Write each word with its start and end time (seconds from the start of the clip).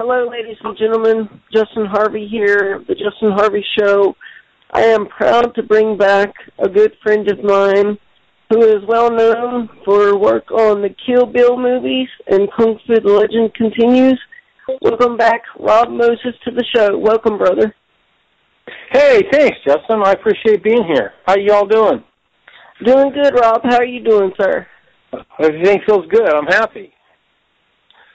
Hello, 0.00 0.28
ladies 0.30 0.56
and 0.62 0.78
gentlemen. 0.78 1.28
Justin 1.52 1.84
Harvey 1.84 2.28
here, 2.30 2.84
the 2.86 2.94
Justin 2.94 3.32
Harvey 3.32 3.64
Show. 3.76 4.14
I 4.70 4.82
am 4.82 5.06
proud 5.06 5.56
to 5.56 5.62
bring 5.64 5.98
back 5.98 6.32
a 6.60 6.68
good 6.68 6.92
friend 7.02 7.28
of 7.28 7.42
mine 7.42 7.98
who 8.48 8.62
is 8.62 8.86
well 8.86 9.10
known 9.10 9.68
for 9.84 10.16
work 10.16 10.52
on 10.52 10.82
the 10.82 10.94
Kill 11.04 11.26
Bill 11.26 11.58
movies 11.58 12.06
and 12.28 12.48
Kung 12.56 12.78
Fu 12.86 12.94
The 12.94 13.12
Legend 13.12 13.52
Continues. 13.54 14.20
Welcome 14.82 15.16
back, 15.16 15.42
Rob 15.58 15.90
Moses, 15.90 16.36
to 16.44 16.52
the 16.52 16.64
show. 16.72 16.96
Welcome, 16.96 17.36
brother. 17.36 17.74
Hey, 18.92 19.24
thanks, 19.32 19.56
Justin. 19.66 20.02
I 20.04 20.12
appreciate 20.12 20.62
being 20.62 20.84
here. 20.94 21.14
How 21.26 21.34
you 21.36 21.52
all 21.52 21.66
doing? 21.66 22.04
Doing 22.84 23.10
good, 23.10 23.34
Rob. 23.34 23.62
How 23.64 23.78
are 23.78 23.84
you 23.84 24.04
doing, 24.04 24.30
sir? 24.40 24.64
Everything 25.40 25.80
feels 25.84 26.06
good. 26.08 26.32
I'm 26.32 26.46
happy. 26.46 26.92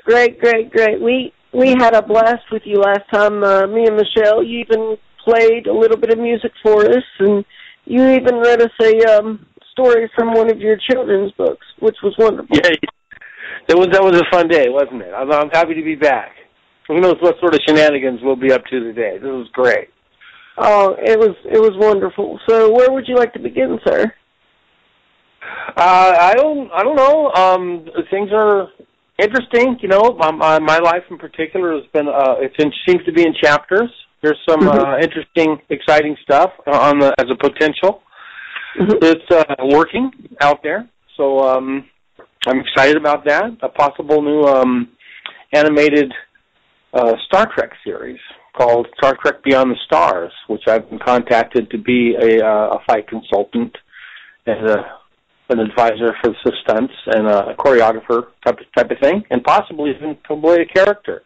Great, 0.05 0.39
great, 0.39 0.71
great. 0.71 1.02
We 1.02 1.34
we 1.54 1.70
had 1.79 1.95
a 1.95 2.01
blast 2.01 2.45
with 2.51 2.63
you 2.65 2.79
last 2.79 3.04
time. 3.13 3.43
Uh, 3.43 3.67
me 3.67 3.85
and 3.85 3.95
Michelle. 3.95 4.44
You 4.44 4.59
even 4.59 4.98
played 5.23 5.67
a 5.67 5.73
little 5.73 5.98
bit 5.98 6.11
of 6.11 6.20
music 6.20 6.52
for 6.61 6.85
us, 6.85 7.03
and 7.20 7.45
you 7.85 8.09
even 8.09 8.35
read 8.35 8.61
us 8.61 8.71
a 8.81 9.17
um, 9.17 9.45
story 9.71 10.09
from 10.16 10.34
one 10.34 10.49
of 10.49 10.59
your 10.59 10.77
children's 10.89 11.31
books, 11.34 11.66
which 11.80 11.97
was 12.03 12.16
wonderful. 12.17 12.55
Yeah, 12.55 12.71
that 13.67 13.77
was 13.77 13.88
that 13.91 14.03
was 14.03 14.16
a 14.20 14.25
fun 14.31 14.47
day, 14.47 14.67
wasn't 14.70 15.02
it? 15.02 15.13
I'm, 15.16 15.31
I'm 15.31 15.49
happy 15.49 15.73
to 15.75 15.84
be 15.84 15.95
back. 15.95 16.31
Who 16.88 16.99
knows 16.99 17.16
what 17.21 17.35
sort 17.39 17.53
of 17.53 17.61
shenanigans 17.66 18.20
we'll 18.22 18.35
be 18.35 18.52
up 18.52 18.63
to 18.66 18.80
today? 18.80 19.17
This 19.17 19.23
was 19.23 19.47
great. 19.53 19.89
Oh, 20.58 20.95
it 20.99 21.17
was 21.17 21.35
it 21.45 21.59
was 21.59 21.72
wonderful. 21.75 22.39
So, 22.47 22.72
where 22.72 22.91
would 22.91 23.08
you 23.08 23.16
like 23.16 23.33
to 23.33 23.39
begin, 23.39 23.80
sir? 23.85 24.13
Uh, 25.75 26.16
I 26.20 26.33
don't 26.35 26.72
I 26.72 26.83
don't 26.83 26.95
know. 26.95 27.31
Um, 27.31 27.85
things 28.11 28.30
are 28.33 28.67
interesting. 29.20 29.77
You 29.81 29.90
know, 29.90 30.16
my, 30.17 30.31
my, 30.31 30.59
my 30.59 30.77
life 30.80 31.03
in 31.09 31.17
particular 31.17 31.73
has 31.76 31.85
been 31.94 32.08
uh, 32.08 32.35
it 32.40 32.52
seems 32.58 33.03
to 33.05 33.12
be 33.12 33.23
in 33.23 33.34
chapters. 33.41 33.89
There's 34.22 34.39
some 34.49 34.62
Mm-hmm. 34.62 34.80
uh, 34.80 34.98
interesting, 34.99 35.58
exciting 35.69 36.16
stuff 36.23 36.52
on 36.66 37.00
the 37.00 37.14
as 37.19 37.25
a 37.30 37.36
potential. 37.36 38.02
Mhm. 38.80 39.03
It's 39.03 39.31
uh, 39.31 39.44
working 39.69 40.11
out 40.41 40.64
there, 40.64 40.89
so 41.16 41.39
um, 41.41 41.86
I'm 42.47 42.59
excited 42.59 42.97
about 42.97 43.25
that. 43.25 43.45
A 43.61 43.69
possible 43.69 44.22
new 44.22 44.44
um, 44.44 44.89
animated 45.53 46.11
uh, 46.94 47.14
Star 47.28 47.47
Trek 47.53 47.72
series 47.84 48.19
called 48.58 48.88
Star 48.97 49.16
Trek 49.22 49.44
Beyond 49.44 49.72
the 49.72 49.75
Stars, 49.86 50.31
which 50.47 50.64
I've 50.67 50.89
been 50.89 51.00
contacted 51.00 51.69
to 51.72 51.78
be 51.78 52.16
a, 52.16 52.44
uh, 52.45 52.78
a 52.78 52.80
fight 52.88 53.08
consultant 53.08 53.75
and 54.45 54.67
a, 54.69 54.86
an 55.49 55.59
advisor 55.59 56.16
for 56.22 56.33
the 56.44 56.52
stunts 56.63 56.94
and 57.08 57.27
a 57.27 57.55
choreographer 57.55 58.27
type 58.45 58.59
of, 58.59 58.66
type 58.75 58.91
of 58.91 58.97
thing, 59.02 59.23
and 59.30 59.44
possibly 59.44 59.91
even 59.91 60.17
play 60.25 60.61
a 60.61 60.73
character. 60.73 61.23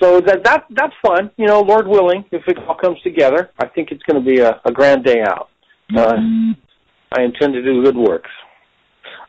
So 0.00 0.20
that 0.20 0.44
that 0.44 0.64
that's 0.70 0.92
fun, 1.00 1.30
you 1.36 1.46
know. 1.46 1.60
Lord 1.60 1.86
willing, 1.86 2.24
if 2.30 2.42
it 2.46 2.58
all 2.68 2.76
comes 2.76 3.00
together, 3.02 3.50
I 3.58 3.66
think 3.68 3.90
it's 3.90 4.02
going 4.02 4.22
to 4.22 4.30
be 4.30 4.40
a, 4.40 4.60
a 4.66 4.72
grand 4.72 5.04
day 5.04 5.22
out. 5.22 5.48
Uh, 5.96 6.16
I 7.16 7.22
intend 7.22 7.54
to 7.54 7.62
do 7.62 7.82
good 7.82 7.96
works. 7.96 8.30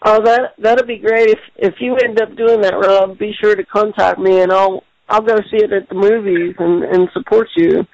Oh, 0.06 0.22
that 0.24 0.56
that'd 0.58 0.88
be 0.88 0.98
great. 0.98 1.30
If 1.30 1.40
if 1.56 1.74
you 1.80 1.96
end 1.96 2.22
up 2.22 2.36
doing 2.36 2.62
that, 2.62 2.74
Rob, 2.74 3.18
be 3.18 3.32
sure 3.42 3.56
to 3.56 3.66
contact 3.66 4.20
me, 4.20 4.42
and 4.42 4.52
I'll 4.52 4.84
I'll 5.08 5.22
go 5.22 5.36
see 5.50 5.64
it 5.64 5.72
at 5.72 5.88
the 5.88 5.96
movies 5.96 6.56
and 6.60 6.84
and 6.84 7.08
support 7.14 7.48
you. 7.56 7.86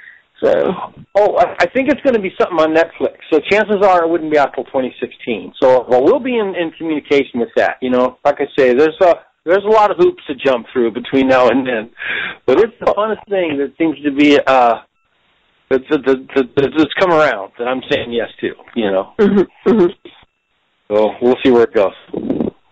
So, 0.43 0.93
Oh, 1.15 1.37
I 1.37 1.67
think 1.67 1.89
it's 1.89 2.01
going 2.01 2.15
to 2.15 2.19
be 2.19 2.33
something 2.41 2.57
on 2.57 2.73
Netflix. 2.73 3.17
So 3.31 3.39
chances 3.39 3.85
are 3.85 4.03
it 4.03 4.09
wouldn't 4.09 4.31
be 4.31 4.39
out 4.39 4.53
till 4.55 4.63
2016. 4.65 5.53
So 5.61 5.85
well, 5.87 6.03
we'll 6.03 6.19
be 6.19 6.37
in, 6.37 6.55
in 6.55 6.71
communication 6.77 7.39
with 7.39 7.49
that. 7.55 7.77
You 7.81 7.91
know, 7.91 8.17
like 8.25 8.37
I 8.39 8.45
say, 8.57 8.73
there's 8.73 8.97
a 9.01 9.13
there's 9.45 9.63
a 9.63 9.71
lot 9.71 9.91
of 9.91 9.97
hoops 9.97 10.23
to 10.27 10.33
jump 10.33 10.65
through 10.73 10.91
between 10.91 11.27
now 11.27 11.49
and 11.49 11.67
then, 11.67 11.91
but 12.47 12.59
it's 12.59 12.73
the 12.79 12.87
funnest 12.97 13.29
thing 13.29 13.59
that 13.59 13.73
seems 13.77 14.01
to 14.03 14.11
be 14.11 14.39
uh 14.47 14.77
that's 15.69 15.83
that, 15.91 16.03
that, 16.05 16.55
that, 16.55 16.71
that's 16.77 16.93
come 16.99 17.11
around 17.11 17.51
that 17.59 17.67
I'm 17.67 17.81
saying 17.91 18.11
yes 18.11 18.29
to. 18.41 18.53
You 18.75 18.91
know, 18.91 19.13
mhm, 19.19 19.45
mhm. 19.67 19.89
so 20.89 21.11
we'll 21.21 21.37
see 21.45 21.51
where 21.51 21.63
it 21.63 21.73
goes. 21.75 21.93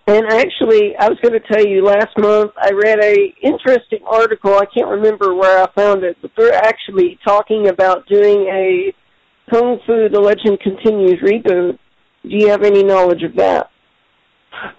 And 0.08 0.26
actually, 0.32 0.96
I 0.98 1.10
was 1.10 1.18
going 1.22 1.34
to 1.34 1.48
tell 1.52 1.66
you 1.66 1.86
last 1.86 2.18
month 2.18 2.52
I 2.58 2.72
read 2.72 3.04
a 3.04 3.34
interesting 3.42 4.00
article. 4.06 4.56
I 4.56 4.66
can't 4.66 4.90
remember 4.90 5.36
where 5.36 5.64
I 5.64 5.72
found 5.74 6.04
it, 6.04 6.18
but 6.22 6.32
they're 6.36 6.54
actually 6.54 7.20
talking 7.26 7.68
about 7.68 8.08
doing 8.08 8.48
a 8.48 8.94
Kung 9.52 9.80
Fu: 9.86 10.10
The 10.10 10.20
Legend 10.20 10.60
Continues 10.60 11.20
reboot. 11.22 11.78
Do 12.24 12.30
you 12.30 12.50
have 12.50 12.64
any 12.64 12.84
knowledge 12.84 13.24
of 13.24 13.36
that? 13.36 13.70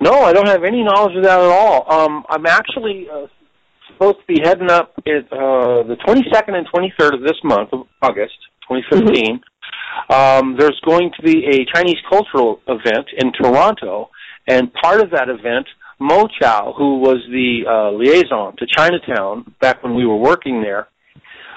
No, 0.00 0.22
I 0.22 0.32
don't 0.32 0.48
have 0.48 0.64
any 0.64 0.82
knowledge 0.82 1.16
of 1.16 1.24
that 1.24 1.40
at 1.40 1.50
all. 1.50 1.90
Um, 1.90 2.24
I'm 2.28 2.46
actually 2.46 3.06
uh, 3.12 3.26
supposed 3.92 4.18
to 4.18 4.34
be 4.34 4.40
heading 4.42 4.70
up 4.70 4.92
at 5.06 5.32
uh, 5.32 5.82
the 5.84 5.96
22nd 6.06 6.54
and 6.54 6.66
23rd 6.68 7.14
of 7.14 7.22
this 7.22 7.38
month 7.44 7.70
of 7.72 7.86
August, 8.00 8.34
2015. 8.68 9.40
Um, 10.10 10.56
there's 10.58 10.80
going 10.84 11.10
to 11.16 11.22
be 11.22 11.44
a 11.46 11.74
Chinese 11.74 11.98
cultural 12.08 12.60
event 12.66 13.06
in 13.18 13.32
Toronto, 13.32 14.10
and 14.48 14.72
part 14.74 15.00
of 15.00 15.10
that 15.10 15.28
event, 15.28 15.66
Mo 15.98 16.26
Chow, 16.40 16.74
who 16.76 16.98
was 16.98 17.18
the 17.30 17.62
uh, 17.68 17.90
liaison 17.92 18.56
to 18.56 18.66
Chinatown 18.76 19.54
back 19.60 19.82
when 19.82 19.94
we 19.94 20.04
were 20.06 20.16
working 20.16 20.62
there, 20.62 20.88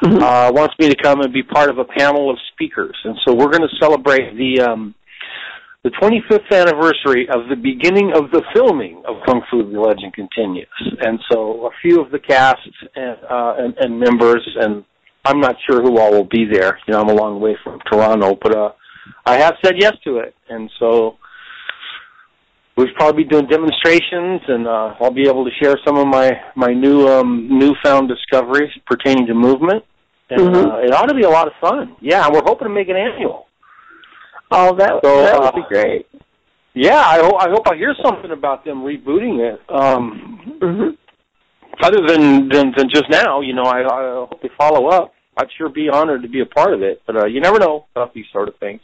Mhm. 0.04 0.22
uh, 0.22 0.52
wants 0.54 0.76
me 0.78 0.90
to 0.90 0.96
come 0.96 1.22
and 1.22 1.32
be 1.32 1.42
part 1.42 1.70
of 1.70 1.78
a 1.78 1.86
panel 1.86 2.30
of 2.30 2.38
speakers. 2.54 2.96
And 3.06 3.16
so 3.26 3.34
we're 3.34 3.50
going 3.50 3.68
to 3.68 3.76
celebrate 3.80 4.36
the 4.36 4.62
um, 4.62 4.94
the 5.84 5.92
25th 5.92 6.52
anniversary 6.52 7.30
of 7.30 7.48
the 7.48 7.56
beginning 7.56 8.12
of 8.14 8.32
the 8.32 8.42
filming 8.54 9.04
of 9.08 9.18
Kung 9.26 9.42
Fu: 9.50 9.72
The 9.72 9.80
Legend 9.80 10.14
Continues. 10.14 10.68
And 11.00 11.20
so 11.32 11.68
a 11.68 11.70
few 11.82 12.02
of 12.02 12.12
the 12.12 12.20
cast 12.20 12.58
and, 12.96 13.18
uh, 13.30 13.54
and, 13.58 13.78
and 13.78 14.00
members, 14.00 14.44
and 14.60 14.84
I'm 15.24 15.40
not 15.40 15.56
sure 15.70 15.82
who 15.82 15.98
all 16.00 16.12
will 16.12 16.28
be 16.30 16.46
there. 16.52 16.78
You 16.88 16.94
know, 16.94 17.02
I'm 17.02 17.10
a 17.10 17.14
long 17.14 17.40
way 17.40 17.56
from 17.64 17.80
Toronto, 17.90 18.36
but 18.42 18.56
uh, 18.56 18.72
I 19.26 19.38
have 19.38 19.56
said 19.64 19.76
yes 19.78 19.94
to 20.06 20.18
it. 20.18 20.34
And 20.50 20.70
so 20.80 21.18
we'll 22.86 22.96
probably 22.96 23.24
be 23.24 23.30
doing 23.30 23.48
demonstrations, 23.48 24.42
and 24.48 24.68
uh, 24.68 24.96
I'll 25.00 25.12
be 25.12 25.28
able 25.28 25.46
to 25.46 25.52
share 25.62 25.76
some 25.86 25.98
of 25.98 26.08
my 26.08 26.32
my 26.56 26.74
new 26.74 27.08
um, 27.08 27.48
newfound 27.50 28.10
discoveries 28.10 28.72
pertaining 28.86 29.26
to 29.28 29.34
movement. 29.34 29.84
And 30.30 30.40
Mhm. 30.42 30.72
uh, 30.72 30.78
it 30.80 30.92
ought 30.94 31.08
to 31.08 31.16
be 31.16 31.22
a 31.24 31.30
lot 31.30 31.48
of 31.48 31.54
fun. 31.62 31.96
Yeah, 32.02 32.28
we're 32.32 32.42
hoping 32.44 32.68
to 32.68 32.74
make 32.74 32.90
it 32.90 32.96
annual. 32.96 33.46
Oh, 34.52 34.76
that 34.76 35.00
So, 35.04 35.22
that 35.22 35.40
would 35.40 35.48
uh, 35.48 35.52
be 35.52 35.64
great. 35.68 36.08
Yeah, 36.74 37.00
I 37.00 37.20
hope 37.20 37.36
I 37.40 37.50
hope 37.50 37.68
I 37.68 37.76
hear 37.76 37.96
something 38.04 38.32
about 38.32 38.66
them 38.66 38.84
rebooting 38.84 39.40
it. 39.40 39.62
Um, 39.70 40.58
hmm 40.62 40.90
other 41.84 42.08
than, 42.08 42.48
than 42.50 42.74
than 42.76 42.90
just 42.90 43.10
now, 43.10 43.42
you 43.42 43.54
know, 43.54 43.64
I, 43.64 43.82
I 43.82 44.12
hope 44.14 44.42
they 44.42 44.50
follow 44.58 44.88
up. 44.88 45.14
I'd 45.38 45.48
sure 45.58 45.70
be 45.70 45.90
honored 45.90 46.22
to 46.22 46.30
be 46.30 46.40
a 46.40 46.46
part 46.46 46.74
of 46.74 46.82
it, 46.82 47.02
but 47.06 47.18
uh, 47.18 47.26
you 47.26 47.42
never 47.42 47.60
know 47.60 47.86
about 47.96 48.14
these 48.14 48.26
sort 48.32 48.48
of 48.48 48.56
things. 48.58 48.82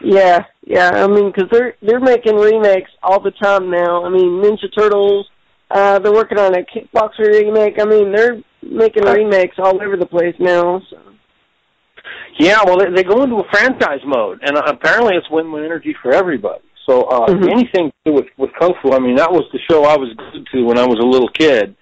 Yeah, 0.00 0.44
yeah. 0.62 0.90
I 0.92 1.06
mean, 1.06 1.32
because 1.32 1.48
they're 1.50 1.74
they're 1.82 2.00
making 2.00 2.36
remakes 2.36 2.90
all 3.02 3.20
the 3.20 3.30
time 3.30 3.70
now. 3.70 4.04
I 4.04 4.08
mean, 4.10 4.42
Ninja 4.42 4.68
Turtles. 4.76 5.28
Uh, 5.70 5.98
they're 5.98 6.12
working 6.12 6.38
on 6.38 6.54
a 6.54 6.62
Kickboxer 6.62 7.26
remake. 7.26 7.80
I 7.80 7.84
mean, 7.84 8.12
they're 8.12 8.40
making 8.62 9.04
remakes 9.04 9.56
all 9.58 9.82
over 9.82 9.96
the 9.96 10.06
place 10.06 10.34
now. 10.38 10.80
So. 10.90 10.98
Yeah, 12.38 12.58
well, 12.64 12.78
they, 12.78 12.90
they 12.94 13.02
go 13.02 13.22
into 13.24 13.36
a 13.36 13.48
franchise 13.50 14.00
mode, 14.06 14.40
and 14.42 14.56
uh, 14.56 14.62
apparently 14.66 15.16
it's 15.16 15.28
win-win 15.30 15.64
energy 15.64 15.96
for 16.02 16.12
everybody. 16.12 16.62
So 16.86 17.02
uh, 17.04 17.26
Mhm. 17.26 17.50
anything 17.50 17.90
to 17.90 17.92
do 18.04 18.12
with 18.12 18.26
with 18.36 18.50
kung 18.60 18.74
fu, 18.80 18.92
I 18.92 19.00
mean, 19.00 19.16
that 19.16 19.32
was 19.32 19.44
the 19.52 19.58
show 19.68 19.84
I 19.84 19.96
was 19.96 20.08
glued 20.14 20.46
to 20.52 20.62
when 20.64 20.78
I 20.78 20.86
was 20.86 20.98
a 21.00 21.06
little 21.06 21.28
kid, 21.28 21.74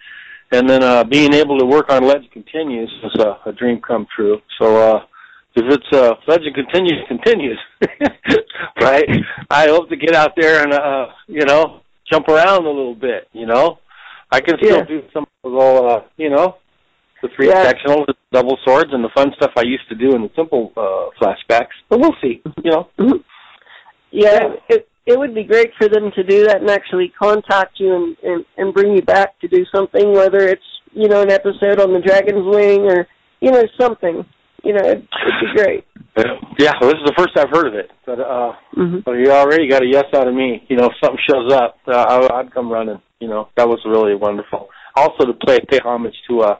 and 0.50 0.68
then 0.68 0.82
uh, 0.82 1.04
being 1.04 1.34
able 1.34 1.58
to 1.58 1.66
work 1.66 1.90
on 1.90 2.04
Legend 2.04 2.30
Continues 2.32 2.90
was 3.02 3.14
a, 3.16 3.50
a 3.50 3.52
dream 3.52 3.80
come 3.86 4.06
true. 4.16 4.40
So 4.58 4.76
uh, 4.76 5.02
if 5.56 5.64
it's 5.72 5.92
uh, 5.92 6.14
Legend 6.26 6.54
Continues 6.54 7.00
continues, 7.08 7.58
right? 8.80 9.04
I 9.50 9.68
hope 9.68 9.88
to 9.90 9.96
get 9.96 10.14
out 10.14 10.32
there 10.36 10.62
and 10.62 10.72
uh, 10.72 11.06
you 11.26 11.44
know 11.44 11.80
jump 12.10 12.28
around 12.28 12.64
a 12.64 12.68
little 12.68 12.94
bit. 12.94 13.28
You 13.32 13.46
know, 13.46 13.78
I 14.30 14.40
can 14.40 14.56
still 14.58 14.78
Yeah. 14.78 14.84
do 14.84 15.02
some 15.12 15.26
of 15.44 15.52
the 15.52 15.58
uh, 15.58 16.04
you 16.16 16.30
know 16.30 16.56
the 17.22 17.28
three 17.36 17.48
Yeah. 17.48 17.70
sectionals, 17.72 18.06
the 18.06 18.14
double 18.32 18.58
swords, 18.64 18.90
and 18.92 19.02
the 19.04 19.10
fun 19.14 19.32
stuff 19.36 19.52
I 19.56 19.62
used 19.62 19.88
to 19.88 19.94
do 19.94 20.14
in 20.14 20.22
the 20.22 20.30
simple 20.36 20.72
uh, 20.76 21.10
flashbacks. 21.20 21.74
But 21.88 22.00
we'll 22.00 22.16
see. 22.20 22.42
You 22.62 22.70
know. 22.70 22.88
Mhm. 22.98 23.22
Yeah, 24.10 24.54
it 24.68 24.88
it 25.06 25.18
would 25.18 25.34
be 25.34 25.44
great 25.44 25.70
for 25.78 25.88
them 25.88 26.10
to 26.16 26.22
do 26.24 26.46
that 26.46 26.60
and 26.60 26.70
actually 26.70 27.12
contact 27.18 27.78
you 27.78 27.94
and, 27.94 28.16
and 28.22 28.44
and 28.56 28.74
bring 28.74 28.94
you 28.94 29.02
back 29.02 29.38
to 29.40 29.48
do 29.48 29.64
something, 29.74 30.12
whether 30.12 30.48
it's 30.48 30.62
you 30.92 31.08
know 31.08 31.22
an 31.22 31.30
episode 31.30 31.80
on 31.80 31.92
the 31.92 32.00
Dragon's 32.00 32.44
Wing 32.46 32.80
or 32.86 33.06
you 33.40 33.50
know 33.52 33.62
something. 33.80 34.24
You 34.64 34.72
know, 34.72 34.80
it'd, 34.80 35.02
it'd 35.02 35.40
be 35.40 35.62
great. 35.62 35.84
Yeah, 36.60 36.70
well, 36.80 36.90
this 36.90 37.00
is 37.00 37.06
the 37.06 37.14
first 37.18 37.36
I've 37.36 37.50
heard 37.50 37.66
of 37.66 37.74
it, 37.74 37.90
but 38.06 38.20
uh, 38.20 38.52
hmm 38.72 38.98
but 39.04 39.14
you 39.14 39.32
already 39.32 39.68
got 39.68 39.82
a 39.82 39.86
yes 39.86 40.04
out 40.14 40.28
of 40.28 40.34
me. 40.34 40.62
You 40.68 40.76
know, 40.76 40.84
if 40.86 40.92
something 41.02 41.18
shows 41.28 41.52
up, 41.52 41.78
uh, 41.88 41.96
I, 41.96 42.38
I'd 42.38 42.54
come 42.54 42.70
running. 42.70 43.02
You 43.18 43.26
know, 43.26 43.48
that 43.56 43.68
was 43.68 43.80
really 43.84 44.14
wonderful. 44.14 44.68
Also, 44.94 45.26
to 45.26 45.32
play 45.32 45.58
pay 45.68 45.80
homage 45.84 46.14
to 46.30 46.42
uh, 46.42 46.56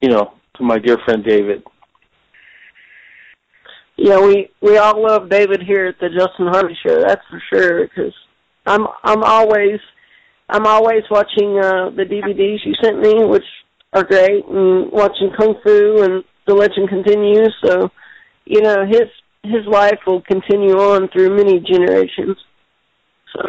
you 0.00 0.08
know, 0.08 0.34
to 0.56 0.64
my 0.64 0.78
dear 0.78 0.98
friend 1.04 1.24
David. 1.24 1.62
Yeah, 3.96 4.20
we 4.20 4.50
we 4.60 4.78
all 4.78 5.00
love 5.00 5.30
David 5.30 5.62
here 5.64 5.86
at 5.86 6.00
the 6.00 6.08
Justin 6.08 6.48
Harvey 6.48 6.76
Show. 6.84 7.00
That's 7.00 7.22
for 7.30 7.42
sure. 7.52 7.86
Because 7.86 8.14
I'm 8.66 8.86
I'm 9.04 9.22
always 9.22 9.80
I'm 10.48 10.66
always 10.66 11.02
watching 11.10 11.58
uh, 11.58 11.90
the 11.90 12.04
DVDs 12.04 12.64
you 12.64 12.74
sent 12.82 13.00
me, 13.00 13.24
which 13.24 13.44
are 13.92 14.04
great, 14.04 14.44
and 14.46 14.90
watching 14.92 15.30
Kung 15.38 15.54
Fu 15.64 16.02
and 16.02 16.24
The 16.48 16.54
Legend 16.54 16.88
continues. 16.88 17.54
So, 17.64 17.90
you 18.44 18.62
know, 18.62 18.84
his 18.86 19.06
his 19.44 19.64
life 19.70 20.00
will 20.06 20.22
continue 20.22 20.74
on 20.74 21.08
through 21.08 21.36
many 21.36 21.60
generations. 21.60 22.36
So. 23.34 23.42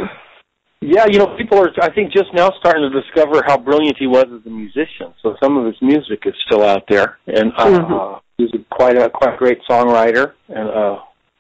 Yeah, 0.82 1.06
you 1.10 1.20
know, 1.20 1.36
people 1.38 1.60
are, 1.60 1.70
I 1.82 1.94
think, 1.94 2.14
just 2.14 2.34
now 2.34 2.52
starting 2.58 2.90
to 2.90 3.02
discover 3.02 3.44
how 3.46 3.58
brilliant 3.58 3.98
he 4.00 4.08
was 4.08 4.24
as 4.24 4.46
a 4.46 4.50
musician. 4.50 5.14
So 5.22 5.36
some 5.44 5.58
of 5.58 5.66
his 5.66 5.76
music 5.82 6.20
is 6.26 6.34
still 6.48 6.64
out 6.64 6.84
there, 6.88 7.18
and 7.28 7.52
uh, 7.58 7.66
mm-hmm. 7.66 8.18
he's 8.38 8.50
a, 8.54 8.64
quite 8.74 8.98
a 8.98 9.10
quite 9.10 9.34
a 9.34 9.38
great 9.38 9.60
songwriter 9.70 10.34
and 10.48 10.70
a 10.70 11.00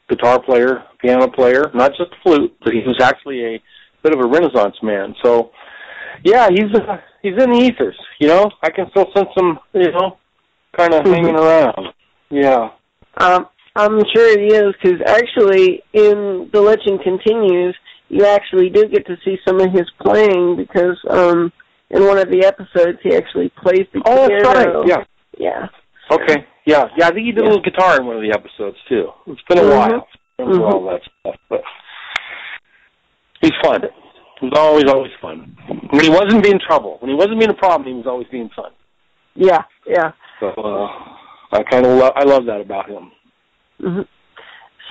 guitar 0.10 0.42
player, 0.44 0.84
piano 1.00 1.30
player, 1.30 1.72
not 1.74 1.92
just 1.92 2.12
flute, 2.22 2.54
but 2.64 2.74
he 2.74 2.82
was 2.86 3.00
actually 3.02 3.46
a 3.46 3.62
bit 4.04 4.14
of 4.14 4.20
a 4.20 4.28
Renaissance 4.28 4.76
man. 4.84 5.16
So, 5.24 5.52
yeah, 6.26 6.50
he's 6.50 6.76
uh, 6.76 6.98
he's 7.22 7.42
in 7.42 7.52
the 7.52 7.60
ethers. 7.60 7.98
You 8.20 8.28
know, 8.28 8.52
I 8.62 8.70
can 8.72 8.88
still 8.92 9.08
sense 9.16 9.30
him. 9.38 9.58
You 9.74 9.92
know, 9.92 10.18
kind 10.76 10.94
of 10.94 11.04
mm-hmm. 11.04 11.14
hanging 11.14 11.36
around. 11.36 11.94
Yeah. 12.30 12.70
Um, 13.18 13.48
I'm 13.76 14.00
sure 14.14 14.40
he 14.40 14.48
is 14.48 14.74
because 14.82 15.00
actually, 15.06 15.84
in 15.94 16.50
the 16.52 16.62
legend 16.62 17.02
continues 17.04 17.76
you 18.10 18.26
actually 18.26 18.70
do 18.70 18.88
get 18.88 19.06
to 19.06 19.16
see 19.24 19.38
some 19.48 19.62
of 19.62 19.72
his 19.72 19.90
playing 20.02 20.58
because 20.58 20.98
um 21.10 21.52
in 21.92 22.06
one 22.06 22.18
of 22.18 22.30
the 22.30 22.44
episodes 22.46 22.98
he 23.04 23.16
actually 23.16 23.52
plays 23.62 23.86
the 23.94 24.02
oh, 24.06 24.28
piano. 24.28 24.44
Oh, 24.46 24.54
that's 24.54 24.66
right. 24.66 24.88
Yeah. 24.88 25.04
Yeah. 25.38 25.68
Okay. 26.12 26.46
Yeah. 26.66 26.86
Yeah. 26.98 27.08
I 27.08 27.12
think 27.12 27.26
he 27.26 27.32
did 27.32 27.44
yeah. 27.44 27.50
a 27.50 27.50
little 27.50 27.64
guitar 27.64 28.00
in 28.00 28.06
one 28.06 28.16
of 28.16 28.22
the 28.22 28.32
episodes 28.32 28.78
too. 28.90 29.10
It's 29.28 29.42
been 29.48 29.60
a 29.60 29.62
mm-hmm. 29.62 29.92
while. 29.92 30.08
Mm-hmm. 30.40 30.62
all 30.62 30.86
that 30.86 31.02
stuff, 31.20 31.36
but 31.50 31.62
he's 33.42 33.52
fun. 33.62 33.82
He's 34.40 34.54
always, 34.56 34.86
always 34.86 35.12
fun. 35.22 35.54
When 35.90 36.02
he 36.02 36.10
wasn't 36.10 36.44
being 36.44 36.60
trouble, 36.66 36.96
when 37.02 37.10
he 37.10 37.16
wasn't 37.16 37.40
being 37.40 37.52
a 37.52 37.56
problem, 37.56 37.90
he 37.90 37.94
was 37.94 38.08
always 38.08 38.28
being 38.32 38.50
fun. 38.56 38.72
Yeah. 39.36 39.64
Yeah. 39.88 40.12
So 40.40 40.48
uh, 40.48 40.88
I 41.52 41.64
kind 41.70 41.86
of 41.86 41.98
love. 41.98 42.14
I 42.16 42.24
love 42.24 42.46
that 42.46 42.62
about 42.62 42.90
him. 42.90 43.12
Mm-hmm. 43.82 44.02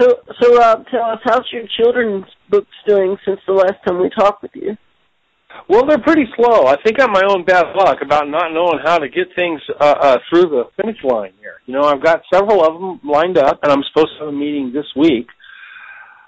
So, 0.00 0.14
so 0.40 0.60
uh, 0.62 0.76
tell 0.90 1.10
us, 1.10 1.18
how's 1.24 1.44
your 1.52 1.64
children's 1.76 2.24
books 2.50 2.68
doing 2.86 3.16
since 3.24 3.40
the 3.46 3.52
last 3.52 3.74
time 3.86 4.00
we 4.00 4.10
talked 4.10 4.42
with 4.42 4.52
you? 4.54 4.76
Well, 5.68 5.86
they're 5.86 5.98
pretty 5.98 6.26
slow. 6.36 6.66
I 6.66 6.76
think 6.84 7.00
I'm 7.00 7.10
my 7.10 7.22
own 7.28 7.44
bad 7.44 7.66
luck 7.74 7.98
about 8.00 8.28
not 8.28 8.52
knowing 8.52 8.78
how 8.84 8.98
to 8.98 9.08
get 9.08 9.26
things 9.34 9.60
uh, 9.80 9.94
uh, 10.00 10.16
through 10.28 10.42
the 10.42 10.64
finish 10.80 10.98
line 11.02 11.32
here. 11.40 11.54
You 11.66 11.74
know, 11.74 11.82
I've 11.82 12.02
got 12.02 12.22
several 12.32 12.64
of 12.64 12.80
them 12.80 13.00
lined 13.04 13.38
up, 13.38 13.58
and 13.62 13.72
I'm 13.72 13.82
supposed 13.92 14.12
to 14.18 14.26
have 14.26 14.28
a 14.28 14.36
meeting 14.36 14.72
this 14.72 14.86
week. 14.94 15.26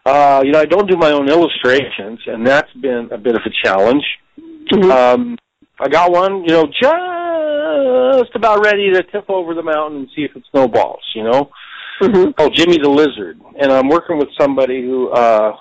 Uh, 0.04 0.42
you 0.44 0.52
know, 0.52 0.60
I 0.60 0.66
don't 0.66 0.90
do 0.90 0.96
my 0.96 1.12
own 1.12 1.28
illustrations, 1.28 2.18
and 2.26 2.46
that's 2.46 2.72
been 2.80 3.08
a 3.12 3.18
bit 3.18 3.36
of 3.36 3.42
a 3.46 3.66
challenge. 3.66 4.04
Mm-hmm. 4.72 4.90
Um, 4.90 5.38
I 5.78 5.88
got 5.88 6.10
one, 6.10 6.42
you 6.44 6.52
know, 6.52 6.66
just 6.66 6.94
about 8.34 8.64
ready 8.64 8.92
to 8.92 9.02
tip 9.02 9.28
over 9.28 9.54
the 9.54 9.62
mountain 9.62 10.00
and 10.00 10.08
see 10.14 10.22
if 10.22 10.36
it 10.36 10.42
snowballs. 10.50 11.02
You 11.14 11.24
know, 11.24 11.50
Mm-hmm. 12.00 12.30
Oh, 12.38 12.48
Jimmy 12.48 12.78
the 12.82 12.88
Lizard, 12.88 13.38
and 13.60 13.70
I'm 13.70 13.88
working 13.88 14.16
with 14.16 14.28
somebody 14.40 14.80
who 14.80 15.10
uh, 15.10 15.52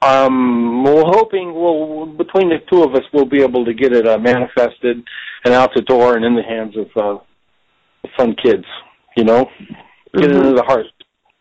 um, 0.00 0.82
we're 0.84 1.04
hoping 1.04 1.52
will 1.52 2.06
between 2.06 2.48
the 2.48 2.60
two 2.70 2.82
of 2.82 2.94
us 2.94 3.02
we'll 3.12 3.26
be 3.26 3.42
able 3.42 3.66
to 3.66 3.74
get 3.74 3.92
it 3.92 4.08
uh, 4.08 4.16
manifested 4.16 5.04
and 5.44 5.52
out 5.52 5.70
the 5.74 5.82
door 5.82 6.16
and 6.16 6.24
in 6.24 6.34
the 6.34 6.42
hands 6.42 6.74
of 6.78 6.86
uh, 6.96 7.18
fun 8.16 8.36
kids. 8.42 8.64
You 9.18 9.24
know, 9.24 9.44
mm-hmm. 9.44 10.18
get 10.18 10.30
into 10.30 10.54
the 10.54 10.64
hearts, 10.66 10.88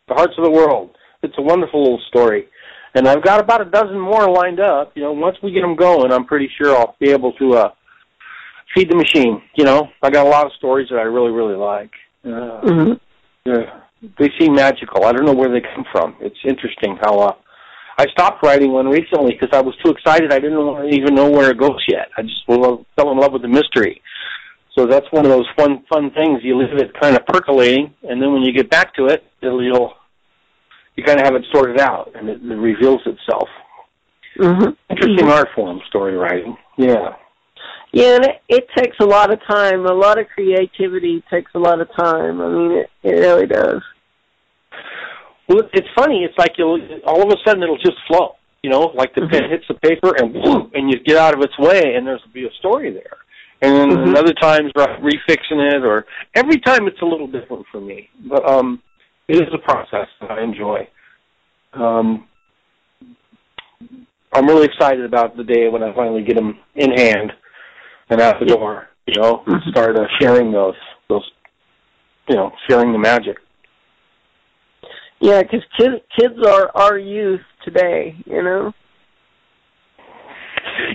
the 0.10 0.16
hearts 0.16 0.34
of 0.38 0.44
the 0.44 0.52
world. 0.52 0.98
It's 1.24 1.36
a 1.38 1.42
wonderful 1.42 1.82
little 1.82 2.02
story, 2.10 2.48
and 2.94 3.08
I've 3.08 3.24
got 3.24 3.40
about 3.40 3.62
a 3.62 3.70
dozen 3.70 3.98
more 3.98 4.30
lined 4.30 4.60
up. 4.60 4.92
You 4.96 5.04
know, 5.04 5.14
once 5.14 5.38
we 5.42 5.54
get 5.54 5.62
them 5.62 5.78
going, 5.78 6.12
I'm 6.12 6.26
pretty 6.26 6.50
sure 6.62 6.76
I'll 6.76 6.98
be 7.00 7.12
able 7.12 7.32
to 7.34 7.54
uh, 7.54 7.70
feed 8.76 8.90
the 8.90 8.96
machine. 8.96 9.42
You 9.56 9.66
know, 9.66 9.90
I 10.02 10.10
got 10.10 10.26
a 10.26 10.30
lot 10.30 10.46
of 10.46 10.52
stories 10.58 10.88
that 10.90 11.00
I 11.00 11.04
really, 11.04 11.32
really 11.32 11.56
like. 11.56 11.92
Uh, 12.24 12.62
mm-hmm. 12.62 12.94
Yeah, 13.46 13.82
they 14.20 14.30
seem 14.40 14.56
magical. 14.56 15.06
I 15.06 15.12
don't 15.12 15.26
know 15.26 15.34
where 15.34 15.50
they 15.50 15.62
come 15.62 15.86
from. 15.92 16.16
It's 16.20 16.38
interesting 16.46 16.98
how 17.02 17.20
uh, 17.20 17.34
I 17.98 18.06
stopped 18.12 18.44
writing 18.44 18.72
one 18.72 18.88
recently 18.88 19.32
because 19.32 19.50
I 19.54 19.62
was 19.62 19.76
too 19.84 19.92
excited. 19.92 20.32
I 20.32 20.40
didn't 20.40 20.94
even 20.94 21.16
know 21.16 21.30
where 21.30 21.50
it 21.52 21.58
goes 21.58 21.84
yet. 21.88 22.10
I 22.18 22.22
just 22.22 22.46
fell 22.46 23.12
in 23.12 23.18
love 23.18 23.34
with 23.34 23.42
the 23.42 23.48
mystery. 23.48 24.02
So 24.78 24.86
that's 24.86 25.08
one 25.10 25.26
of 25.26 25.32
those 25.32 25.48
fun, 25.58 25.84
fun 25.90 26.12
things. 26.12 26.42
You 26.44 26.58
leave 26.58 26.78
it 26.78 26.92
kind 27.02 27.16
of 27.16 27.26
percolating, 27.26 27.94
and 28.04 28.22
then 28.22 28.32
when 28.32 28.44
you 28.44 28.54
get 28.54 28.70
back 28.70 28.94
to 28.96 29.06
it, 29.08 29.24
it'll 29.42 29.64
you'll 29.64 29.94
you 30.96 31.04
kind 31.04 31.20
of 31.20 31.26
have 31.26 31.36
it 31.36 31.44
sorted 31.52 31.80
out, 31.80 32.12
and 32.16 32.30
it, 32.30 32.38
it 32.44 32.56
reveals 32.56 33.02
itself. 33.06 33.48
Mm-hmm. 34.38 34.70
Interesting 34.90 35.26
mm-hmm. 35.26 35.30
art 35.30 35.48
form, 35.56 35.80
story 35.88 36.16
writing. 36.16 36.56
Yeah. 36.78 37.16
Yeah, 37.92 38.16
and 38.16 38.26
it, 38.26 38.42
it 38.50 38.68
takes 38.76 38.98
a 39.00 39.06
lot 39.06 39.32
of 39.32 39.40
time. 39.48 39.86
A 39.86 39.94
lot 39.94 40.20
of 40.20 40.28
creativity 40.28 41.24
takes 41.32 41.52
a 41.56 41.60
lot 41.60 41.80
of 41.80 41.88
time. 41.96 42.42
I 42.42 42.50
mean, 42.50 42.72
it, 42.72 42.90
it 43.04 43.12
really 43.12 43.48
does. 43.48 43.82
Well, 45.48 45.62
it's 45.74 45.88
funny. 45.96 46.24
It's 46.24 46.38
like 46.38 46.54
you'll 46.58 46.80
all 47.06 47.22
of 47.22 47.30
a 47.30 47.38
sudden 47.46 47.64
it'll 47.64 47.78
just 47.78 47.98
flow. 48.08 48.36
You 48.64 48.72
know, 48.72 48.92
like 48.96 49.16
the 49.16 49.22
mm-hmm. 49.22 49.32
pen 49.32 49.50
hits 49.50 49.64
the 49.70 49.76
paper 49.76 50.14
and 50.18 50.34
boom, 50.34 50.72
and 50.74 50.90
you 50.90 51.00
get 51.06 51.16
out 51.16 51.34
of 51.34 51.42
its 51.42 51.58
way, 51.58 51.94
and 51.96 52.06
there's 52.06 52.22
be 52.34 52.46
a 52.46 52.52
story 52.60 52.92
there. 52.92 53.18
And 53.62 53.74
then 53.74 53.90
mm-hmm. 53.90 54.16
other 54.16 54.34
times, 54.34 54.72
refixing 54.76 55.74
it, 55.74 55.84
or 55.84 56.06
every 56.36 56.60
time 56.60 56.88
it's 56.88 57.02
a 57.02 57.06
little 57.06 57.28
different 57.28 57.66
for 57.72 57.80
me. 57.80 58.10
But 58.28 58.48
um, 58.48 58.82
it 59.28 59.38
is 59.38 59.48
a 59.54 59.58
process 59.58 60.08
that 60.22 60.32
I 60.32 60.44
enjoy. 60.44 60.88
Um, 61.74 62.28
I'm 64.34 64.46
really 64.46 64.66
excited 64.66 65.06
about 65.06 65.38
the 65.38 65.44
day 65.44 65.70
when 65.70 65.82
I 65.82 65.96
finally 65.96 66.24
get 66.24 66.36
them 66.36 66.60
in 66.76 66.92
hand 66.92 67.32
and 68.10 68.22
out 68.22 68.40
the 68.40 68.46
door. 68.46 68.88
You 69.06 69.22
know, 69.22 69.44
mm-hmm. 69.48 69.70
start 69.70 69.98
uh, 69.98 70.06
sharing 70.20 70.52
those 70.52 70.76
those, 71.10 71.30
you 72.28 72.36
know, 72.36 72.52
sharing 72.70 72.92
the 72.92 73.00
magic. 73.00 73.38
Yeah, 75.20 75.42
because 75.42 75.64
kids 75.80 75.96
kids 76.18 76.36
are 76.46 76.72
our 76.76 76.98
youth 76.98 77.42
today. 77.64 78.16
You 78.26 78.44
know. 78.44 78.74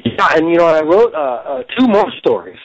Yeah, 0.05 0.29
and 0.37 0.49
you 0.49 0.57
know, 0.57 0.67
I 0.67 0.83
wrote 0.83 1.15
uh, 1.15 1.19
uh, 1.19 1.63
two 1.79 1.89
more 1.89 2.11
stories 2.19 2.59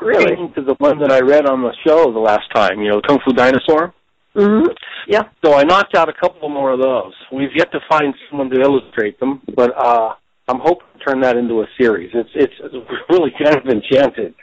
really? 0.00 0.36
to 0.54 0.62
the 0.62 0.74
one 0.78 0.98
that 1.00 1.12
I 1.12 1.20
read 1.20 1.46
on 1.46 1.62
the 1.62 1.72
show 1.86 2.12
the 2.12 2.18
last 2.18 2.50
time. 2.54 2.80
You 2.80 2.90
know, 2.90 3.00
Kung 3.06 3.18
Fu 3.24 3.32
Dinosaur. 3.32 3.94
Mm-hmm. 4.34 4.68
Yeah. 5.08 5.22
So 5.44 5.54
I 5.54 5.64
knocked 5.64 5.94
out 5.94 6.08
a 6.08 6.12
couple 6.12 6.48
more 6.48 6.72
of 6.72 6.80
those. 6.80 7.12
We've 7.32 7.54
yet 7.54 7.70
to 7.72 7.80
find 7.88 8.14
someone 8.30 8.48
to 8.50 8.60
illustrate 8.60 9.20
them, 9.20 9.42
but 9.54 9.72
uh 9.76 10.14
I'm 10.48 10.60
hoping 10.60 10.86
to 10.98 11.04
turn 11.04 11.20
that 11.20 11.36
into 11.36 11.60
a 11.60 11.66
series. 11.78 12.10
It's 12.14 12.30
it's, 12.34 12.52
it's 12.60 12.74
really 13.10 13.30
kind 13.42 13.56
of 13.56 13.66
enchanted. 13.66 14.34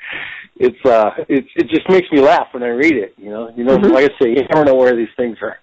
It's 0.55 0.85
uh 0.85 1.11
it's 1.27 1.47
it 1.55 1.67
just 1.69 1.89
makes 1.89 2.07
me 2.11 2.21
laugh 2.21 2.47
when 2.51 2.63
I 2.63 2.67
read 2.67 2.95
it. 2.95 3.13
You 3.17 3.29
know, 3.29 3.51
you 3.55 3.63
know, 3.63 3.77
mm-hmm. 3.77 3.93
like 3.93 4.05
I 4.05 4.23
say, 4.23 4.29
you 4.29 4.43
never 4.53 4.65
know 4.65 4.75
where 4.75 4.95
these 4.95 5.13
things 5.17 5.37
are 5.41 5.57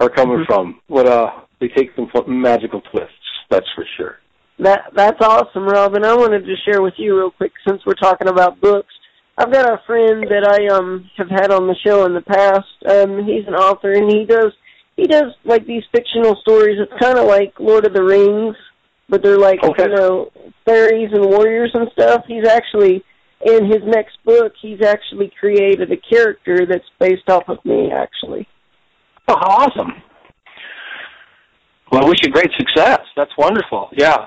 are 0.00 0.10
coming 0.10 0.38
mm-hmm. 0.38 0.52
from, 0.52 0.80
but 0.88 1.06
uh 1.06 1.30
they 1.60 1.68
take 1.68 1.90
some 1.96 2.08
magical 2.28 2.82
twists. 2.92 3.14
That's 3.50 3.66
for 3.74 3.84
sure. 3.96 4.16
That 4.58 4.92
that's 4.94 5.20
awesome, 5.20 5.64
Robin. 5.64 6.04
I 6.04 6.14
wanted 6.14 6.44
to 6.44 6.54
share 6.64 6.82
with 6.82 6.94
you 6.98 7.16
real 7.16 7.30
quick 7.30 7.52
since 7.66 7.80
we're 7.86 7.94
talking 7.94 8.28
about 8.28 8.60
books. 8.60 8.92
I've 9.38 9.52
got 9.52 9.70
a 9.70 9.82
friend 9.86 10.24
that 10.28 10.46
I 10.46 10.74
um 10.74 11.10
have 11.16 11.28
had 11.28 11.50
on 11.50 11.66
the 11.66 11.76
show 11.84 12.04
in 12.04 12.14
the 12.14 12.20
past. 12.20 12.68
Um 12.86 13.24
he's 13.24 13.46
an 13.46 13.54
author 13.54 13.92
and 13.92 14.10
he 14.10 14.26
does 14.26 14.52
he 14.96 15.06
does 15.06 15.32
like 15.44 15.66
these 15.66 15.82
fictional 15.92 16.36
stories. 16.42 16.78
It's 16.78 17.02
kind 17.02 17.18
of 17.18 17.26
like 17.26 17.54
Lord 17.58 17.86
of 17.86 17.94
the 17.94 18.04
Rings 18.04 18.56
but 19.08 19.22
they're 19.22 19.38
like 19.38 19.62
okay. 19.62 19.84
you 19.84 19.96
know 19.96 20.30
fairies 20.64 21.10
and 21.12 21.24
warriors 21.24 21.70
and 21.74 21.88
stuff. 21.92 22.24
He's 22.26 22.46
actually 22.46 23.04
in 23.44 23.66
his 23.66 23.82
next 23.84 24.18
book. 24.24 24.52
He's 24.60 24.82
actually 24.82 25.32
created 25.38 25.90
a 25.92 25.96
character 25.96 26.66
that's 26.68 26.84
based 26.98 27.28
off 27.28 27.44
of 27.48 27.64
me. 27.64 27.90
Actually. 27.92 28.48
Oh, 29.28 29.36
how 29.38 29.66
awesome! 29.66 29.92
Well, 31.90 32.04
I 32.04 32.08
wish 32.08 32.18
you 32.22 32.30
great 32.30 32.50
success. 32.58 33.00
That's 33.16 33.32
wonderful. 33.38 33.88
Yeah. 33.96 34.26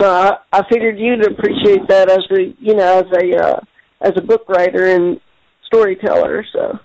So 0.00 0.10
I, 0.10 0.38
I 0.52 0.62
figured 0.70 0.98
you'd 0.98 1.26
appreciate 1.26 1.86
that 1.88 2.10
as 2.10 2.24
a 2.30 2.54
you 2.58 2.74
know 2.74 2.98
as 2.98 3.22
a 3.22 3.36
uh, 3.36 3.60
as 4.00 4.12
a 4.16 4.22
book 4.22 4.48
writer 4.48 4.86
and 4.86 5.20
storyteller. 5.66 6.44
So. 6.52 6.78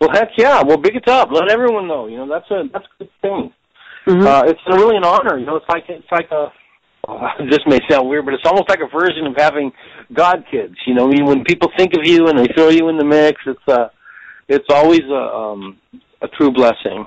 Well, 0.00 0.10
heck 0.12 0.28
yeah! 0.36 0.62
Well, 0.62 0.76
big 0.76 0.96
it 0.96 1.08
up. 1.08 1.30
Let 1.32 1.50
everyone 1.50 1.88
know. 1.88 2.06
You 2.06 2.18
know 2.18 2.28
that's 2.28 2.50
a 2.50 2.64
that's 2.70 2.84
a 2.84 3.04
good 3.04 3.10
thing. 3.22 3.52
Mm-hmm. 4.06 4.26
Uh, 4.26 4.42
it's 4.46 4.60
really 4.68 4.96
an 4.96 5.04
honor. 5.04 5.38
You 5.38 5.46
know, 5.46 5.56
it's 5.56 5.68
like 5.68 5.84
it's 5.88 6.10
like 6.10 6.30
a. 6.30 6.52
Uh, 7.08 7.28
this 7.50 7.60
may 7.66 7.78
sound 7.88 8.08
weird, 8.08 8.24
but 8.24 8.34
it's 8.34 8.46
almost 8.46 8.68
like 8.68 8.80
a 8.80 8.88
version 8.96 9.26
of 9.26 9.34
having 9.36 9.70
God 10.12 10.44
kids. 10.50 10.74
You 10.86 10.94
know, 10.94 11.06
I 11.06 11.10
mean, 11.10 11.24
when 11.24 11.44
people 11.44 11.70
think 11.76 11.92
of 11.94 12.04
you 12.04 12.28
and 12.28 12.38
they 12.38 12.48
throw 12.54 12.68
you 12.68 12.88
in 12.88 12.98
the 12.98 13.04
mix, 13.04 13.40
it's 13.46 13.68
uh, 13.68 13.88
it's 14.48 14.66
always 14.70 15.02
a 15.02 15.14
um, 15.14 15.78
a 16.22 16.28
true 16.28 16.50
blessing. 16.50 17.06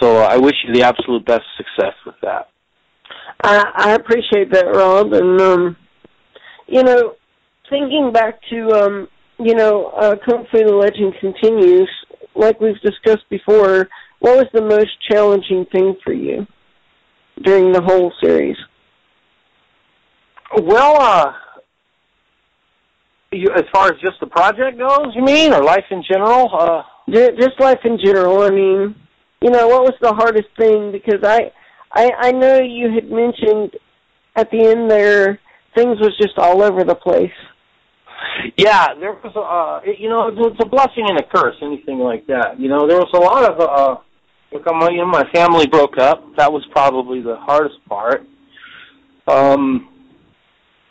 So 0.00 0.18
uh, 0.18 0.26
I 0.26 0.36
wish 0.36 0.54
you 0.64 0.74
the 0.74 0.82
absolute 0.82 1.24
best 1.26 1.44
success 1.56 1.94
with 2.06 2.14
that. 2.22 2.48
I, 3.42 3.64
I 3.74 3.94
appreciate 3.94 4.52
that, 4.52 4.66
Rob, 4.66 5.12
and 5.12 5.40
um, 5.40 5.76
you 6.66 6.82
know, 6.82 7.14
thinking 7.70 8.10
back 8.12 8.40
to 8.50 8.70
um, 8.72 9.08
you 9.38 9.54
know, 9.54 9.86
uh, 9.96 10.16
Kung 10.28 10.46
Fu 10.50 10.58
the 10.58 10.74
Legend 10.74 11.14
continues, 11.20 11.90
like 12.34 12.60
we've 12.60 12.80
discussed 12.80 13.28
before 13.30 13.88
what 14.20 14.36
was 14.36 14.46
the 14.52 14.62
most 14.62 14.90
challenging 15.10 15.64
thing 15.70 15.96
for 16.04 16.12
you 16.12 16.46
during 17.42 17.72
the 17.72 17.82
whole 17.82 18.12
series? 18.22 18.56
Well, 20.56 21.00
uh, 21.00 21.32
you, 23.32 23.48
as 23.54 23.64
far 23.72 23.88
as 23.88 24.00
just 24.00 24.18
the 24.20 24.26
project 24.26 24.78
goes, 24.78 25.14
you 25.14 25.22
mean, 25.22 25.52
or 25.52 25.62
life 25.62 25.84
in 25.90 26.02
general? 26.10 26.48
Uh, 26.52 26.82
just 27.12 27.60
life 27.60 27.80
in 27.84 27.98
general. 28.02 28.42
I 28.42 28.50
mean, 28.50 28.94
you 29.42 29.50
know, 29.50 29.68
what 29.68 29.82
was 29.82 29.94
the 30.00 30.12
hardest 30.12 30.48
thing? 30.58 30.90
Because 30.92 31.22
I, 31.22 31.52
I, 31.92 32.10
I 32.18 32.32
know 32.32 32.60
you 32.60 32.90
had 32.92 33.10
mentioned 33.10 33.76
at 34.34 34.50
the 34.50 34.66
end 34.66 34.90
there 34.90 35.40
things 35.74 35.98
was 36.00 36.16
just 36.20 36.38
all 36.38 36.62
over 36.62 36.84
the 36.84 36.94
place. 36.94 37.30
Yeah, 38.56 38.94
there 38.98 39.12
was 39.12 39.32
a, 39.36 39.40
uh, 39.40 39.92
you 39.98 40.08
know, 40.08 40.28
it's 40.28 40.60
a 40.60 40.66
blessing 40.66 41.06
and 41.08 41.18
a 41.18 41.22
curse, 41.22 41.56
anything 41.62 41.98
like 41.98 42.26
that. 42.26 42.58
You 42.58 42.68
know, 42.68 42.86
there 42.86 42.98
was 42.98 43.10
a 43.14 43.18
lot 43.18 43.44
of, 43.44 43.60
uh, 43.60 44.00
look, 44.52 44.64
my, 44.66 44.90
you 44.90 44.98
know, 44.98 45.06
my 45.06 45.24
family 45.32 45.66
broke 45.66 45.98
up. 45.98 46.24
That 46.36 46.52
was 46.52 46.64
probably 46.70 47.20
the 47.20 47.36
hardest 47.36 47.76
part. 47.88 48.26
Um, 49.26 49.88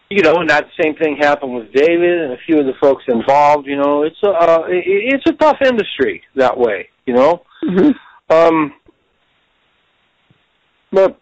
you 0.09 0.21
know, 0.21 0.35
and 0.35 0.49
that 0.49 0.67
same 0.81 0.95
thing 0.95 1.17
happened 1.17 1.53
with 1.53 1.73
David 1.73 2.21
and 2.21 2.33
a 2.33 2.37
few 2.45 2.59
of 2.59 2.65
the 2.65 2.73
folks 2.79 3.03
involved. 3.07 3.67
You 3.67 3.75
know, 3.75 4.03
it's 4.03 4.17
a 4.23 4.29
uh, 4.29 4.63
it's 4.69 5.25
a 5.27 5.33
tough 5.33 5.57
industry 5.65 6.23
that 6.35 6.57
way. 6.57 6.87
You 7.05 7.13
know, 7.13 7.41
mm-hmm. 7.63 8.33
um, 8.33 8.73
but 10.91 11.19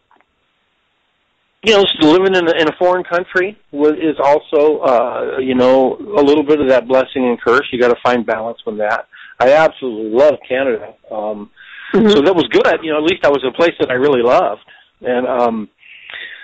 you 1.64 1.74
know, 1.74 1.84
living 2.02 2.36
in 2.36 2.48
a, 2.48 2.62
in 2.62 2.68
a 2.68 2.76
foreign 2.78 3.04
country 3.04 3.58
is 3.74 4.18
also 4.24 4.80
uh, 4.82 5.38
you 5.40 5.56
know 5.56 5.98
a 6.18 6.22
little 6.22 6.44
bit 6.44 6.62
of 6.62 6.70
that 6.70 6.88
blessing 6.88 7.28
and 7.28 7.42
curse. 7.42 7.68
You 7.72 7.80
got 7.80 7.90
to 7.90 8.00
find 8.04 8.26
balance 8.26 8.60
with 8.66 8.78
that. 8.78 9.08
I 9.40 9.54
absolutely 9.54 10.12
love 10.12 10.36
Canada, 10.48 10.94
um, 11.12 11.50
mm-hmm. 11.94 12.10
so 12.10 12.22
that 12.22 12.36
was 12.36 12.48
good. 12.52 12.80
You 12.84 12.92
know, 12.92 12.98
at 12.98 13.04
least 13.04 13.26
I 13.26 13.30
was 13.30 13.42
in 13.44 13.50
a 13.50 13.54
place 13.54 13.74
that 13.80 13.90
I 13.90 13.94
really 13.94 14.22
loved, 14.22 14.62
and 15.02 15.28
um, 15.28 15.70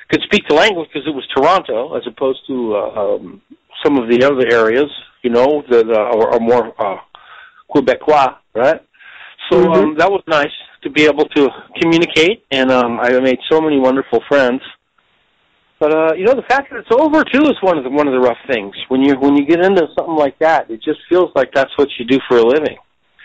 could 0.09 0.21
speak 0.23 0.43
the 0.47 0.55
language 0.55 0.89
because 0.93 1.07
it 1.07 1.15
was 1.15 1.27
Toronto 1.35 1.95
as 1.95 2.03
opposed 2.07 2.39
to 2.47 2.75
uh, 2.75 3.15
um, 3.15 3.41
some 3.83 3.97
of 3.97 4.09
the 4.09 4.23
other 4.23 4.45
areas, 4.51 4.89
you 5.21 5.29
know, 5.29 5.63
that 5.69 5.89
uh, 5.89 6.17
are, 6.17 6.33
are 6.33 6.39
more 6.39 6.73
uh, 6.79 6.97
Quebecois, 7.73 8.35
right? 8.53 8.81
So 9.49 9.57
mm-hmm. 9.57 9.71
um, 9.71 9.97
that 9.97 10.11
was 10.11 10.23
nice 10.27 10.51
to 10.83 10.89
be 10.89 11.05
able 11.05 11.25
to 11.25 11.49
communicate, 11.81 12.43
and 12.51 12.71
um, 12.71 12.99
I 12.99 13.17
made 13.19 13.39
so 13.49 13.61
many 13.61 13.79
wonderful 13.79 14.21
friends. 14.27 14.61
But 15.79 15.93
uh, 15.93 16.13
you 16.13 16.25
know, 16.25 16.35
the 16.35 16.45
fact 16.47 16.69
that 16.69 16.79
it's 16.79 16.89
over 16.91 17.23
too 17.23 17.49
is 17.49 17.57
one 17.61 17.77
of 17.77 17.83
the 17.83 17.89
one 17.89 18.07
of 18.07 18.13
the 18.13 18.19
rough 18.19 18.37
things. 18.47 18.75
When 18.89 19.01
you 19.01 19.15
when 19.15 19.35
you 19.35 19.45
get 19.45 19.63
into 19.63 19.87
something 19.97 20.15
like 20.15 20.37
that, 20.39 20.69
it 20.69 20.81
just 20.83 20.99
feels 21.09 21.31
like 21.35 21.51
that's 21.53 21.71
what 21.77 21.87
you 21.97 22.05
do 22.05 22.19
for 22.27 22.37
a 22.37 22.45
living. 22.45 22.77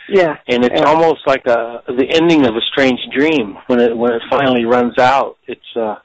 Yeah, 0.09 0.37
and 0.47 0.65
it's 0.65 0.75
yeah. 0.81 0.87
almost 0.87 1.21
like 1.27 1.47
a 1.47 1.83
the 1.89 2.07
ending 2.09 2.47
of 2.47 2.55
a 2.55 2.61
strange 2.73 3.01
dream 3.17 3.57
when 3.67 3.81
it 3.81 3.97
when 3.97 4.13
it 4.13 4.23
finally 4.31 4.65
runs 4.65 4.99
out. 4.99 5.37
It's 5.47 5.61
uh, 5.75 5.97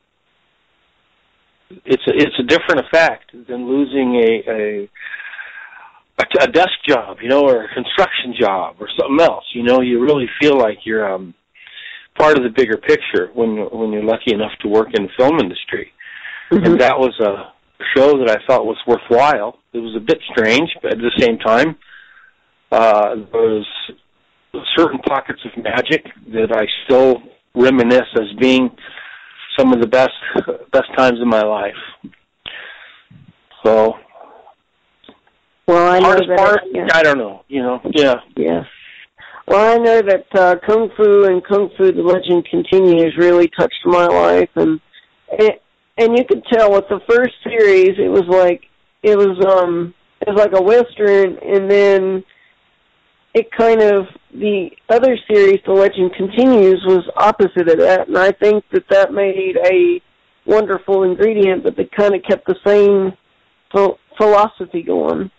it's 1.85 2.03
a, 2.07 2.11
it's 2.13 2.35
a 2.39 2.43
different 2.43 2.85
effect 2.87 3.31
than 3.47 3.67
losing 3.67 4.15
a, 4.15 4.51
a 4.51 4.89
a 6.41 6.47
desk 6.47 6.73
job, 6.87 7.17
you 7.21 7.29
know, 7.29 7.41
or 7.41 7.65
a 7.65 7.73
construction 7.73 8.33
job 8.39 8.75
or 8.79 8.87
something 8.99 9.23
else. 9.23 9.45
You 9.53 9.63
know, 9.63 9.81
you 9.81 10.01
really 10.01 10.27
feel 10.39 10.57
like 10.57 10.79
you're 10.83 11.13
um 11.13 11.33
part 12.17 12.37
of 12.37 12.43
the 12.43 12.49
bigger 12.49 12.77
picture 12.77 13.29
when 13.33 13.57
when 13.71 13.91
you're 13.91 14.03
lucky 14.03 14.33
enough 14.33 14.51
to 14.61 14.67
work 14.67 14.89
in 14.93 15.03
the 15.03 15.09
film 15.17 15.39
industry. 15.39 15.91
Mm-hmm. 16.51 16.65
And 16.65 16.81
that 16.81 16.97
was 16.97 17.17
a 17.19 17.53
show 17.95 18.17
that 18.19 18.29
I 18.29 18.45
thought 18.45 18.65
was 18.65 18.77
worthwhile. 18.85 19.57
It 19.73 19.79
was 19.79 19.95
a 19.95 19.99
bit 19.99 20.19
strange, 20.31 20.69
but 20.81 20.91
at 20.91 20.97
the 20.97 21.11
same 21.17 21.37
time, 21.37 21.77
uh, 22.71 23.15
was 23.33 23.65
certain 24.75 24.99
pockets 24.99 25.39
of 25.45 25.63
magic 25.63 26.05
that 26.33 26.51
I 26.53 26.65
still 26.85 27.21
reminisce 27.55 28.07
as 28.15 28.27
being 28.39 28.69
some 29.57 29.73
of 29.73 29.81
the 29.81 29.87
best 29.87 30.11
best 30.71 30.87
times 30.95 31.19
in 31.21 31.27
my 31.27 31.41
life. 31.41 31.73
So, 33.63 33.95
well, 35.67 35.91
I 35.91 35.99
know 35.99 36.05
hardest 36.05 36.29
that, 36.29 36.37
part, 36.37 36.61
yeah. 36.71 36.87
I 36.93 37.03
don't 37.03 37.17
know. 37.17 37.43
You 37.47 37.61
know, 37.61 37.79
yeah, 37.93 38.15
yeah. 38.35 38.63
Well, 39.47 39.73
I 39.73 39.77
know 39.77 40.01
that 40.01 40.25
uh, 40.33 40.55
Kung 40.65 40.89
Fu 40.95 41.25
and 41.25 41.43
Kung 41.45 41.69
Fu: 41.77 41.91
The 41.91 42.01
Legend 42.01 42.47
Continues 42.49 43.15
really 43.17 43.49
touched 43.59 43.85
my 43.85 44.05
life, 44.05 44.49
and 44.55 44.79
it, 45.33 45.61
and 45.97 46.17
you 46.17 46.23
could 46.25 46.43
tell 46.51 46.71
with 46.71 46.85
the 46.89 47.01
first 47.07 47.33
series, 47.43 47.99
it 47.99 48.09
was 48.09 48.23
like 48.27 48.63
it 49.03 49.17
was 49.17 49.37
um 49.45 49.93
it 50.21 50.29
was 50.29 50.37
like 50.37 50.53
a 50.53 50.61
western, 50.61 51.37
and 51.39 51.69
then 51.69 52.23
it 53.33 53.47
kind 53.57 53.81
of 53.81 54.05
the 54.33 54.69
other 54.89 55.17
series, 55.29 55.59
The 55.65 55.71
Legend 55.71 56.13
Continues, 56.15 56.83
was 56.85 57.03
opposite 57.15 57.69
of 57.69 57.79
that, 57.79 58.07
and 58.07 58.17
I 58.17 58.31
think 58.31 58.63
that 58.71 58.83
that 58.89 59.13
made 59.13 59.55
a 59.57 60.01
wonderful 60.45 61.03
ingredient, 61.03 61.63
but 61.63 61.75
they 61.77 61.89
kind 61.95 62.15
of 62.15 62.21
kept 62.27 62.47
the 62.47 62.55
same 62.65 63.13
ph- 63.73 63.97
philosophy 64.17 64.83
going. 64.83 65.31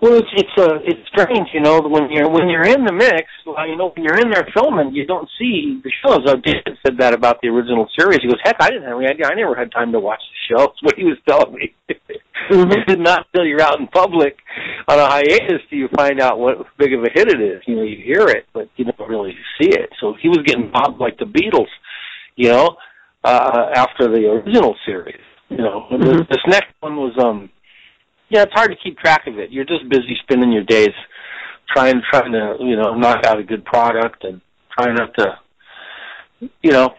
Well, 0.00 0.14
it's 0.14 0.28
it's 0.32 0.56
uh, 0.56 0.78
it's 0.82 1.00
strange, 1.08 1.48
you 1.52 1.60
know, 1.60 1.80
when 1.80 2.10
you're 2.10 2.30
when 2.30 2.48
you're 2.48 2.66
in 2.66 2.86
the 2.86 2.92
mix, 2.92 3.28
you 3.44 3.76
know, 3.76 3.92
when 3.94 4.02
you're 4.02 4.18
in 4.18 4.30
there 4.30 4.48
filming, 4.54 4.94
you 4.94 5.04
don't 5.04 5.28
see 5.38 5.78
the 5.84 5.92
shows. 6.02 6.20
Uh, 6.26 6.36
David 6.36 6.78
said 6.86 6.96
that 6.98 7.12
about 7.12 7.42
the 7.42 7.48
original 7.48 7.86
series. 7.98 8.20
He 8.22 8.28
goes, 8.28 8.40
"Heck, 8.42 8.56
I 8.60 8.70
didn't 8.70 8.84
have 8.88 8.96
any 8.96 9.08
idea. 9.08 9.26
I 9.26 9.34
never 9.34 9.54
had 9.54 9.70
time 9.70 9.92
to 9.92 10.00
watch 10.00 10.20
the 10.20 10.56
show." 10.56 10.66
That's 10.66 10.82
what 10.82 10.96
he 10.96 11.04
was 11.04 11.18
telling 11.28 11.52
me. 11.54 11.74
mm-hmm. 12.56 13.02
Not 13.02 13.26
until 13.32 13.46
you're 13.46 13.60
out 13.60 13.80
in 13.80 13.86
public 13.88 14.36
on 14.88 14.98
a 14.98 15.06
hiatus 15.06 15.62
do 15.70 15.76
you 15.76 15.88
find 15.94 16.20
out 16.20 16.38
what 16.38 16.66
big 16.78 16.92
of 16.92 17.04
a 17.04 17.08
hit 17.12 17.28
it 17.28 17.40
is. 17.40 17.62
You 17.66 17.76
know, 17.76 17.82
you 17.82 17.96
hear 18.04 18.28
it, 18.28 18.46
but 18.52 18.68
you 18.76 18.84
don't 18.84 19.08
really 19.08 19.34
see 19.60 19.68
it. 19.68 19.90
So 20.00 20.14
he 20.20 20.28
was 20.28 20.40
getting 20.44 20.70
bobbed 20.70 21.00
like 21.00 21.18
the 21.18 21.26
Beatles, 21.26 21.68
you 22.36 22.48
know, 22.48 22.76
uh, 23.24 23.66
after 23.74 24.08
the 24.08 24.26
original 24.28 24.76
series. 24.84 25.20
You 25.48 25.58
know, 25.58 25.86
mm-hmm. 25.90 26.18
this 26.28 26.42
next 26.46 26.72
one 26.80 26.96
was 26.96 27.14
um 27.22 27.50
yeah, 28.30 28.42
it's 28.42 28.52
hard 28.54 28.70
to 28.70 28.76
keep 28.76 28.96
track 28.98 29.26
of 29.26 29.38
it. 29.38 29.50
You're 29.50 29.64
just 29.64 29.88
busy 29.88 30.16
spending 30.22 30.52
your 30.52 30.62
days 30.62 30.94
trying 31.74 32.00
trying 32.10 32.32
to 32.32 32.56
you 32.60 32.76
know 32.76 32.94
knock 32.94 33.24
out 33.24 33.38
a 33.38 33.42
good 33.42 33.64
product 33.64 34.24
and 34.24 34.40
trying 34.78 34.94
not 34.94 35.14
to 35.18 36.48
you 36.62 36.70
know 36.70 36.90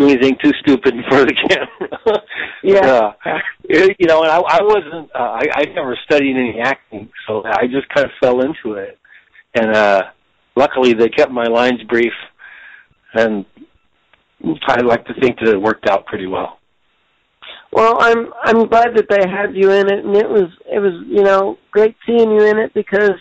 anything 0.00 0.36
too 0.42 0.52
stupid 0.60 0.94
in 0.94 1.02
front 1.08 1.22
of 1.22 1.28
the 1.28 1.48
camera. 1.48 2.22
yeah, 2.62 3.12
uh, 3.24 3.38
you 3.68 4.06
know, 4.06 4.22
and 4.22 4.30
I, 4.30 4.38
I 4.38 4.62
wasn't. 4.62 5.10
Uh, 5.14 5.18
I, 5.18 5.42
I 5.54 5.64
never 5.74 5.98
studied 6.04 6.36
any 6.36 6.60
acting, 6.60 7.10
so 7.26 7.42
I 7.44 7.66
just 7.66 7.88
kind 7.94 8.06
of 8.06 8.12
fell 8.20 8.40
into 8.40 8.78
it. 8.78 8.98
And 9.54 9.76
uh 9.76 10.02
luckily, 10.56 10.94
they 10.94 11.08
kept 11.08 11.30
my 11.30 11.44
lines 11.44 11.82
brief, 11.88 12.12
and 13.14 13.44
I 14.66 14.80
like 14.80 15.04
to 15.06 15.14
think 15.20 15.38
that 15.40 15.48
it 15.48 15.60
worked 15.60 15.88
out 15.88 16.06
pretty 16.06 16.26
well. 16.26 16.58
Well, 17.72 17.96
I'm 18.00 18.32
I'm 18.42 18.66
glad 18.68 18.94
that 18.96 19.06
they 19.08 19.28
had 19.28 19.54
you 19.54 19.70
in 19.70 19.90
it, 19.92 20.04
and 20.04 20.16
it 20.16 20.28
was 20.28 20.50
it 20.70 20.78
was 20.78 21.04
you 21.06 21.22
know 21.22 21.58
great 21.70 21.96
seeing 22.06 22.30
you 22.30 22.46
in 22.46 22.58
it 22.58 22.72
because 22.74 23.18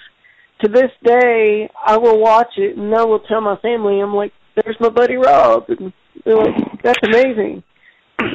to 0.61 0.69
this 0.69 0.91
day 1.03 1.69
I 1.85 1.97
will 1.97 2.19
watch 2.19 2.53
it 2.57 2.77
and 2.77 2.93
I 2.93 3.03
will 3.03 3.19
tell 3.19 3.41
my 3.41 3.55
family 3.57 3.99
I'm 3.99 4.13
like, 4.13 4.33
there's 4.55 4.77
my 4.79 4.89
buddy 4.89 5.15
Rob, 5.15 5.65
and 5.69 5.93
like, 6.25 6.81
that's 6.83 6.99
amazing. 7.03 7.63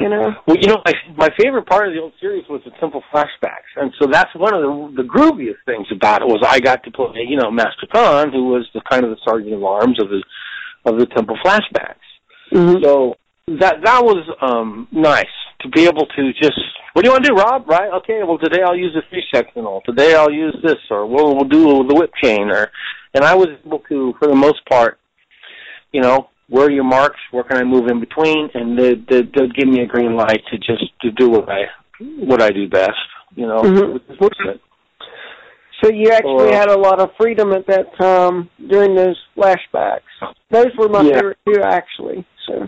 You 0.01 0.09
know. 0.09 0.33
Well, 0.45 0.57
you 0.59 0.67
know, 0.67 0.81
my 0.85 0.93
my 1.15 1.29
favorite 1.39 1.65
part 1.65 1.87
of 1.87 1.93
the 1.93 2.01
old 2.01 2.11
series 2.19 2.43
was 2.49 2.61
the 2.65 2.71
Temple 2.79 3.01
flashbacks, 3.13 3.71
and 3.77 3.91
so 3.99 4.07
that's 4.11 4.33
one 4.35 4.53
of 4.53 4.61
the 4.61 5.03
the 5.03 5.07
grooviest 5.07 5.63
things 5.65 5.87
about 5.91 6.21
it 6.21 6.27
was 6.27 6.43
I 6.45 6.59
got 6.59 6.83
to 6.83 6.91
play, 6.91 7.23
you 7.25 7.37
know, 7.37 7.49
Master 7.49 7.87
Khan, 7.91 8.31
who 8.31 8.49
was 8.49 8.67
the 8.73 8.81
kind 8.89 9.05
of 9.05 9.11
the 9.11 9.17
sergeant 9.25 9.53
of 9.53 9.63
arms 9.63 9.97
of 10.01 10.09
the 10.09 10.23
of 10.85 10.99
the 10.99 11.05
Temple 11.05 11.37
flashbacks. 11.43 12.03
Mm-hmm. 12.53 12.83
So 12.83 13.15
that 13.59 13.77
that 13.83 14.03
was 14.03 14.27
um 14.41 14.89
nice 14.91 15.25
to 15.61 15.69
be 15.69 15.85
able 15.85 16.05
to 16.05 16.33
just 16.33 16.59
what 16.93 17.03
do 17.03 17.09
you 17.09 17.13
want 17.13 17.25
to 17.25 17.29
do, 17.29 17.35
Rob? 17.35 17.69
Right? 17.69 17.93
Okay. 17.99 18.21
Well, 18.27 18.39
today 18.39 18.63
I'll 18.65 18.75
use 18.75 18.93
the 18.93 19.03
three 19.09 19.23
sectional. 19.33 19.81
Today 19.85 20.15
I'll 20.15 20.31
use 20.31 20.57
this, 20.63 20.79
or 20.89 21.05
we'll 21.05 21.35
we'll 21.35 21.47
do 21.47 21.87
the 21.87 21.95
whip 21.95 22.11
chain, 22.21 22.49
or 22.49 22.71
and 23.13 23.23
I 23.23 23.35
was 23.35 23.47
able 23.65 23.79
to, 23.87 24.13
for 24.19 24.27
the 24.27 24.35
most 24.35 24.65
part, 24.69 24.99
you 25.91 26.01
know, 26.01 26.29
where 26.49 26.67
are 26.67 26.71
your 26.71 26.83
marks? 26.83 27.19
Where 27.31 27.43
can 27.43 27.57
I 27.57 27.63
move 27.63 27.87
in 27.89 27.99
between? 27.99 28.49
And 28.53 28.77
they 28.77 28.95
they 28.95 29.21
they'd 29.21 29.55
give 29.55 29.67
me 29.67 29.81
a 29.81 29.85
green 29.85 30.15
light 30.15 30.41
to 30.51 30.57
just 30.57 30.85
to 31.01 31.11
do 31.11 31.29
what 31.29 31.49
I 31.49 31.65
what 31.99 32.41
I 32.41 32.49
do 32.51 32.69
best. 32.69 32.91
You 33.35 33.47
know, 33.47 33.61
mm-hmm. 33.61 34.55
So 35.83 35.91
you 35.91 36.09
actually 36.09 36.53
had 36.53 36.69
a 36.69 36.77
lot 36.77 36.99
of 36.99 37.09
freedom 37.19 37.51
at 37.51 37.67
that 37.67 37.85
time 37.99 38.49
during 38.67 38.95
those 38.95 39.17
flashbacks. 39.35 39.99
Those 40.49 40.71
were 40.77 40.89
my 40.89 41.01
yeah. 41.01 41.13
favorite 41.13 41.37
too, 41.47 41.61
actually. 41.63 42.25
So. 42.47 42.67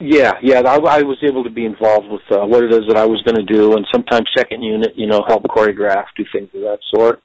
Yeah, 0.00 0.32
yeah, 0.42 0.60
I, 0.60 0.76
I 0.76 1.02
was 1.02 1.18
able 1.28 1.42
to 1.44 1.50
be 1.50 1.64
involved 1.64 2.06
with 2.08 2.22
uh, 2.30 2.46
what 2.46 2.62
it 2.62 2.72
is 2.72 2.82
that 2.88 2.96
I 2.96 3.04
was 3.04 3.20
going 3.22 3.34
to 3.34 3.52
do, 3.52 3.74
and 3.74 3.84
sometimes 3.92 4.26
second 4.36 4.62
unit, 4.62 4.92
you 4.94 5.08
know, 5.08 5.24
help 5.26 5.42
choreograph, 5.44 6.04
do 6.16 6.24
things 6.32 6.48
of 6.54 6.60
that 6.60 6.78
sort. 6.94 7.20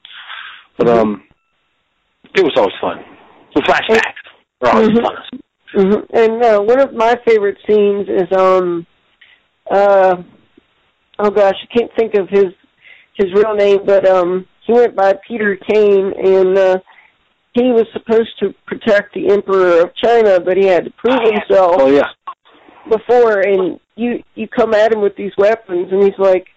But 0.78 0.88
mm-hmm. 0.88 1.00
um, 1.00 1.24
it 2.36 2.44
was 2.44 2.54
always 2.58 2.74
fun. 2.82 2.98
The 3.54 3.62
flashbacks 3.62 4.24
were 4.60 4.70
always 4.70 4.90
mm-hmm. 4.90 5.06
fun. 5.06 5.40
Mm-hmm. 5.76 6.16
And 6.16 6.44
uh, 6.44 6.60
one 6.62 6.80
of 6.80 6.94
my 6.94 7.16
favorite 7.26 7.58
scenes 7.68 8.08
is 8.08 8.38
um, 8.38 8.86
uh, 9.70 10.16
oh 11.20 11.30
gosh, 11.30 11.56
I 11.62 11.78
can't 11.78 11.92
think 11.98 12.16
of 12.16 12.30
his 12.30 12.54
his 13.16 13.34
real 13.34 13.56
name, 13.56 13.80
but 13.86 14.08
um, 14.08 14.46
he 14.66 14.74
went 14.74 14.96
by 14.96 15.14
Peter 15.28 15.58
Caine, 15.70 16.14
and 16.18 16.58
uh, 16.58 16.78
he 17.54 17.72
was 17.72 17.86
supposed 17.94 18.32
to 18.40 18.54
protect 18.66 19.14
the 19.14 19.32
Emperor 19.32 19.82
of 19.82 19.96
China, 19.96 20.40
but 20.40 20.58
he 20.58 20.66
had 20.66 20.86
to 20.86 20.92
prove 20.92 21.20
himself. 21.22 21.76
Oh 21.80 21.92
yeah 21.92 22.10
before 22.90 23.40
and 23.40 23.80
you 23.96 24.24
you 24.36 24.48
come 24.48 24.74
at 24.74 24.94
him 24.94 25.02
with 25.02 25.16
these 25.16 25.32
weapons 25.38 25.88
and 25.92 26.04
he's 26.04 26.18
like 26.18 26.48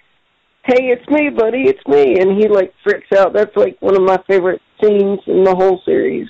"Hey, 0.65 0.87
it's 0.87 1.09
me, 1.09 1.29
buddy, 1.31 1.63
it's 1.69 1.87
me," 1.87 2.19
and 2.19 2.41
he 2.41 2.49
like 2.49 2.73
freaks 2.83 3.13
out. 3.17 3.33
That's 3.33 3.55
like 3.57 3.77
one 3.81 3.97
of 3.97 4.03
my 4.03 4.19
favorite 4.29 4.61
scenes 4.83 5.21
in 5.27 5.45
the 5.45 5.55
whole 5.55 5.81
series. 5.85 6.29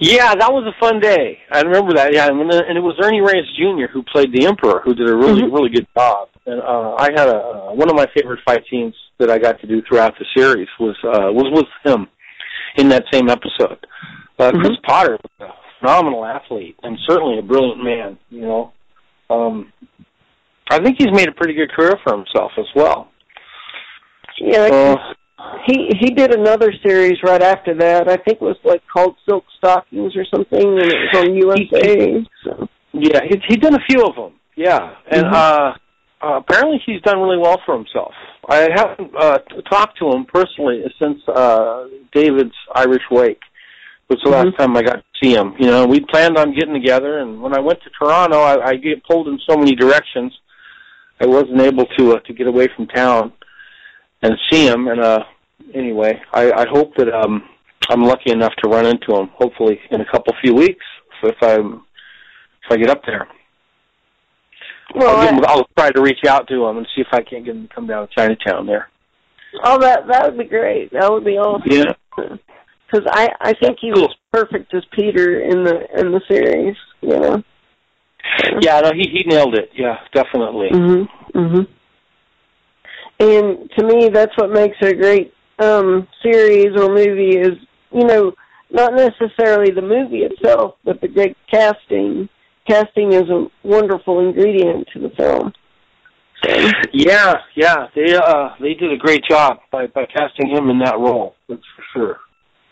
Yeah, 0.00 0.34
that 0.34 0.52
was 0.52 0.64
a 0.66 0.78
fun 0.80 1.00
day. 1.00 1.38
I 1.50 1.62
remember 1.62 1.94
that. 1.94 2.12
Yeah, 2.12 2.28
and, 2.28 2.40
and 2.40 2.76
it 2.76 2.80
was 2.80 2.96
Ernie 3.02 3.20
Reyes 3.20 3.48
Jr. 3.56 3.90
who 3.92 4.02
played 4.02 4.32
the 4.32 4.46
Emperor, 4.46 4.80
who 4.84 4.94
did 4.94 5.08
a 5.08 5.16
really, 5.16 5.42
mm-hmm. 5.42 5.54
really 5.54 5.70
good 5.70 5.86
job. 5.96 6.28
And 6.46 6.60
uh, 6.60 6.94
I 6.98 7.10
had 7.14 7.28
a 7.28 7.36
uh, 7.36 7.74
one 7.74 7.88
of 7.90 7.96
my 7.96 8.06
favorite 8.14 8.40
fight 8.44 8.62
scenes 8.70 8.94
that 9.18 9.30
I 9.30 9.38
got 9.38 9.60
to 9.60 9.66
do 9.66 9.82
throughout 9.88 10.14
the 10.18 10.26
series 10.36 10.68
was 10.78 10.96
uh, 11.04 11.32
was 11.32 11.46
with 11.52 11.66
him 11.84 12.08
in 12.76 12.88
that 12.90 13.04
same 13.12 13.28
episode. 13.28 13.84
Uh, 14.38 14.50
mm-hmm. 14.50 14.60
Chris 14.60 14.78
Potter 14.86 15.18
was 15.22 15.48
a 15.48 15.52
phenomenal 15.80 16.24
athlete 16.24 16.76
and 16.82 16.98
certainly 17.08 17.38
a 17.38 17.42
brilliant 17.42 17.82
man. 17.82 18.18
You 18.30 18.42
know, 18.42 18.72
um, 19.30 19.72
I 20.70 20.78
think 20.82 20.96
he's 20.98 21.12
made 21.12 21.28
a 21.28 21.32
pretty 21.32 21.54
good 21.54 21.70
career 21.72 21.94
for 22.04 22.16
himself 22.16 22.52
as 22.58 22.66
well. 22.74 23.10
Yeah, 24.40 24.68
uh, 24.70 24.96
he 25.66 25.90
he 26.00 26.10
did 26.10 26.34
another 26.34 26.72
series 26.84 27.18
right 27.22 27.42
after 27.42 27.74
that. 27.74 28.08
I 28.08 28.16
think 28.16 28.40
it 28.40 28.42
was 28.42 28.56
like 28.64 28.82
called 28.92 29.16
Silk 29.28 29.44
Stockings 29.58 30.16
or 30.16 30.24
something, 30.34 30.60
and 30.60 30.78
it 30.78 30.94
was 30.94 31.16
on 31.16 31.34
USA. 31.34 32.26
So. 32.44 32.68
Yeah, 32.92 33.20
he 33.28 33.36
he 33.48 33.56
done 33.56 33.74
a 33.74 33.84
few 33.88 34.04
of 34.04 34.14
them. 34.16 34.32
Yeah, 34.56 34.94
and 35.10 35.26
mm-hmm. 35.26 35.34
uh, 35.34 36.26
uh 36.26 36.38
apparently 36.38 36.80
he's 36.84 37.00
done 37.02 37.20
really 37.20 37.38
well 37.38 37.60
for 37.64 37.76
himself. 37.76 38.12
I 38.48 38.68
haven't 38.74 39.12
uh 39.16 39.38
talked 39.70 39.98
to 39.98 40.10
him 40.10 40.24
personally 40.24 40.82
since 40.98 41.18
uh 41.28 41.84
David's 42.12 42.56
Irish 42.74 43.04
Wake. 43.10 43.40
Was 44.08 44.18
the 44.24 44.30
mm-hmm. 44.30 44.48
last 44.48 44.58
time 44.58 44.76
I 44.76 44.82
got 44.82 44.96
to 44.96 45.02
see 45.22 45.34
him. 45.34 45.54
You 45.58 45.66
know, 45.66 45.86
we 45.86 46.00
planned 46.00 46.38
on 46.38 46.54
getting 46.54 46.72
together, 46.72 47.18
and 47.18 47.42
when 47.42 47.54
I 47.54 47.60
went 47.60 47.80
to 47.82 47.90
Toronto, 47.90 48.40
I, 48.40 48.70
I 48.70 48.76
get 48.76 49.04
pulled 49.04 49.28
in 49.28 49.38
so 49.48 49.56
many 49.56 49.74
directions. 49.74 50.32
I 51.20 51.26
wasn't 51.26 51.60
able 51.60 51.84
to 51.98 52.12
uh, 52.16 52.20
to 52.20 52.32
get 52.32 52.46
away 52.46 52.68
from 52.74 52.86
town 52.86 53.32
and 54.22 54.34
see 54.50 54.66
him. 54.66 54.88
And 54.88 55.00
uh, 55.00 55.24
anyway, 55.74 56.20
I, 56.32 56.52
I 56.52 56.66
hope 56.70 56.94
that 56.96 57.08
um, 57.08 57.42
I'm 57.88 58.02
lucky 58.02 58.32
enough 58.32 58.54
to 58.62 58.68
run 58.68 58.86
into 58.86 59.14
him. 59.16 59.30
Hopefully, 59.34 59.78
in 59.90 60.00
a 60.00 60.10
couple 60.10 60.34
few 60.42 60.54
weeks, 60.54 60.84
if 61.22 61.36
I'm 61.42 61.82
if 62.64 62.72
I 62.72 62.76
get 62.76 62.90
up 62.90 63.02
there. 63.06 63.26
Well, 64.94 65.16
I'll, 65.16 65.28
him, 65.28 65.44
I'll 65.46 65.68
try 65.76 65.90
to 65.90 66.00
reach 66.00 66.24
out 66.26 66.48
to 66.48 66.64
him 66.66 66.78
and 66.78 66.86
see 66.94 67.02
if 67.02 67.08
I 67.12 67.22
can't 67.22 67.44
get 67.44 67.54
him 67.54 67.68
to 67.68 67.74
come 67.74 67.86
down 67.86 68.08
to 68.08 68.14
Chinatown 68.14 68.66
there. 68.66 68.88
Oh, 69.64 69.78
that 69.78 70.06
that 70.08 70.24
would 70.24 70.38
be 70.38 70.44
great. 70.44 70.92
That 70.92 71.10
would 71.10 71.24
be 71.24 71.38
awesome. 71.38 71.70
Yeah. 71.70 71.92
Because 72.16 73.06
I 73.10 73.28
I 73.40 73.54
think 73.54 73.78
he 73.80 73.90
was 73.90 74.14
perfect 74.32 74.72
as 74.74 74.84
Peter 74.92 75.40
in 75.40 75.64
the 75.64 75.86
in 75.98 76.12
the 76.12 76.20
series. 76.28 76.76
You 77.00 77.18
know. 77.20 77.42
Yeah, 78.60 78.80
no, 78.80 78.92
he 78.92 79.08
he 79.10 79.24
nailed 79.26 79.54
it. 79.54 79.70
Yeah, 79.74 79.98
definitely. 80.12 80.68
Mhm. 80.70 81.08
Mhm. 81.34 81.68
And 83.20 83.70
to 83.76 83.84
me, 83.84 84.08
that's 84.08 84.36
what 84.36 84.50
makes 84.50 84.76
a 84.82 84.94
great 84.94 85.32
um, 85.58 86.06
series 86.22 86.76
or 86.76 86.94
movie 86.94 87.36
is, 87.36 87.58
you 87.92 88.04
know, 88.04 88.32
not 88.70 88.94
necessarily 88.94 89.72
the 89.72 89.82
movie 89.82 90.18
itself, 90.18 90.76
but 90.84 91.00
the 91.00 91.08
great 91.08 91.36
casting. 91.50 92.28
Casting 92.68 93.12
is 93.12 93.28
a 93.30 93.46
wonderful 93.64 94.20
ingredient 94.20 94.88
to 94.92 95.00
the 95.00 95.10
film. 95.10 95.52
So. 96.44 96.70
Yeah, 96.92 97.34
yeah, 97.56 97.88
they 97.96 98.14
uh 98.14 98.50
they 98.60 98.74
did 98.74 98.92
a 98.92 98.96
great 98.96 99.24
job 99.28 99.58
by 99.72 99.86
by 99.88 100.06
casting 100.06 100.48
him 100.48 100.70
in 100.70 100.78
that 100.80 100.96
role. 100.96 101.34
That's 101.48 101.62
for 101.74 101.84
sure. 101.92 102.20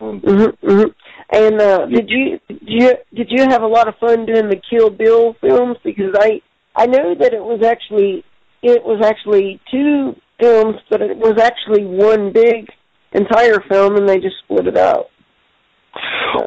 Um, 0.00 0.20
mm-hmm, 0.20 0.66
mm-hmm. 0.68 0.90
And 1.30 1.60
uh, 1.60 1.86
did 1.86 2.08
you 2.08 2.38
did 2.48 2.60
you 2.62 2.92
did 3.14 3.26
you 3.30 3.42
have 3.50 3.62
a 3.62 3.66
lot 3.66 3.88
of 3.88 3.96
fun 3.98 4.26
doing 4.26 4.48
the 4.48 4.60
Kill 4.70 4.90
Bill 4.90 5.34
films? 5.40 5.78
Because 5.82 6.14
I 6.16 6.42
I 6.76 6.86
know 6.86 7.14
that 7.18 7.32
it 7.32 7.42
was 7.42 7.64
actually 7.64 8.24
it 8.62 8.84
was 8.84 9.04
actually 9.04 9.60
two 9.70 10.14
films, 10.40 10.76
but 10.90 11.02
it 11.02 11.16
was 11.16 11.38
actually 11.40 11.84
one 11.84 12.32
big 12.32 12.68
entire 13.12 13.60
film, 13.68 13.96
and 13.96 14.08
they 14.08 14.18
just 14.18 14.36
split 14.44 14.66
it 14.66 14.76
out. 14.76 15.06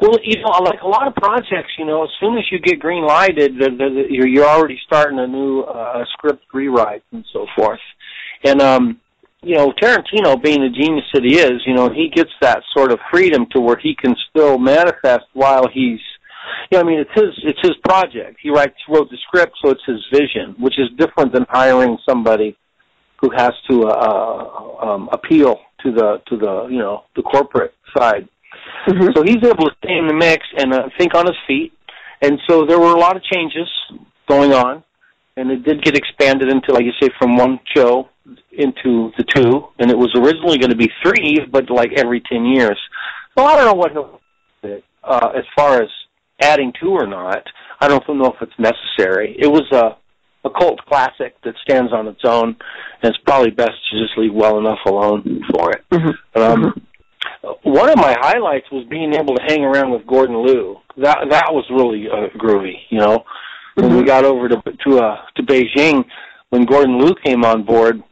Well, 0.00 0.18
you 0.22 0.40
know, 0.40 0.50
like 0.62 0.80
a 0.82 0.86
lot 0.86 1.08
of 1.08 1.14
projects, 1.14 1.72
you 1.78 1.84
know, 1.84 2.04
as 2.04 2.10
soon 2.20 2.38
as 2.38 2.44
you 2.52 2.60
get 2.60 2.78
green 2.78 3.04
lighted, 3.04 3.54
you're 3.56 4.26
you're 4.26 4.46
already 4.46 4.78
starting 4.86 5.18
a 5.18 5.26
new 5.26 5.62
uh, 5.62 6.04
script 6.12 6.44
rewrite 6.52 7.02
and 7.12 7.24
so 7.32 7.46
forth. 7.56 7.80
And 8.44 8.62
um, 8.62 9.00
you 9.42 9.56
know, 9.56 9.72
Tarantino, 9.82 10.40
being 10.40 10.60
the 10.60 10.68
genius 10.68 11.06
that 11.14 11.24
he 11.24 11.38
is, 11.38 11.62
you 11.66 11.74
know, 11.74 11.88
he 11.88 12.10
gets 12.14 12.30
that 12.40 12.62
sort 12.76 12.92
of 12.92 13.00
freedom 13.10 13.46
to 13.52 13.60
where 13.60 13.76
he 13.76 13.96
can 13.96 14.14
still 14.28 14.58
manifest 14.58 15.24
while 15.32 15.66
he's 15.72 16.00
you 16.70 16.78
know, 16.78 16.80
I 16.80 16.84
mean, 16.84 17.00
it's 17.00 17.10
his 17.14 17.34
it's 17.42 17.60
his 17.60 17.76
project. 17.84 18.38
He 18.40 18.50
writes 18.50 18.76
wrote 18.88 19.10
the 19.10 19.18
script, 19.26 19.52
so 19.64 19.70
it's 19.70 19.84
his 19.86 20.04
vision, 20.12 20.54
which 20.58 20.78
is 20.78 20.88
different 20.96 21.32
than 21.32 21.44
hiring 21.48 21.98
somebody 22.08 22.56
who 23.20 23.30
has 23.36 23.52
to 23.68 23.82
uh, 23.82 23.90
uh, 23.90 24.86
um, 24.86 25.08
appeal 25.12 25.58
to 25.82 25.92
the 25.92 26.22
to 26.28 26.36
the 26.36 26.66
you 26.70 26.78
know 26.78 27.04
the 27.16 27.22
corporate 27.22 27.74
side. 27.96 28.28
Mm-hmm. 28.86 29.08
So 29.14 29.22
he's 29.22 29.42
able 29.44 29.66
to 29.68 29.74
stay 29.78 29.96
in 29.96 30.06
the 30.06 30.14
mix 30.14 30.44
and 30.56 30.72
uh, 30.72 30.88
think 30.98 31.14
on 31.14 31.26
his 31.26 31.36
feet. 31.46 31.72
And 32.22 32.38
so 32.48 32.66
there 32.66 32.78
were 32.78 32.92
a 32.92 32.98
lot 32.98 33.16
of 33.16 33.22
changes 33.22 33.68
going 34.28 34.52
on, 34.52 34.84
and 35.36 35.50
it 35.50 35.64
did 35.64 35.82
get 35.82 35.96
expanded 35.96 36.50
into, 36.50 36.72
like 36.72 36.84
you 36.84 36.92
say, 37.00 37.08
from 37.18 37.36
one 37.36 37.58
show 37.74 38.08
into 38.52 39.10
the 39.16 39.24
two. 39.34 39.68
And 39.78 39.90
it 39.90 39.96
was 39.96 40.12
originally 40.16 40.58
going 40.58 40.70
to 40.70 40.76
be 40.76 40.90
three, 41.02 41.38
but 41.50 41.70
like 41.70 41.92
every 41.96 42.20
ten 42.20 42.44
years. 42.44 42.78
So 43.36 43.44
I 43.44 43.56
don't 43.56 43.66
know 43.66 43.74
what 43.74 43.92
he'll 43.92 44.20
uh, 45.02 45.30
as 45.34 45.44
far 45.56 45.82
as 45.82 45.88
adding 46.42 46.72
to 46.80 46.88
or 46.88 47.06
not. 47.06 47.42
I 47.80 47.88
don't 47.88 48.06
know 48.08 48.26
if 48.26 48.42
it's 48.42 48.58
necessary. 48.58 49.36
It 49.38 49.46
was 49.46 49.64
a 49.72 49.96
a 50.44 50.50
cult 50.50 50.80
classic 50.86 51.36
that 51.44 51.54
stands 51.62 51.92
on 51.92 52.06
its 52.08 52.20
own, 52.24 52.56
and 53.02 53.14
it's 53.14 53.18
probably 53.24 53.50
best 53.50 53.72
to 53.90 54.00
just 54.00 54.16
leave 54.16 54.32
well 54.32 54.58
enough 54.58 54.78
alone 54.86 55.42
for 55.50 55.72
it. 55.72 55.84
Mm-hmm. 55.90 56.40
Um, 56.40 56.62
mm-hmm. 56.62 57.70
One 57.70 57.90
of 57.90 57.96
my 57.96 58.16
highlights 58.18 58.70
was 58.70 58.86
being 58.88 59.14
able 59.14 59.34
to 59.36 59.42
hang 59.46 59.64
around 59.64 59.90
with 59.90 60.06
Gordon 60.06 60.44
Liu. 60.44 60.76
That 60.96 61.18
that 61.30 61.46
was 61.50 61.64
really 61.70 62.06
uh, 62.08 62.28
groovy, 62.38 62.74
you 62.88 62.98
know. 62.98 63.18
Mm-hmm. 63.18 63.82
When 63.82 63.90
we 63.92 63.98
mm-hmm. 63.98 64.06
got 64.06 64.24
over 64.24 64.48
to 64.48 64.56
to 64.56 64.98
uh, 64.98 65.16
to 65.36 65.42
Beijing, 65.42 66.04
when 66.50 66.64
Gordon 66.64 66.98
Liu 66.98 67.14
came 67.22 67.44
on 67.44 67.64
board, 67.64 68.02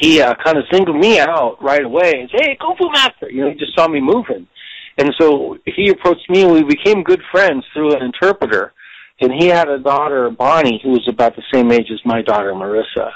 he 0.00 0.20
uh, 0.20 0.34
kind 0.44 0.58
of 0.58 0.64
singled 0.70 0.98
me 0.98 1.18
out 1.18 1.56
right 1.62 1.84
away 1.84 2.12
and 2.20 2.30
said, 2.30 2.40
"Hey, 2.42 2.58
Kung 2.60 2.76
Fu 2.78 2.90
Master!" 2.90 3.30
You 3.30 3.44
know, 3.44 3.50
he 3.50 3.56
just 3.56 3.74
saw 3.74 3.88
me 3.88 4.00
moving, 4.00 4.46
and 4.98 5.12
so 5.18 5.56
he 5.64 5.90
approached 5.90 6.28
me, 6.28 6.42
and 6.42 6.52
we 6.52 6.62
became 6.62 7.02
good 7.02 7.22
friends 7.30 7.64
through 7.72 7.94
an 7.94 8.02
interpreter 8.02 8.72
and 9.20 9.32
he 9.38 9.48
had 9.48 9.68
a 9.68 9.78
daughter, 9.78 10.30
Bonnie, 10.30 10.80
who 10.82 10.90
was 10.90 11.06
about 11.08 11.36
the 11.36 11.42
same 11.52 11.70
age 11.70 11.88
as 11.92 12.00
my 12.04 12.22
daughter, 12.22 12.52
Marissa. 12.52 13.10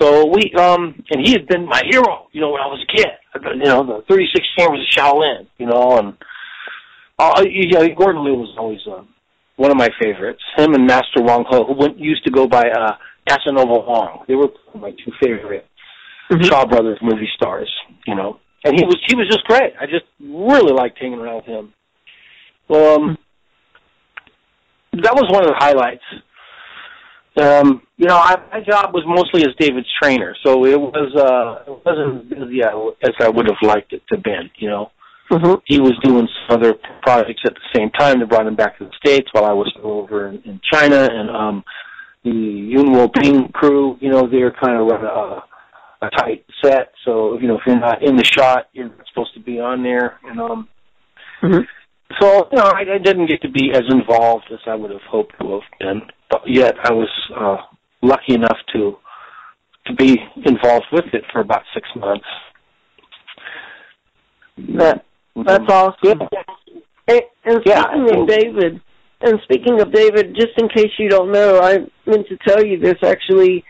So 0.00 0.26
we, 0.26 0.52
um, 0.58 1.02
and 1.10 1.24
he 1.24 1.32
had 1.32 1.46
been 1.46 1.66
my 1.66 1.82
hero, 1.90 2.28
you 2.32 2.40
know, 2.40 2.50
when 2.50 2.60
I 2.60 2.66
was 2.66 2.84
a 2.88 2.96
kid. 2.96 3.08
You 3.34 3.64
know, 3.64 3.86
the 3.86 4.04
36 4.08 4.46
Chambers 4.58 4.80
of 4.80 5.04
Shaolin, 5.04 5.46
you 5.58 5.66
know, 5.66 5.98
and 5.98 6.16
uh, 7.18 7.44
you 7.48 7.68
know, 7.70 7.86
Gordon 7.94 8.24
Liu 8.24 8.34
was 8.34 8.54
always 8.58 8.80
uh, 8.86 9.02
one 9.56 9.70
of 9.70 9.76
my 9.76 9.88
favorites. 10.00 10.42
Him 10.56 10.74
and 10.74 10.86
Master 10.86 11.22
Wong 11.22 11.44
Ho, 11.48 11.64
who 11.64 11.74
went, 11.74 11.98
used 11.98 12.24
to 12.24 12.30
go 12.30 12.46
by 12.46 12.64
uh, 12.68 12.92
Casanova 13.28 13.86
Wong. 13.86 14.24
They 14.28 14.34
were 14.34 14.48
my 14.74 14.90
two 14.90 15.12
favorite 15.22 15.66
mm-hmm. 16.30 16.44
Shaw 16.44 16.66
Brothers 16.66 16.98
movie 17.02 17.28
stars, 17.36 17.72
you 18.06 18.14
know. 18.14 18.40
And 18.64 18.78
he 18.78 18.84
was 18.84 18.96
he 19.06 19.16
was 19.16 19.26
just 19.28 19.44
great. 19.44 19.72
I 19.80 19.86
just 19.86 20.04
really 20.20 20.72
liked 20.72 20.98
hanging 20.98 21.18
around 21.18 21.36
with 21.36 21.46
him. 21.46 21.74
Well, 22.68 22.96
um, 22.96 23.18
that 24.92 25.14
was 25.14 25.26
one 25.30 25.42
of 25.42 25.48
the 25.48 25.56
highlights. 25.56 26.04
Um, 27.34 27.82
you 27.96 28.06
know, 28.06 28.16
I, 28.16 28.36
my 28.52 28.60
job 28.60 28.92
was 28.92 29.04
mostly 29.06 29.42
as 29.42 29.56
David's 29.58 29.88
trainer, 30.02 30.36
so 30.44 30.66
it 30.66 30.78
was 30.78 31.14
uh, 31.16 31.72
it 31.72 31.80
wasn't 31.84 32.32
as 32.32 32.38
busy 32.38 32.60
as 32.62 33.14
I 33.20 33.28
would 33.28 33.46
have 33.46 33.56
liked 33.62 33.94
it 33.94 34.02
to 34.12 34.18
been. 34.18 34.50
You 34.56 34.68
know, 34.68 34.90
mm-hmm. 35.30 35.54
he 35.64 35.80
was 35.80 35.98
doing 36.02 36.28
some 36.46 36.58
other 36.58 36.74
projects 37.00 37.40
at 37.46 37.54
the 37.54 37.78
same 37.78 37.90
time 37.90 38.20
that 38.20 38.28
brought 38.28 38.46
him 38.46 38.54
back 38.54 38.78
to 38.78 38.84
the 38.84 38.90
states 39.02 39.28
while 39.32 39.46
I 39.46 39.52
was 39.52 39.72
still 39.74 39.92
over 39.92 40.28
in, 40.28 40.42
in 40.44 40.60
China, 40.70 41.08
and 41.10 41.30
um, 41.30 41.64
the 42.22 42.30
Yuen 42.30 42.92
Woo-ping 42.92 43.48
crew. 43.48 43.96
You 44.00 44.10
know, 44.10 44.28
they're 44.28 44.52
kind 44.52 44.78
of 44.78 44.86
run 44.88 45.02
a, 45.02 46.06
a 46.06 46.10
tight 46.10 46.44
set, 46.62 46.92
so 47.06 47.38
you 47.38 47.48
know, 47.48 47.54
if 47.54 47.62
you're 47.66 47.80
not 47.80 48.02
in 48.02 48.16
the 48.16 48.24
shot, 48.24 48.68
you're 48.74 48.88
not 48.88 49.06
supposed 49.08 49.32
to 49.34 49.40
be 49.40 49.58
on 49.58 49.82
there, 49.82 50.18
and 50.24 50.38
um. 50.38 50.68
Mm-hmm 51.42 51.62
so 52.20 52.48
you 52.50 52.58
know, 52.58 52.64
I, 52.64 52.84
I 52.94 52.98
didn't 52.98 53.26
get 53.26 53.42
to 53.42 53.50
be 53.50 53.70
as 53.72 53.82
involved 53.88 54.46
as 54.52 54.58
I 54.66 54.74
would 54.74 54.90
have 54.90 55.02
hoped 55.08 55.34
to 55.40 55.52
have 55.52 55.78
been, 55.78 56.02
but 56.30 56.42
yet 56.46 56.74
I 56.82 56.92
was 56.92 57.10
uh, 57.36 57.56
lucky 58.02 58.34
enough 58.34 58.58
to 58.74 58.96
to 59.86 59.94
be 59.94 60.18
involved 60.44 60.86
with 60.92 61.06
it 61.12 61.24
for 61.32 61.40
about 61.40 61.62
six 61.74 61.88
months. 61.96 62.26
That 64.76 65.04
that's 65.36 65.64
awesome. 65.68 66.20
Yeah. 66.32 66.42
And, 67.08 67.22
and 67.44 67.60
speaking 67.60 68.06
yeah, 68.06 68.20
of 68.20 68.28
David, 68.28 68.80
and 69.20 69.40
speaking 69.44 69.80
of 69.80 69.92
David, 69.92 70.34
just 70.34 70.52
in 70.56 70.68
case 70.68 70.92
you 70.98 71.08
don't 71.08 71.32
know, 71.32 71.60
I 71.60 71.78
meant 72.06 72.28
to 72.28 72.38
tell 72.46 72.64
you 72.64 72.78
this 72.78 72.96
actually. 73.02 73.64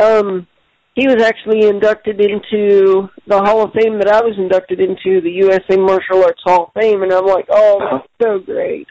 Um, 0.00 0.46
he 0.98 1.06
was 1.06 1.22
actually 1.22 1.68
inducted 1.68 2.20
into 2.20 3.08
the 3.28 3.38
Hall 3.38 3.62
of 3.62 3.70
Fame 3.72 3.98
that 4.00 4.08
I 4.08 4.20
was 4.20 4.34
inducted 4.36 4.80
into, 4.80 5.20
the 5.20 5.30
USA 5.30 5.76
Martial 5.76 6.24
Arts 6.24 6.42
Hall 6.42 6.64
of 6.64 6.82
Fame, 6.82 7.04
and 7.04 7.12
I'm 7.12 7.24
like, 7.24 7.46
oh, 7.50 7.78
that's 7.88 8.08
so 8.20 8.40
great. 8.40 8.88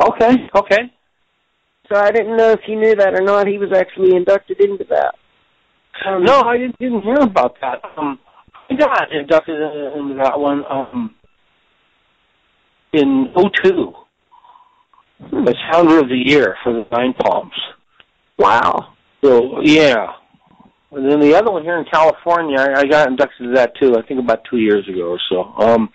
Okay, 0.00 0.48
okay. 0.54 0.90
So 1.92 2.00
I 2.00 2.10
didn't 2.12 2.38
know 2.38 2.50
if 2.52 2.60
you 2.66 2.80
knew 2.80 2.94
that 2.94 3.12
or 3.12 3.22
not. 3.22 3.46
He 3.46 3.58
was 3.58 3.76
actually 3.76 4.16
inducted 4.16 4.58
into 4.58 4.84
that. 4.88 5.14
Um, 6.06 6.24
no, 6.24 6.40
I 6.40 6.56
didn't, 6.56 6.78
didn't 6.78 7.02
hear 7.02 7.20
about 7.20 7.56
that. 7.60 7.82
Um, 7.98 8.18
I 8.70 8.74
got 8.76 9.12
inducted 9.12 9.54
into 9.54 10.14
that 10.24 10.40
one 10.40 10.64
um, 10.70 11.14
in 12.94 13.34
'02 13.36 13.92
as 15.46 15.54
founder 15.70 15.98
of 15.98 16.08
the 16.08 16.22
year 16.24 16.56
for 16.64 16.72
the 16.72 16.86
Nine 16.90 17.12
Palms. 17.20 17.52
Wow. 18.38 18.94
So 19.22 19.60
yeah, 19.62 20.06
and 20.96 21.10
then 21.10 21.20
the 21.20 21.34
other 21.34 21.52
one 21.52 21.62
here 21.62 21.78
in 21.78 21.84
California, 21.84 22.58
I, 22.58 22.80
I 22.80 22.84
got 22.86 23.08
inducted 23.08 23.48
to 23.48 23.54
that 23.54 23.72
too. 23.80 23.96
I 23.96 24.02
think 24.02 24.18
about 24.18 24.40
two 24.50 24.56
years 24.56 24.88
ago 24.88 25.10
or 25.10 25.20
so. 25.28 25.42
Um, 25.62 25.90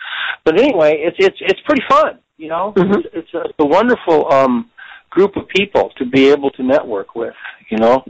but 0.46 0.60
anyway, 0.60 0.98
it's 1.00 1.18
it's 1.20 1.38
it's 1.42 1.60
pretty 1.66 1.84
fun. 1.90 2.20
You 2.38 2.50
know, 2.50 2.74
Mhm. 2.76 2.98
it's, 3.00 3.08
it's, 3.14 3.34
a, 3.34 3.42
it's 3.42 3.60
a 3.60 3.66
wonderful 3.66 4.32
um, 4.32 4.70
group 5.10 5.36
of 5.36 5.48
people 5.48 5.92
to 5.98 6.06
be 6.06 6.30
able 6.30 6.52
to 6.52 6.64
network 6.64 7.16
with. 7.16 7.34
You 7.70 7.78
know. 7.78 8.04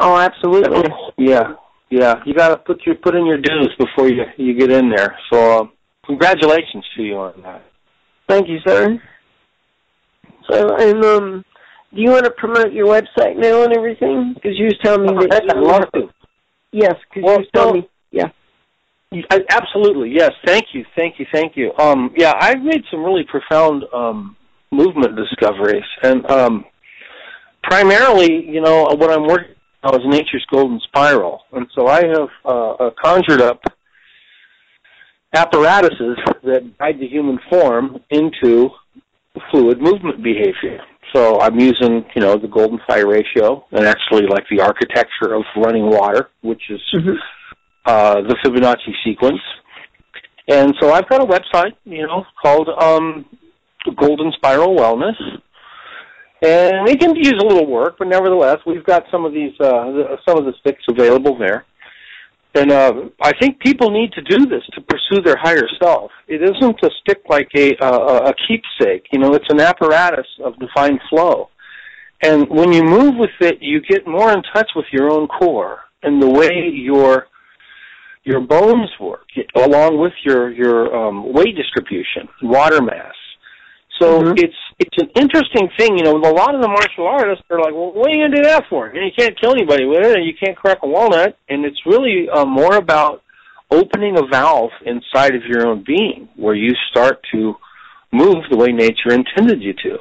Oh, 0.00 0.16
absolutely. 0.18 0.90
Yeah, 1.18 1.54
yeah. 1.90 2.16
You 2.26 2.34
got 2.34 2.48
to 2.48 2.56
put 2.56 2.84
your 2.86 2.96
put 2.96 3.14
in 3.14 3.26
your 3.26 3.38
dues 3.38 3.72
before 3.78 4.08
you 4.08 4.24
you 4.36 4.58
get 4.58 4.70
in 4.70 4.90
there. 4.90 5.16
So, 5.30 5.60
um, 5.60 5.72
congratulations 6.06 6.84
to 6.96 7.02
you 7.02 7.16
on 7.16 7.42
that. 7.42 7.62
Thank 8.28 8.48
you, 8.48 8.58
sir. 8.66 9.00
So, 10.50 10.76
and 10.76 11.04
um, 11.04 11.44
do 11.94 12.00
you 12.02 12.10
want 12.10 12.24
to 12.24 12.30
promote 12.32 12.72
your 12.72 12.86
website 12.86 13.36
now 13.36 13.62
and 13.62 13.72
everything? 13.76 14.32
Because 14.34 14.58
you 14.58 14.66
was 14.66 14.78
telling 14.82 15.16
me 15.16 15.26
that. 15.30 15.44
I'd 15.50 15.56
love 15.56 15.90
to. 15.94 16.08
Yes, 16.72 16.94
because 17.08 17.22
Well, 17.24 17.34
you 17.34 17.38
was 17.40 17.48
telling 17.54 17.74
so- 17.74 17.80
me. 17.82 17.88
Yeah. 18.10 18.28
I, 19.30 19.40
absolutely, 19.48 20.10
yes. 20.10 20.32
Thank 20.44 20.66
you, 20.72 20.84
thank 20.96 21.20
you, 21.20 21.26
thank 21.32 21.56
you. 21.56 21.72
Um, 21.78 22.12
yeah, 22.16 22.32
I've 22.40 22.60
made 22.62 22.82
some 22.90 23.04
really 23.04 23.22
profound 23.22 23.84
um, 23.94 24.36
movement 24.72 25.14
discoveries, 25.14 25.84
and 26.02 26.28
um, 26.28 26.64
primarily, 27.62 28.44
you 28.44 28.60
know, 28.60 28.82
what 28.98 29.12
I'm 29.12 29.26
working 29.28 29.54
on 29.84 29.94
is 30.00 30.06
nature's 30.06 30.44
golden 30.50 30.80
spiral, 30.80 31.42
and 31.52 31.66
so 31.76 31.86
I 31.86 32.04
have 32.06 32.28
uh, 32.44 32.70
uh, 32.72 32.90
conjured 33.00 33.40
up 33.40 33.60
apparatuses 35.32 36.18
that 36.42 36.76
guide 36.78 36.98
the 36.98 37.06
human 37.06 37.38
form 37.48 37.98
into 38.10 38.70
fluid 39.50 39.80
movement 39.80 40.22
behavior. 40.24 40.80
So 41.14 41.40
I'm 41.40 41.58
using, 41.60 42.04
you 42.14 42.22
know, 42.22 42.36
the 42.36 42.48
golden 42.48 42.80
fire 42.88 43.06
ratio, 43.06 43.64
and 43.70 43.86
actually 43.86 44.26
like 44.26 44.44
the 44.50 44.60
architecture 44.60 45.34
of 45.34 45.44
running 45.56 45.86
water, 45.88 46.30
which 46.42 46.62
is 46.70 46.80
Mhm. 46.92 47.16
uh, 47.86 48.20
the 48.22 48.34
Fibonacci 48.42 48.92
sequence. 49.04 49.40
And 50.48 50.74
so 50.80 50.92
I've 50.92 51.08
got 51.08 51.22
a 51.22 51.26
website, 51.26 51.74
you 51.84 52.06
know, 52.06 52.26
called 52.42 52.68
um, 52.68 53.24
Golden 53.96 54.32
Spiral 54.32 54.74
Wellness. 54.74 55.16
And 56.42 56.88
it 56.88 57.00
can 57.00 57.14
use 57.16 57.38
a 57.40 57.46
little 57.46 57.66
work, 57.66 57.96
but 57.98 58.08
nevertheless, 58.08 58.58
we've 58.66 58.84
got 58.84 59.04
some 59.10 59.24
of 59.24 59.32
these, 59.32 59.58
uh, 59.60 60.16
some 60.26 60.36
of 60.36 60.44
the 60.44 60.52
sticks 60.60 60.82
available 60.88 61.38
there. 61.38 61.64
And 62.56 62.70
uh, 62.70 62.92
I 63.20 63.32
think 63.40 63.58
people 63.58 63.90
need 63.90 64.12
to 64.12 64.22
do 64.22 64.46
this 64.46 64.62
to 64.74 64.80
pursue 64.82 65.22
their 65.22 65.36
higher 65.36 65.66
self. 65.82 66.12
It 66.28 66.40
isn't 66.40 66.78
a 66.84 66.90
stick 67.00 67.22
like 67.28 67.48
a, 67.56 67.76
uh, 67.84 68.30
a 68.30 68.34
keepsake. 68.46 69.06
You 69.12 69.18
know, 69.18 69.34
it's 69.34 69.48
an 69.50 69.60
apparatus 69.60 70.26
of 70.44 70.54
divine 70.58 71.00
flow. 71.10 71.48
And 72.22 72.48
when 72.48 72.72
you 72.72 72.82
move 72.84 73.14
with 73.16 73.36
it, 73.40 73.58
you 73.60 73.80
get 73.80 74.06
more 74.06 74.30
in 74.32 74.42
touch 74.54 74.70
with 74.76 74.86
your 74.92 75.10
own 75.10 75.26
core 75.26 75.80
and 76.02 76.22
the 76.22 76.30
way 76.30 76.70
your 76.72 77.26
your 78.26 78.40
bones 78.40 78.88
work, 78.98 79.26
along 79.54 79.98
with 79.98 80.14
your 80.24 80.50
your 80.50 80.94
um, 80.96 81.32
weight 81.32 81.56
distribution, 81.56 82.26
water 82.42 82.80
mass. 82.80 83.14
So 84.00 84.22
Mhm. 84.22 84.38
it's 84.42 84.62
it's 84.78 84.96
an 84.98 85.10
interesting 85.14 85.68
thing, 85.78 85.96
you 85.98 86.04
know. 86.04 86.16
A 86.16 86.34
lot 86.34 86.54
of 86.54 86.60
the 86.60 86.68
martial 86.68 87.06
artists 87.06 87.44
are 87.50 87.60
like, 87.60 87.72
"Well, 87.72 87.92
what 87.92 88.10
are 88.10 88.14
you 88.14 88.24
gonna 88.24 88.36
do 88.36 88.42
that 88.42 88.64
for? 88.68 88.86
And 88.86 89.04
you 89.04 89.12
can't 89.16 89.38
kill 89.40 89.52
anybody 89.52 89.84
with 89.84 90.04
it, 90.04 90.16
and 90.16 90.24
you 90.24 90.34
can't 90.34 90.56
crack 90.56 90.78
a 90.82 90.88
walnut." 90.88 91.36
And 91.48 91.64
it's 91.64 91.80
really 91.86 92.28
uh, 92.28 92.44
more 92.44 92.76
about 92.76 93.22
opening 93.70 94.18
a 94.18 94.26
valve 94.26 94.70
inside 94.84 95.34
of 95.34 95.42
your 95.44 95.66
own 95.66 95.84
being, 95.86 96.28
where 96.36 96.54
you 96.54 96.72
start 96.90 97.20
to 97.32 97.56
move 98.12 98.44
the 98.50 98.56
way 98.56 98.72
nature 98.72 99.12
intended 99.12 99.62
you 99.62 99.72
to. 99.72 99.98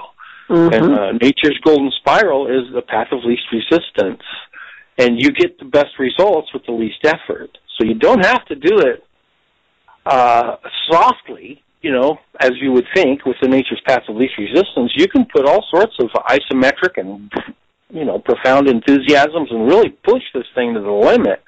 Mhm. 0.49 0.73
And 0.75 0.99
uh, 0.99 1.11
nature's 1.13 1.57
golden 1.63 1.91
spiral 1.99 2.47
is 2.47 2.71
the 2.73 2.81
path 2.81 3.07
of 3.11 3.23
least 3.23 3.43
resistance. 3.51 4.23
And 4.97 5.19
you 5.19 5.31
get 5.31 5.57
the 5.57 5.65
best 5.65 5.97
results 5.97 6.53
with 6.53 6.65
the 6.65 6.73
least 6.73 7.03
effort. 7.03 7.57
So 7.77 7.87
you 7.87 7.95
don't 7.95 8.23
have 8.23 8.45
to 8.45 8.55
do 8.55 8.79
it 8.79 9.03
uh, 10.05 10.57
softly, 10.91 11.63
you 11.83 11.91
know, 11.91 12.17
as 12.39 12.51
you 12.61 12.71
would 12.71 12.85
think 12.95 13.25
with 13.25 13.35
the 13.41 13.47
nature's 13.47 13.81
path 13.85 14.03
of 14.07 14.15
least 14.15 14.33
resistance. 14.39 14.91
You 14.95 15.07
can 15.07 15.25
put 15.25 15.45
all 15.45 15.63
sorts 15.69 15.93
of 15.99 16.09
isometric 16.29 16.97
and, 16.97 17.29
you 17.89 18.05
know, 18.05 18.19
profound 18.19 18.69
enthusiasms 18.69 19.49
and 19.51 19.67
really 19.67 19.89
push 19.89 20.23
this 20.33 20.47
thing 20.55 20.73
to 20.73 20.79
the 20.79 20.89
limit. 20.89 21.43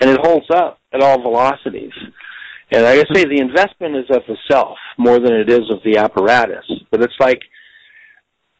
And 0.00 0.08
it 0.08 0.20
holds 0.22 0.46
up 0.54 0.78
at 0.94 1.02
all 1.02 1.20
velocities. 1.20 1.92
And 2.70 2.84
like 2.84 3.00
I 3.00 3.14
say, 3.14 3.24
the 3.24 3.40
investment 3.40 3.96
is 3.96 4.06
of 4.10 4.22
the 4.28 4.36
self 4.48 4.78
more 4.96 5.18
than 5.18 5.34
it 5.34 5.50
is 5.50 5.68
of 5.70 5.80
the 5.84 5.98
apparatus. 5.98 6.64
But 6.90 7.02
it's 7.02 7.18
like 7.18 7.40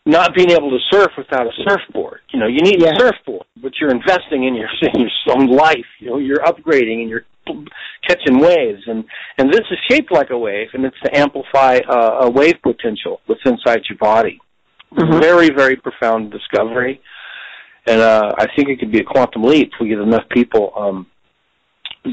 not 0.04 0.34
being 0.34 0.50
able 0.50 0.70
to 0.70 0.78
surf 0.90 1.08
without 1.16 1.46
a 1.46 1.52
surfboard. 1.68 2.20
You 2.32 2.40
know, 2.40 2.46
you 2.48 2.60
need 2.60 2.80
Yeah. 2.82 2.90
a 2.96 2.98
surfboard, 2.98 3.46
but 3.62 3.72
you're 3.80 3.90
investing 3.90 4.44
in 4.44 4.54
your 4.54 4.68
in 4.94 5.00
your 5.00 5.10
own 5.36 5.46
life. 5.46 5.86
You 6.00 6.10
know, 6.10 6.18
you're 6.18 6.40
upgrading 6.40 7.02
and 7.02 7.08
you're 7.10 7.24
catching 8.08 8.38
waves, 8.38 8.82
and 8.86 9.04
and 9.38 9.52
this 9.52 9.60
is 9.70 9.78
shaped 9.88 10.10
like 10.12 10.30
a 10.30 10.38
wave, 10.38 10.68
and 10.74 10.84
it's 10.84 10.98
to 11.04 11.16
amplify 11.16 11.78
uh, 11.88 12.20
a 12.26 12.30
wave 12.30 12.56
potential 12.62 13.20
that's 13.28 13.40
inside 13.44 13.82
your 13.88 13.98
body. 13.98 14.40
Mhm. 14.92 15.20
Very 15.20 15.50
very 15.50 15.76
profound 15.76 16.30
discovery, 16.32 17.00
and 17.86 18.00
uh, 18.00 18.32
I 18.38 18.46
think 18.54 18.68
it 18.68 18.78
could 18.80 18.92
be 18.92 19.00
a 19.00 19.04
quantum 19.04 19.42
leap 19.44 19.68
if 19.74 19.80
we 19.80 19.88
get 19.88 19.98
enough 19.98 20.28
people. 20.30 20.72
um 20.76 21.06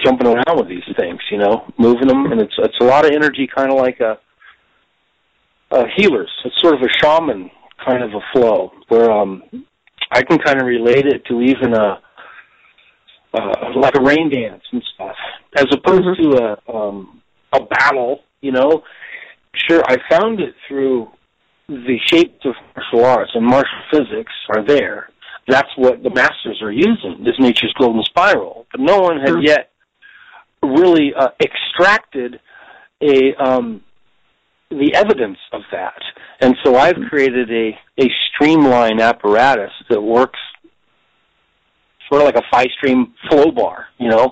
jumping 0.06 0.28
around 0.28 0.56
with 0.56 0.68
these 0.70 0.84
things, 1.00 1.20
you 1.32 1.38
know, 1.40 1.66
moving 1.80 2.08
them, 2.08 2.32
and 2.32 2.40
it's 2.40 2.54
it's 2.60 2.78
a 2.80 2.84
lot 2.84 3.06
of 3.06 3.12
energy, 3.12 3.48
kind 3.48 3.72
of 3.72 3.78
like 3.80 4.00
a, 4.00 4.20
a 5.72 5.86
healers. 5.98 6.30
It's 6.46 6.62
sort 6.62 6.76
of 6.76 6.82
a 6.82 6.90
shaman 7.02 7.50
kind 7.86 8.04
of 8.04 8.12
a 8.12 8.22
flow 8.34 8.72
where 8.88 9.12
um 9.12 9.44
I 10.12 10.24
can 10.24 10.38
kind 10.40 10.60
of 10.60 10.68
relate 10.68 11.06
it 11.06 11.26
to 11.26 11.42
even 11.42 11.74
a 11.74 12.00
uh, 13.34 13.72
like 13.76 13.96
a 13.96 14.02
rain 14.02 14.30
dance 14.32 14.64
and 14.72 14.84
stuff, 14.96 15.16
as 15.56 15.66
opposed 15.72 16.04
Mhm. 16.04 16.18
to 16.18 16.44
a 16.44 16.76
um 16.76 17.22
a 17.54 17.62
battle, 17.62 18.22
you 18.42 18.52
know. 18.52 18.84
Sure, 19.68 19.84
I 19.88 19.98
found 20.10 20.40
it 20.40 20.56
through 20.68 21.10
the 21.68 21.98
shapes 22.06 22.46
of 22.46 22.56
martial 22.76 23.06
arts 23.06 23.32
and 23.36 23.46
martial 23.46 23.82
physics 23.92 24.34
are 24.56 24.64
there. 24.64 25.10
That's 25.48 25.70
what 25.76 26.04
the 26.04 26.10
masters 26.10 26.62
are 26.62 26.72
using, 26.72 27.26
is 27.26 27.36
nature's 27.40 27.74
golden 27.80 28.04
spiral. 28.04 28.68
But 28.72 28.82
no 28.82 29.00
one 29.00 29.20
had 29.20 29.34
Mhm. 29.34 29.46
yet 29.46 29.72
really 30.64 31.14
uh, 31.14 31.30
extracted 31.42 32.40
a 33.02 33.34
um, 33.36 33.82
the 34.70 34.94
evidence 34.96 35.38
of 35.52 35.62
that. 35.72 36.00
And 36.42 36.56
so 36.64 36.76
I've 36.78 36.96
created 37.10 37.50
a, 37.52 37.78
a 38.02 38.08
streamline 38.34 39.02
apparatus 39.02 39.72
that 39.90 40.02
works 40.02 40.40
sort 42.08 42.22
of 42.22 42.26
like 42.28 42.38
a 42.38 42.44
five 42.52 42.68
stream 42.78 43.14
flow 43.30 43.52
bar, 43.52 43.88
you 43.98 44.10
know, 44.10 44.32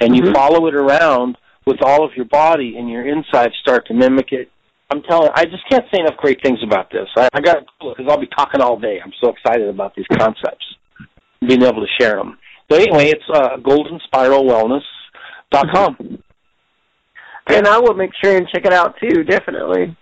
and 0.00 0.14
you 0.16 0.22
Mhm. 0.22 0.34
follow 0.34 0.66
it 0.66 0.74
around 0.74 1.36
with 1.66 1.82
all 1.82 2.04
of 2.04 2.14
your 2.16 2.24
body 2.26 2.76
and 2.78 2.88
your 2.90 3.06
insides 3.06 3.54
start 3.60 3.86
to 3.86 3.94
mimic 3.94 4.32
it. 4.32 4.50
I'm 4.90 5.02
telling 5.02 5.30
I 5.34 5.44
just 5.44 5.68
can't 5.68 5.84
say 5.92 6.00
enough 6.00 6.16
great 6.16 6.40
things 6.42 6.62
about 6.62 6.90
this. 6.90 7.06
I, 7.16 7.28
I 7.34 7.40
got 7.40 7.58
because 7.80 8.06
I'll 8.08 8.16
be 8.20 8.26
talking 8.28 8.60
all 8.62 8.78
day. 8.78 9.00
I'm 9.04 9.12
so 9.22 9.28
excited 9.30 9.68
about 9.68 9.94
these 9.94 10.06
concepts, 10.16 10.64
being 11.46 11.62
able 11.62 11.82
to 11.82 11.88
share 12.00 12.16
them. 12.16 12.38
So 12.70 12.78
anyway, 12.78 13.10
it's 13.10 13.28
uh, 13.32 13.56
goldenspiralwellness.com. 13.58 16.22
And 17.48 17.66
I 17.66 17.78
will 17.78 17.94
make 17.94 18.10
sure 18.22 18.36
and 18.36 18.46
check 18.54 18.64
it 18.64 18.72
out 18.72 18.94
too, 19.00 19.24
definitely. 19.24 19.96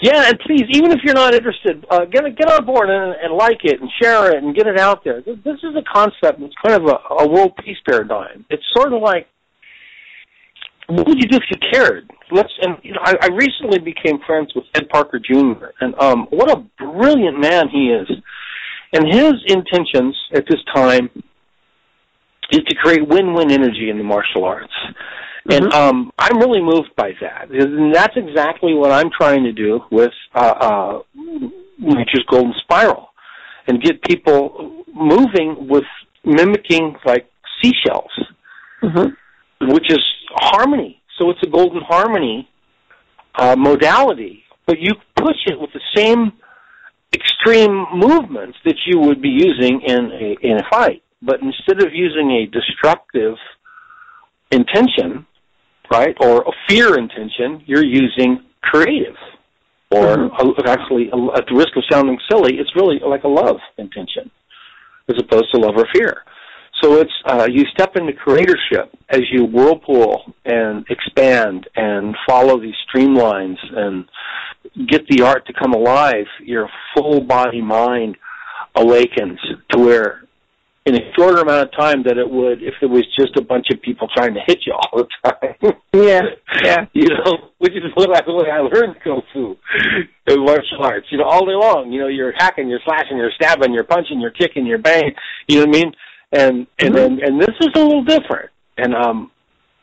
Yeah, 0.00 0.28
and 0.28 0.38
please, 0.40 0.64
even 0.70 0.92
if 0.92 1.00
you're 1.04 1.14
not 1.14 1.34
interested, 1.34 1.84
uh, 1.90 2.04
get 2.06 2.24
get 2.36 2.50
on 2.50 2.64
board 2.64 2.88
and, 2.88 3.14
and 3.22 3.34
like 3.34 3.58
it 3.64 3.80
and 3.80 3.90
share 4.00 4.34
it 4.34 4.42
and 4.42 4.54
get 4.54 4.66
it 4.66 4.78
out 4.78 5.04
there. 5.04 5.20
This, 5.20 5.36
this 5.44 5.58
is 5.62 5.76
a 5.76 5.82
concept 5.92 6.40
that's 6.40 6.54
kind 6.64 6.80
of 6.80 6.88
a, 6.88 7.22
a 7.22 7.28
world 7.28 7.52
peace 7.62 7.76
paradigm. 7.88 8.44
It's 8.48 8.62
sort 8.74 8.92
of 8.92 9.02
like, 9.02 9.26
what 10.88 11.06
would 11.06 11.18
you 11.18 11.28
do 11.28 11.36
if 11.36 11.42
you 11.50 11.58
cared? 11.72 12.10
Let's 12.32 12.50
and 12.62 12.76
you 12.82 12.94
know, 12.94 13.00
I, 13.02 13.14
I 13.20 13.26
recently 13.26 13.78
became 13.78 14.18
friends 14.26 14.52
with 14.54 14.64
Ed 14.74 14.88
Parker 14.88 15.18
Jr. 15.18 15.66
and 15.80 15.94
um, 16.00 16.26
what 16.30 16.50
a 16.50 16.64
brilliant 16.78 17.38
man 17.38 17.68
he 17.68 17.90
is. 17.90 18.10
And 18.92 19.06
his 19.06 19.34
intentions 19.46 20.16
at 20.34 20.44
this 20.48 20.60
time 20.74 21.10
is 22.50 22.60
to 22.68 22.74
create 22.74 23.06
win-win 23.06 23.50
energy 23.52 23.88
in 23.88 23.98
the 23.98 24.04
martial 24.04 24.44
arts. 24.44 24.72
And 25.48 25.64
Mhm. 25.66 25.74
um, 25.74 26.12
I'm 26.18 26.38
really 26.38 26.60
moved 26.60 26.94
by 26.96 27.12
that. 27.20 27.48
And 27.50 27.94
that's 27.94 28.16
exactly 28.16 28.74
what 28.74 28.90
I'm 28.90 29.10
trying 29.10 29.44
to 29.44 29.52
do 29.52 29.84
with 29.90 30.12
uh, 30.34 30.38
uh, 30.38 30.98
Nature's 31.78 32.24
Golden 32.28 32.54
Spiral 32.62 33.10
and 33.66 33.82
get 33.82 34.02
people 34.02 34.84
moving 34.94 35.68
with 35.68 35.84
mimicking 36.24 36.96
like 37.04 37.26
seashells, 37.62 38.12
Mhm. 38.82 39.16
which 39.62 39.90
is 39.90 40.04
harmony. 40.32 41.00
So 41.18 41.30
it's 41.30 41.42
a 41.42 41.48
golden 41.48 41.82
harmony 41.82 42.48
uh, 43.36 43.56
modality, 43.56 44.44
but 44.66 44.78
you 44.78 44.92
push 45.16 45.36
it 45.46 45.58
with 45.58 45.72
the 45.72 45.80
same 45.94 46.32
extreme 47.14 47.86
movements 47.94 48.58
that 48.64 48.76
you 48.86 48.98
would 48.98 49.20
be 49.22 49.30
using 49.30 49.80
in 49.82 50.12
a 50.12 50.36
in 50.42 50.58
a 50.58 50.64
fight. 50.70 51.02
but 51.22 51.42
instead 51.42 51.82
of 51.82 51.92
using 51.92 52.30
a 52.30 52.46
destructive 52.46 53.36
intention, 54.50 55.26
right, 55.90 56.16
or 56.20 56.42
a 56.42 56.52
fear 56.68 56.98
intention, 56.98 57.62
you're 57.66 57.84
using 57.84 58.44
creative. 58.62 59.16
Or 59.90 60.16
mm-hmm. 60.16 60.68
actually, 60.68 61.10
at 61.34 61.44
the 61.48 61.54
risk 61.54 61.76
of 61.76 61.82
sounding 61.90 62.18
silly, 62.30 62.58
it's 62.58 62.70
really 62.76 63.00
like 63.04 63.24
a 63.24 63.28
love 63.28 63.56
intention 63.76 64.30
as 65.08 65.16
opposed 65.18 65.50
to 65.52 65.60
love 65.60 65.74
or 65.76 65.86
fear. 65.92 66.22
So 66.80 66.94
it's 66.94 67.12
uh, 67.26 67.48
you 67.50 67.64
step 67.74 67.96
into 67.96 68.12
creatorship 68.12 68.88
as 69.08 69.22
you 69.30 69.44
whirlpool 69.44 70.32
and 70.44 70.86
expand 70.88 71.68
and 71.76 72.16
follow 72.26 72.60
these 72.60 72.74
streamlines 72.88 73.56
and 73.76 74.08
get 74.88 75.06
the 75.08 75.22
art 75.22 75.46
to 75.46 75.52
come 75.52 75.72
alive. 75.72 76.26
Your 76.42 76.70
full 76.94 77.20
body 77.20 77.60
mind 77.60 78.16
awakens 78.76 79.38
to 79.70 79.78
where 79.78 80.22
in 80.86 80.94
a 80.94 81.12
shorter 81.16 81.42
amount 81.42 81.68
of 81.68 81.78
time 81.78 82.02
than 82.02 82.18
it 82.18 82.28
would 82.28 82.62
if 82.62 82.74
it 82.80 82.86
was 82.86 83.04
just 83.18 83.36
a 83.36 83.42
bunch 83.42 83.66
of 83.72 83.82
people 83.82 84.08
trying 84.16 84.32
to 84.32 84.40
hit 84.46 84.60
you 84.66 84.72
all 84.72 85.04
the 85.04 85.08
time. 85.30 85.74
yeah, 85.92 86.22
yeah. 86.64 86.86
You 86.92 87.08
know, 87.08 87.50
which 87.58 87.72
is 87.72 87.92
what 87.94 88.08
I, 88.10 88.22
way 88.30 88.50
I 88.50 88.60
learned 88.60 88.96
kung 89.04 89.22
fu 89.32 89.56
and 90.26 90.44
martial 90.44 90.82
arts. 90.82 91.06
You 91.10 91.18
know, 91.18 91.24
all 91.24 91.44
day 91.44 91.52
long. 91.52 91.92
You 91.92 92.00
know, 92.00 92.08
you're 92.08 92.32
hacking, 92.36 92.68
you're 92.68 92.80
slashing, 92.84 93.18
you're 93.18 93.32
stabbing, 93.34 93.74
you're 93.74 93.84
punching, 93.84 94.20
you're 94.20 94.30
kicking, 94.30 94.66
you're 94.66 94.78
banging. 94.78 95.12
You 95.48 95.56
know 95.56 95.66
what 95.66 95.76
I 95.76 95.80
mean? 95.80 95.92
And 96.32 96.66
and 96.78 96.94
mm-hmm. 96.94 96.98
and, 96.98 97.18
and 97.20 97.40
this 97.40 97.54
is 97.60 97.68
a 97.74 97.80
little 97.80 98.04
different. 98.04 98.50
And 98.78 98.94
um, 98.94 99.30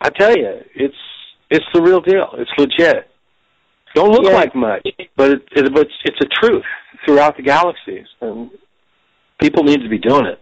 I 0.01 0.09
tell 0.09 0.35
you, 0.35 0.61
it's 0.75 0.95
it's 1.49 1.65
the 1.73 1.81
real 1.81 2.01
deal. 2.01 2.29
It's 2.37 2.51
legit. 2.57 3.07
Don't 3.93 4.11
look 4.11 4.25
yeah. 4.25 4.31
like 4.31 4.55
much, 4.55 4.87
but 5.15 5.31
it, 5.31 5.43
it, 5.51 5.73
but 5.73 5.83
it's, 5.83 5.93
it's 6.05 6.21
a 6.21 6.45
truth 6.45 6.63
throughout 7.05 7.37
the 7.37 7.43
galaxies, 7.43 8.05
and 8.21 8.51
people 9.39 9.63
need 9.63 9.81
to 9.81 9.89
be 9.89 9.97
doing 9.97 10.25
it. 10.25 10.39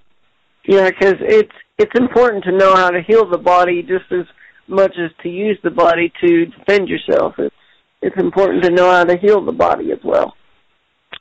Yeah, 0.68 0.90
because 0.90 1.16
it's 1.20 1.52
it's 1.78 1.92
important 1.96 2.44
to 2.46 2.52
know 2.52 2.76
how 2.76 2.90
to 2.90 3.02
heal 3.02 3.30
the 3.30 3.38
body 3.38 3.82
just 3.82 4.12
as 4.12 4.26
much 4.68 4.96
as 4.98 5.12
to 5.22 5.30
use 5.30 5.60
the 5.64 5.72
body 5.72 6.12
to 6.22 6.46
defend 6.46 6.88
yourself. 6.88 7.36
It's 7.38 7.56
it's 8.02 8.18
important 8.18 8.64
to 8.64 8.72
know 8.72 8.90
how 8.92 9.04
to 9.04 9.18
heal 9.18 9.44
the 9.44 9.52
body 9.52 9.92
as 9.92 10.00
well. 10.04 10.36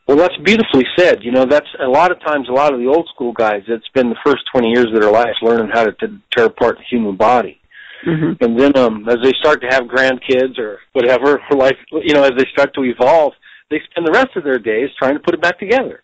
Well, 0.06 0.18
that's 0.18 0.36
beautifully 0.44 0.84
said. 0.98 1.22
You 1.22 1.32
know, 1.32 1.46
that's 1.46 1.68
a 1.80 1.88
lot 1.88 2.10
of 2.10 2.20
times 2.20 2.48
a 2.48 2.52
lot 2.52 2.74
of 2.74 2.80
the 2.80 2.86
old 2.86 3.08
school 3.14 3.32
guys. 3.32 3.62
It's 3.68 3.88
been 3.94 4.10
the 4.10 4.20
first 4.24 4.42
twenty 4.52 4.68
years 4.68 4.86
of 4.86 5.00
their 5.00 5.10
lives 5.10 5.38
learning 5.42 5.70
how 5.72 5.84
to, 5.84 5.92
to 5.92 6.18
tear 6.36 6.46
apart 6.46 6.76
the 6.76 6.84
human 6.88 7.16
body, 7.16 7.60
mm-hmm. 8.06 8.42
and 8.42 8.58
then 8.58 8.76
um, 8.76 9.08
as 9.08 9.16
they 9.22 9.32
start 9.40 9.62
to 9.62 9.68
have 9.68 9.84
grandkids 9.84 10.58
or 10.58 10.78
whatever 10.92 11.40
for 11.48 11.56
life, 11.58 11.76
you 11.90 12.14
know, 12.14 12.22
as 12.22 12.32
they 12.36 12.46
start 12.52 12.74
to 12.74 12.84
evolve, 12.84 13.32
they 13.70 13.80
spend 13.90 14.06
the 14.06 14.12
rest 14.12 14.36
of 14.36 14.44
their 14.44 14.58
days 14.58 14.90
trying 14.98 15.14
to 15.14 15.20
put 15.20 15.34
it 15.34 15.42
back 15.42 15.58
together. 15.58 16.03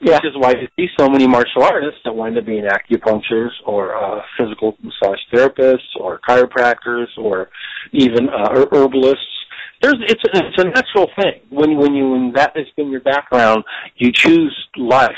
Yeah. 0.00 0.14
Which 0.14 0.32
is 0.32 0.36
why 0.36 0.52
you 0.52 0.68
see 0.76 0.86
so 0.98 1.08
many 1.08 1.26
martial 1.26 1.62
artists 1.62 2.00
that 2.04 2.14
wind 2.14 2.38
up 2.38 2.46
being 2.46 2.64
acupuncturists 2.64 3.60
or 3.66 3.94
uh, 3.94 4.22
physical 4.38 4.76
massage 4.82 5.18
therapists 5.32 5.94
or 5.98 6.18
chiropractors 6.26 7.06
or 7.18 7.50
even 7.92 8.28
uh, 8.30 8.66
herbalists. 8.72 9.26
There's 9.82 9.96
it's 10.00 10.22
a, 10.24 10.46
it's 10.46 10.58
a 10.58 10.64
natural 10.64 11.10
thing 11.20 11.40
when 11.50 11.76
when 11.76 11.94
you 11.94 12.10
when 12.10 12.32
that 12.34 12.56
has 12.56 12.66
been 12.76 12.90
your 12.90 13.00
background, 13.00 13.64
you 13.96 14.10
choose 14.12 14.56
life. 14.76 15.10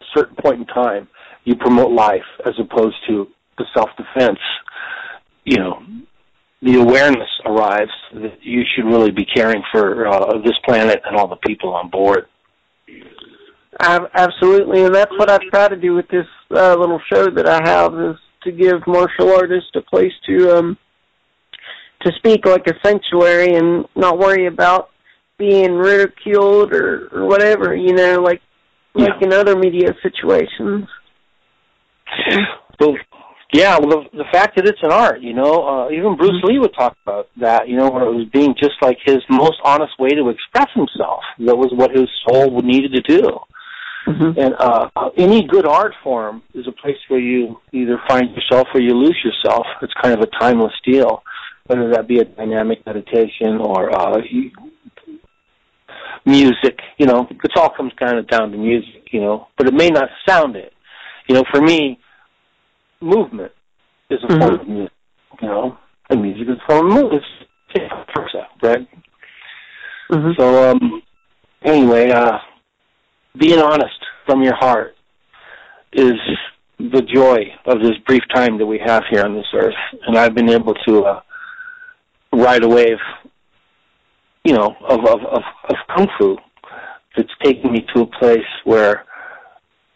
At 0.00 0.06
a 0.06 0.18
certain 0.18 0.36
point 0.36 0.60
in 0.60 0.66
time, 0.66 1.08
you 1.44 1.54
promote 1.56 1.90
life 1.90 2.24
as 2.44 2.54
opposed 2.58 2.96
to 3.08 3.28
the 3.56 3.64
self 3.74 3.90
defense. 3.96 4.38
You 5.44 5.58
know, 5.58 5.82
the 6.62 6.80
awareness 6.80 7.28
arrives 7.46 7.90
that 8.12 8.42
you 8.42 8.62
should 8.74 8.84
really 8.84 9.10
be 9.10 9.24
caring 9.24 9.62
for 9.72 10.06
uh, 10.06 10.38
this 10.44 10.56
planet 10.64 11.00
and 11.04 11.16
all 11.16 11.28
the 11.28 11.36
people 11.36 11.72
on 11.74 11.88
board. 11.88 12.26
Absolutely, 13.82 14.84
and 14.84 14.94
that's 14.94 15.12
what 15.12 15.30
I 15.30 15.38
try 15.50 15.68
to 15.68 15.76
do 15.76 15.94
with 15.94 16.06
this 16.08 16.26
uh, 16.50 16.76
little 16.76 17.00
show 17.12 17.30
that 17.30 17.48
I 17.48 17.60
have 17.64 17.94
is 17.94 18.16
to 18.42 18.52
give 18.52 18.86
martial 18.86 19.32
artists 19.34 19.70
a 19.74 19.80
place 19.82 20.12
to 20.26 20.56
um 20.56 20.78
to 22.02 22.12
speak 22.16 22.46
like 22.46 22.66
a 22.66 22.74
sanctuary 22.82 23.54
and 23.54 23.84
not 23.94 24.18
worry 24.18 24.46
about 24.46 24.88
being 25.38 25.72
ridiculed 25.72 26.72
or, 26.72 27.08
or 27.12 27.26
whatever, 27.26 27.74
you 27.74 27.94
know, 27.94 28.20
like 28.20 28.40
yeah. 28.94 29.06
like 29.06 29.22
in 29.22 29.32
other 29.32 29.56
media 29.56 29.94
situations. 30.02 30.86
Well, 32.78 32.96
yeah, 33.52 33.78
well, 33.78 34.04
the, 34.12 34.18
the 34.18 34.24
fact 34.32 34.56
that 34.56 34.66
it's 34.66 34.78
an 34.82 34.92
art, 34.92 35.20
you 35.20 35.34
know, 35.34 35.66
uh, 35.66 35.90
even 35.90 36.16
Bruce 36.16 36.32
mm-hmm. 36.32 36.46
Lee 36.46 36.58
would 36.58 36.74
talk 36.74 36.96
about 37.02 37.28
that, 37.40 37.68
you 37.68 37.76
know, 37.76 37.90
where 37.90 38.04
it 38.04 38.14
was 38.14 38.28
being 38.32 38.54
just 38.58 38.74
like 38.80 38.98
his 39.04 39.18
most 39.28 39.56
honest 39.64 39.92
way 39.98 40.10
to 40.10 40.28
express 40.28 40.68
himself. 40.74 41.20
That 41.40 41.56
was 41.56 41.70
what 41.74 41.90
his 41.90 42.08
soul 42.26 42.60
needed 42.62 42.92
to 42.94 43.02
do. 43.02 43.28
Mm-hmm. 44.06 44.40
And 44.40 44.54
uh, 44.58 44.88
any 45.16 45.46
good 45.46 45.66
art 45.66 45.92
form 46.02 46.42
is 46.54 46.66
a 46.66 46.72
place 46.72 46.96
where 47.08 47.20
you 47.20 47.60
either 47.72 48.00
find 48.08 48.34
yourself 48.34 48.68
or 48.74 48.80
you 48.80 48.94
lose 48.94 49.16
yourself. 49.24 49.66
It's 49.82 49.92
kind 50.02 50.14
of 50.14 50.20
a 50.20 50.38
timeless 50.40 50.72
deal, 50.84 51.22
whether 51.66 51.90
that 51.90 52.08
be 52.08 52.18
a 52.18 52.24
dynamic 52.24 52.84
meditation 52.86 53.58
or 53.60 53.94
uh, 53.94 54.18
music. 56.24 56.78
You 56.98 57.06
know, 57.06 57.26
it 57.30 57.50
all 57.56 57.70
comes 57.76 57.92
kind 57.98 58.18
of 58.18 58.26
down 58.26 58.52
to 58.52 58.58
music. 58.58 59.12
You 59.12 59.20
know, 59.20 59.48
but 59.56 59.66
it 59.66 59.74
may 59.74 59.88
not 59.88 60.08
sound 60.26 60.56
it. 60.56 60.72
You 61.28 61.34
know, 61.34 61.44
for 61.52 61.60
me, 61.60 61.98
movement 63.00 63.52
is 64.08 64.18
a 64.22 64.26
mm-hmm. 64.26 64.40
form 64.40 64.60
of 64.60 64.68
music. 64.68 64.92
You 65.42 65.48
know, 65.48 65.78
and 66.08 66.22
music 66.22 66.48
is 66.48 66.56
a 66.56 66.72
form 66.72 66.86
of 66.86 66.92
movement. 66.94 67.22
It's 67.74 67.84
right? 68.62 68.88
Mm-hmm. 70.10 70.32
So, 70.38 70.70
um, 70.70 71.02
anyway, 71.62 72.10
uh, 72.10 72.38
being 73.38 73.60
honest 73.60 73.98
from 74.26 74.42
your 74.42 74.56
heart 74.56 74.94
is 75.92 76.14
the 76.78 77.02
joy 77.02 77.38
of 77.66 77.80
this 77.80 77.96
brief 78.06 78.22
time 78.34 78.58
that 78.58 78.66
we 78.66 78.80
have 78.84 79.02
here 79.10 79.24
on 79.24 79.34
this 79.34 79.46
earth. 79.54 79.74
And 80.06 80.16
I've 80.16 80.34
been 80.34 80.48
able 80.48 80.74
to 80.86 81.04
uh, 81.04 81.20
ride 82.32 82.64
a 82.64 82.68
wave, 82.68 82.98
you 84.44 84.54
know, 84.54 84.74
of, 84.88 85.00
of, 85.00 85.20
of, 85.20 85.42
of 85.68 85.76
kung 85.94 86.08
fu 86.18 86.36
that's 87.16 87.28
taken 87.42 87.72
me 87.72 87.84
to 87.94 88.02
a 88.02 88.06
place 88.06 88.38
where 88.64 89.04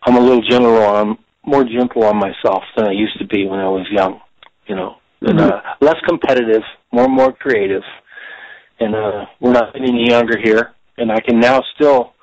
I'm 0.07 0.17
a 0.17 0.21
little 0.21 0.43
gentle 0.43 0.77
on, 0.77 1.17
more 1.47 1.65
gentle 1.65 2.05
on 2.05 2.17
myself 2.17 2.63
than 2.77 2.87
I 2.87 2.93
used 2.93 3.19
to 3.19 3.27
be 3.27 3.47
when 3.47 3.61
I 3.61 3.69
was 3.69 3.87
young, 3.91 4.21
you 4.67 4.77
know, 4.77 4.97
and 5.23 5.41
uh, 5.41 5.53
mm-hmm. 5.53 5.85
less 5.85 5.97
competitive, 6.07 6.63
more 6.93 7.05
and 7.05 7.15
more 7.15 7.33
creative. 7.33 7.83
And 8.81 8.95
uh, 8.95 9.27
we're 9.41 9.53
not 9.53 9.77
any 9.77 10.09
younger 10.09 10.37
here, 10.43 10.73
and 10.99 11.13
I 11.13 11.21
can 11.21 11.39
now 11.39 11.63
still 11.77 12.14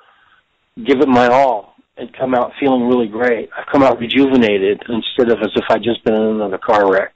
give 0.76 1.00
it 1.00 1.08
my 1.08 1.28
all 1.28 1.74
and 1.96 2.14
come 2.16 2.34
out 2.34 2.52
feeling 2.58 2.88
really 2.88 3.08
great. 3.08 3.50
I've 3.56 3.70
come 3.70 3.82
out 3.82 3.98
rejuvenated 3.98 4.82
instead 4.88 5.30
of 5.30 5.38
as 5.42 5.50
if 5.54 5.64
I'd 5.70 5.82
just 5.82 6.04
been 6.04 6.14
in 6.14 6.22
another 6.22 6.58
car 6.58 6.90
wreck. 6.90 7.12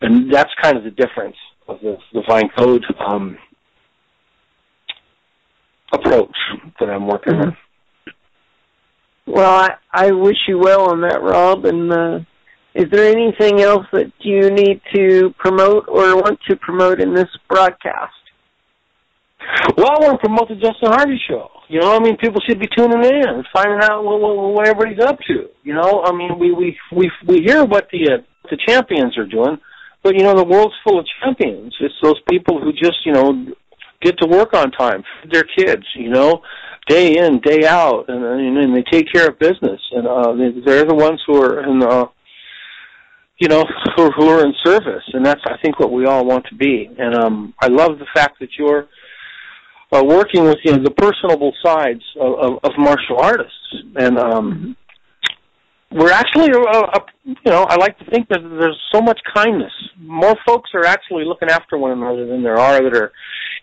And 0.00 0.32
that's 0.32 0.50
kind 0.62 0.76
of 0.76 0.84
the 0.84 0.90
difference 0.90 1.36
of 1.66 1.80
the 1.80 1.96
divine 2.12 2.48
code 2.56 2.84
um, 3.06 3.36
approach 5.92 6.36
that 6.80 6.90
I'm 6.90 7.06
working 7.06 7.34
mm-hmm. 7.34 7.50
with. 7.50 7.54
Well, 9.26 9.50
I, 9.50 9.74
I 9.92 10.10
wish 10.12 10.36
you 10.46 10.58
well 10.58 10.90
on 10.90 11.02
that, 11.02 11.22
Rob. 11.22 11.64
And 11.66 11.92
uh, 11.92 12.18
is 12.74 12.86
there 12.90 13.10
anything 13.10 13.60
else 13.60 13.86
that 13.92 14.12
you 14.20 14.50
need 14.50 14.80
to 14.94 15.34
promote 15.38 15.86
or 15.88 16.16
want 16.16 16.38
to 16.48 16.56
promote 16.56 17.00
in 17.00 17.14
this 17.14 17.28
broadcast? 17.48 18.12
Well, 19.76 19.90
I 19.90 19.98
want 20.00 20.20
to 20.20 20.26
promote 20.26 20.48
the 20.48 20.56
Justin 20.56 20.90
Harvey 20.90 21.20
show. 21.28 21.50
You 21.68 21.80
know, 21.80 21.94
I 21.94 22.00
mean, 22.00 22.16
people 22.16 22.40
should 22.46 22.58
be 22.58 22.68
tuning 22.76 23.04
in 23.04 23.28
and 23.28 23.46
finding 23.52 23.78
out 23.82 24.02
what, 24.04 24.20
what, 24.20 24.36
what 24.36 24.68
everybody's 24.68 25.04
up 25.04 25.18
to. 25.28 25.48
You 25.62 25.74
know, 25.74 26.02
I 26.04 26.12
mean, 26.12 26.38
we 26.38 26.52
we 26.52 26.76
we 26.90 27.10
we 27.26 27.42
hear 27.44 27.64
what 27.64 27.88
the 27.92 28.14
uh, 28.14 28.22
the 28.50 28.58
champions 28.66 29.16
are 29.18 29.26
doing, 29.26 29.58
but 30.02 30.16
you 30.16 30.24
know, 30.24 30.34
the 30.34 30.44
world's 30.44 30.74
full 30.82 30.98
of 30.98 31.06
champions. 31.22 31.74
It's 31.80 31.94
those 32.02 32.20
people 32.28 32.60
who 32.60 32.72
just 32.72 33.04
you 33.04 33.12
know 33.12 33.46
get 34.02 34.18
to 34.18 34.28
work 34.28 34.54
on 34.54 34.72
time, 34.72 35.04
feed 35.22 35.32
their 35.32 35.44
kids. 35.56 35.84
You 35.94 36.10
know, 36.10 36.42
day 36.88 37.18
in, 37.18 37.40
day 37.40 37.66
out, 37.66 38.06
and 38.08 38.24
and 38.24 38.76
they 38.76 38.84
take 38.90 39.12
care 39.12 39.28
of 39.28 39.38
business. 39.38 39.80
And 39.92 40.06
uh, 40.06 40.32
they're 40.66 40.84
the 40.84 40.94
ones 40.94 41.22
who 41.26 41.42
are 41.42 41.62
in 41.62 41.82
uh, 41.82 42.06
you 43.38 43.48
know, 43.48 43.64
who, 43.96 44.10
who 44.10 44.28
are 44.28 44.44
in 44.44 44.52
service, 44.64 45.04
and 45.12 45.24
that's 45.24 45.40
I 45.46 45.56
think 45.62 45.78
what 45.78 45.92
we 45.92 46.06
all 46.06 46.24
want 46.24 46.46
to 46.46 46.56
be. 46.56 46.90
And 46.98 47.14
um, 47.14 47.54
I 47.60 47.68
love 47.68 47.98
the 47.98 48.06
fact 48.12 48.40
that 48.40 48.48
you're 48.58 48.88
uh, 49.92 50.02
working 50.04 50.44
with 50.44 50.58
you 50.64 50.72
know 50.72 50.82
the 50.82 50.90
personable 50.90 51.52
sides 51.64 52.02
of, 52.20 52.32
of, 52.38 52.58
of 52.64 52.72
martial 52.78 53.18
artists, 53.18 53.74
and 53.96 54.18
um, 54.18 54.76
we're 55.90 56.10
actually, 56.10 56.50
uh, 56.52 56.80
uh, 56.80 57.00
you 57.24 57.34
know, 57.46 57.62
I 57.62 57.76
like 57.76 57.98
to 57.98 58.04
think 58.10 58.28
that 58.28 58.40
there's 58.42 58.78
so 58.92 59.00
much 59.00 59.18
kindness. 59.34 59.72
More 59.98 60.34
folks 60.46 60.70
are 60.74 60.84
actually 60.84 61.24
looking 61.24 61.48
after 61.48 61.78
one 61.78 61.92
another 61.92 62.26
than 62.26 62.42
there 62.42 62.58
are 62.58 62.82
that 62.82 62.94
are 62.94 63.12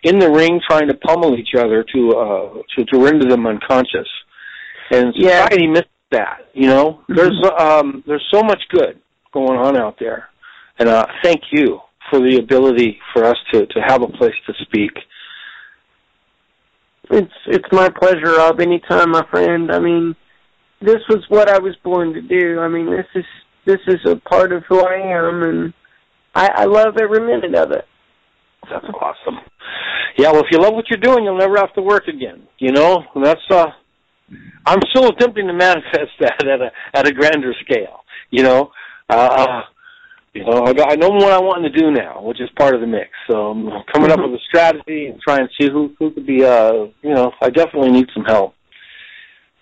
in 0.04 0.18
the 0.18 0.32
ring 0.32 0.60
trying 0.68 0.88
to 0.88 0.96
pummel 0.96 1.38
each 1.38 1.54
other 1.56 1.86
to 1.94 2.10
uh, 2.12 2.62
to 2.76 2.86
to 2.86 3.00
render 3.00 3.30
them 3.30 3.46
unconscious. 3.46 4.08
And 4.92 5.14
society 5.16 5.64
yeah. 5.64 5.70
misses 5.70 5.90
that. 6.12 6.50
You 6.54 6.68
know, 6.68 7.02
mm-hmm. 7.10 7.16
there's 7.16 7.42
um, 7.60 8.04
there's 8.08 8.26
so 8.34 8.42
much 8.42 8.62
good 8.70 9.00
going 9.32 9.60
on 9.60 9.78
out 9.78 9.98
there, 10.00 10.30
and 10.80 10.90
uh, 10.90 11.06
thank 11.24 11.42
you 11.52 11.80
for 12.10 12.20
the 12.20 12.38
ability 12.38 13.00
for 13.14 13.24
us 13.26 13.38
to 13.54 13.68
to 13.68 13.80
have 13.82 14.02
a 14.02 14.08
place 14.08 14.36
to 14.48 14.54
speak 14.64 14.92
it's 17.12 17.34
it's 17.48 17.68
my 17.72 17.89
pleasure, 17.89 18.36
Rob. 18.38 18.60
Anytime, 18.60 19.12
my 19.12 19.26
friend. 19.30 19.72
I 19.72 19.80
mean, 19.80 20.15
this 20.82 21.02
was 21.10 21.24
what 21.30 21.50
I 21.50 21.60
was 21.60 21.76
born 21.84 22.13
to 22.13 22.22
do. 22.22 22.60
I 22.60 22.68
mean, 22.68 22.89
this 22.89 23.06
is 23.15 23.26
this 23.65 23.80
is 23.88 24.00
a 24.06 24.15
part 24.15 24.52
of 24.52 24.63
who 24.68 24.80
I 24.80 24.96
am, 24.96 25.44
and 25.44 25.74
I, 26.34 26.50
I 26.56 26.65
love 26.65 26.98
every 27.02 27.20
minute 27.20 27.56
of 27.56 27.72
it. 27.72 27.86
That's 28.70 28.86
awesome. 28.86 29.39
Yeah, 30.18 30.32
well, 30.32 30.41
if 30.41 30.48
you 30.52 30.60
love 30.60 30.74
what 30.74 30.86
you're 30.89 31.00
doing, 31.00 31.26
you'll 31.26 31.38
never 31.38 31.58
have 31.58 31.74
to 31.74 31.82
work 31.82 32.08
again. 32.08 32.48
You 32.58 32.72
know, 32.72 33.04
and 33.13 33.26
that's 33.26 33.41
uh, 33.52 33.68
I'm 34.65 34.80
still 34.91 35.10
attempting 35.10 35.48
to 35.48 35.54
manifest 35.54 36.12
that 36.20 36.46
at 36.48 36.62
a 36.62 36.72
at 36.94 37.08
a 37.08 37.12
grander 37.12 37.54
scale. 37.63 38.02
You 38.32 38.44
know, 38.44 38.72
uh, 39.10 39.62
you 40.36 40.43
know, 40.43 40.65
I, 40.65 40.74
got, 40.74 40.91
I 40.91 40.95
know 40.95 41.12
what 41.12 41.32
I 41.32 41.39
want 41.39 41.63
to 41.63 41.69
do 41.69 41.91
now, 41.91 42.21
which 42.21 42.41
is 42.41 42.50
part 42.58 42.76
of 42.76 42.82
the 42.82 42.88
mix. 42.88 43.10
So 43.32 43.52
I'm 43.52 43.69
coming 43.93 44.12
up 44.12 44.19
with 44.19 44.32
a 44.32 44.43
strategy 44.50 45.08
and 45.08 45.19
trying 45.21 45.48
to 45.48 45.54
see 45.58 45.71
who 45.71 45.95
who 45.98 46.12
could 46.12 46.28
be. 46.28 46.43
Uh, 46.43 46.88
you 47.02 47.13
know, 47.13 47.32
I 47.41 47.50
definitely 47.50 47.91
need 47.91 48.08
some 48.13 48.26
help. 48.26 48.54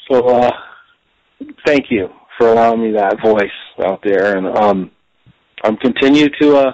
So, 0.10 0.28
uh, 0.28 0.52
thank 1.64 1.86
you 1.92 2.08
for 2.40 2.48
allowing 2.48 2.82
me 2.82 2.92
that 2.94 3.22
voice 3.24 3.86
out 3.86 4.02
there, 4.04 4.36
and 4.36 4.48
um, 4.58 4.92
I'm 5.64 5.78
continue 5.78 6.28
to 6.42 6.58
uh 6.58 6.72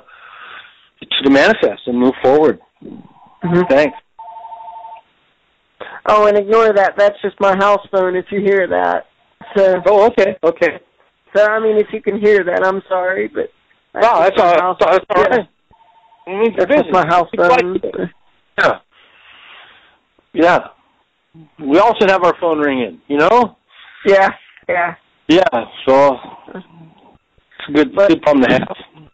to 1.23 1.29
manifest 1.29 1.81
and 1.85 1.99
move 1.99 2.13
forward. 2.23 2.59
Mm-hmm. 2.81 3.61
Thanks. 3.69 3.97
Oh, 6.07 6.27
and 6.27 6.37
ignore 6.37 6.71
that. 6.73 6.93
That's 6.97 7.21
just 7.21 7.35
my 7.41 7.55
house 7.57 7.85
phone. 7.91 8.15
If 8.15 8.27
you 8.31 8.39
hear 8.39 8.65
that, 8.65 9.07
so. 9.57 9.81
Oh, 9.85 10.05
okay, 10.07 10.37
okay. 10.41 10.79
So 11.35 11.45
I 11.45 11.59
mean, 11.59 11.77
if 11.77 11.87
you 11.91 12.01
can 12.01 12.17
hear 12.17 12.45
that, 12.45 12.65
I'm 12.65 12.81
sorry, 12.87 13.27
but. 13.27 13.51
That's 13.93 14.05
wow, 14.05 14.19
that's 14.21 14.39
all, 14.39 14.59
house, 14.59 14.77
that's 14.79 15.05
all 15.09 15.23
right. 15.23 15.49
Yeah. 16.27 16.65
That's 16.65 16.87
my 16.91 17.07
house 17.07 17.27
phone. 17.35 17.81
Yeah. 18.57 18.79
Yeah. 20.33 20.67
We 21.59 21.79
all 21.79 21.95
should 21.99 22.09
have 22.09 22.23
our 22.23 22.35
phone 22.39 22.59
ringing, 22.59 23.01
you 23.07 23.17
know? 23.17 23.55
Yeah, 24.05 24.29
yeah. 24.67 24.95
Yeah, 25.27 25.65
so 25.85 26.17
it's 26.55 26.65
a 27.67 27.71
good 27.71 27.95
but, 27.95 28.09
good 28.09 28.21
problem 28.21 28.45
to 28.45 28.53
have. 28.53 29.09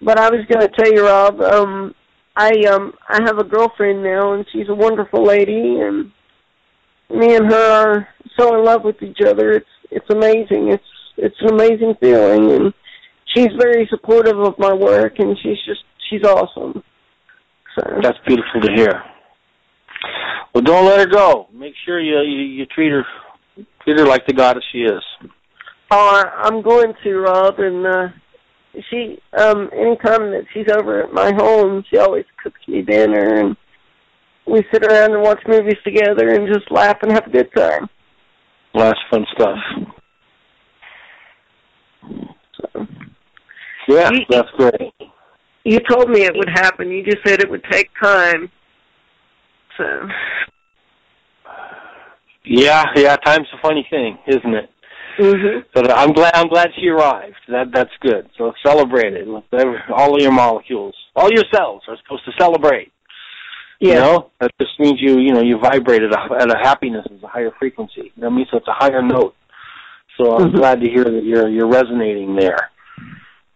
But 0.00 0.18
I 0.18 0.30
was 0.30 0.44
going 0.46 0.66
to 0.66 0.72
tell 0.74 0.92
you, 0.92 1.06
Rob. 1.06 1.40
Um, 1.40 1.94
I 2.34 2.50
um 2.70 2.94
I 3.08 3.20
have 3.24 3.38
a 3.38 3.44
girlfriend 3.44 4.02
now, 4.02 4.32
and 4.32 4.46
she's 4.52 4.68
a 4.68 4.74
wonderful 4.74 5.22
lady, 5.22 5.80
and 5.80 6.10
me 7.10 7.36
and 7.36 7.46
her 7.52 7.72
are 7.72 8.08
so 8.38 8.56
in 8.58 8.64
love 8.64 8.84
with 8.84 9.02
each 9.02 9.18
other. 9.26 9.52
It's 9.52 9.66
it's 9.90 10.10
amazing. 10.10 10.68
It's 10.68 10.84
it's 11.18 11.36
an 11.40 11.50
amazing 11.50 11.94
feeling, 12.00 12.50
and 12.50 12.74
she's 13.34 13.50
very 13.58 13.86
supportive 13.90 14.38
of 14.38 14.58
my 14.58 14.72
work, 14.72 15.14
and 15.18 15.36
she's 15.42 15.58
just 15.66 15.82
she's 16.10 16.24
awesome. 16.24 16.82
So 17.76 17.82
that's 18.02 18.18
beautiful 18.26 18.60
to 18.60 18.72
hear. 18.74 19.02
Well, 20.54 20.62
don't 20.62 20.86
let 20.86 21.00
her 21.00 21.06
go. 21.06 21.48
Make 21.52 21.74
sure 21.84 22.00
you 22.00 22.20
you, 22.20 22.42
you 22.42 22.66
treat 22.66 22.90
her 22.90 23.04
treat 23.84 23.98
her 23.98 24.06
like 24.06 24.26
the 24.26 24.34
goddess 24.34 24.64
she 24.72 24.78
is. 24.78 25.02
Oh, 25.90 26.24
I'm 26.36 26.62
going 26.62 26.94
to, 27.04 27.18
Rob, 27.18 27.58
and 27.58 27.86
uh 27.86 28.08
she 28.90 29.18
um 29.38 29.70
anytime 29.72 30.30
that 30.30 30.44
she's 30.52 30.66
over 30.70 31.02
at 31.02 31.12
my 31.12 31.30
home 31.34 31.84
she 31.90 31.98
always 31.98 32.24
cooks 32.42 32.60
me 32.66 32.80
dinner 32.80 33.34
and 33.40 33.54
we 34.46 34.62
sit 34.72 34.82
around 34.84 35.12
and 35.12 35.22
watch 35.22 35.40
movies 35.46 35.76
together 35.84 36.30
and 36.30 36.52
just 36.52 36.70
laugh 36.70 36.96
and 37.02 37.12
have 37.12 37.26
a 37.26 37.30
good 37.30 37.50
time. 37.54 37.88
Well, 38.74 38.86
that's 38.86 38.98
fun 39.10 39.26
stuff. 39.34 39.58
So 42.56 42.86
Yeah, 43.88 44.10
you, 44.12 44.20
that's 44.28 44.50
great. 44.56 44.92
You 45.64 45.78
told 45.88 46.10
me 46.10 46.22
it 46.22 46.32
would 46.34 46.48
happen. 46.48 46.90
You 46.90 47.04
just 47.04 47.18
said 47.26 47.40
it 47.40 47.50
would 47.50 47.64
take 47.70 47.90
time. 48.02 48.50
So 49.76 49.84
Yeah, 52.44 52.84
yeah, 52.96 53.16
time's 53.16 53.46
a 53.54 53.62
funny 53.62 53.86
thing, 53.90 54.18
isn't 54.26 54.54
it? 54.54 54.70
Mm-hmm. 55.18 55.60
But 55.74 55.90
I'm 55.92 56.12
glad 56.12 56.34
I'm 56.34 56.48
glad 56.48 56.68
she 56.80 56.88
arrived. 56.88 57.36
That 57.48 57.66
that's 57.72 57.90
good. 58.00 58.28
So 58.38 58.52
celebrate 58.64 59.12
it. 59.12 59.28
All 59.94 60.14
of 60.16 60.22
your 60.22 60.32
molecules, 60.32 60.94
all 61.14 61.28
your 61.30 61.44
cells 61.54 61.82
are 61.86 61.96
supposed 62.02 62.24
to 62.24 62.32
celebrate. 62.38 62.92
Yeah. 63.78 63.94
You 63.94 64.00
know, 64.00 64.30
that 64.40 64.50
just 64.60 64.78
means 64.78 65.00
you 65.00 65.18
you 65.18 65.32
know 65.32 65.42
you 65.42 65.58
vibrate 65.58 66.02
at 66.02 66.12
a, 66.12 66.34
at 66.40 66.50
a 66.50 66.58
happiness 66.62 67.06
is 67.10 67.22
a 67.22 67.28
higher 67.28 67.50
frequency. 67.58 68.12
That 68.16 68.30
means 68.30 68.48
it's 68.52 68.66
a 68.68 68.72
higher 68.72 69.02
note. 69.02 69.34
So 70.18 70.34
I'm 70.36 70.48
mm-hmm. 70.48 70.56
glad 70.56 70.80
to 70.80 70.88
hear 70.88 71.04
that 71.04 71.22
you're 71.24 71.48
you're 71.48 71.68
resonating 71.68 72.34
there. 72.36 72.70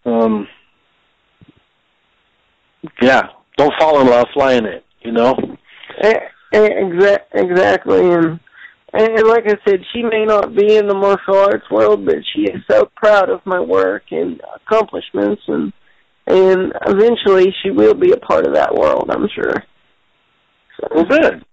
Um. 0.06 0.48
Yeah. 3.02 3.28
Don't 3.56 3.74
fall 3.78 4.00
in 4.00 4.06
love, 4.06 4.26
fly 4.34 4.54
in 4.54 4.64
it. 4.66 4.84
You 5.02 5.12
know. 5.12 5.34
Exactly, 6.52 8.10
and 8.12 8.40
and 8.92 9.26
like 9.26 9.44
I 9.46 9.56
said, 9.66 9.80
she 9.92 10.02
may 10.02 10.24
not 10.24 10.54
be 10.54 10.76
in 10.76 10.86
the 10.86 10.94
martial 10.94 11.36
arts 11.36 11.68
world, 11.70 12.06
but 12.06 12.16
she 12.34 12.42
is 12.42 12.62
so 12.70 12.88
proud 12.96 13.28
of 13.28 13.44
my 13.44 13.60
work 13.60 14.04
and 14.10 14.40
accomplishments, 14.54 15.42
and 15.48 15.72
and 16.26 16.72
eventually 16.86 17.52
she 17.62 17.70
will 17.70 17.94
be 17.94 18.12
a 18.12 18.16
part 18.16 18.46
of 18.46 18.54
that 18.54 18.74
world, 18.74 19.10
I'm 19.10 19.28
sure. 19.34 19.54
So. 20.80 20.88
Well, 20.94 21.04
good. 21.04 21.44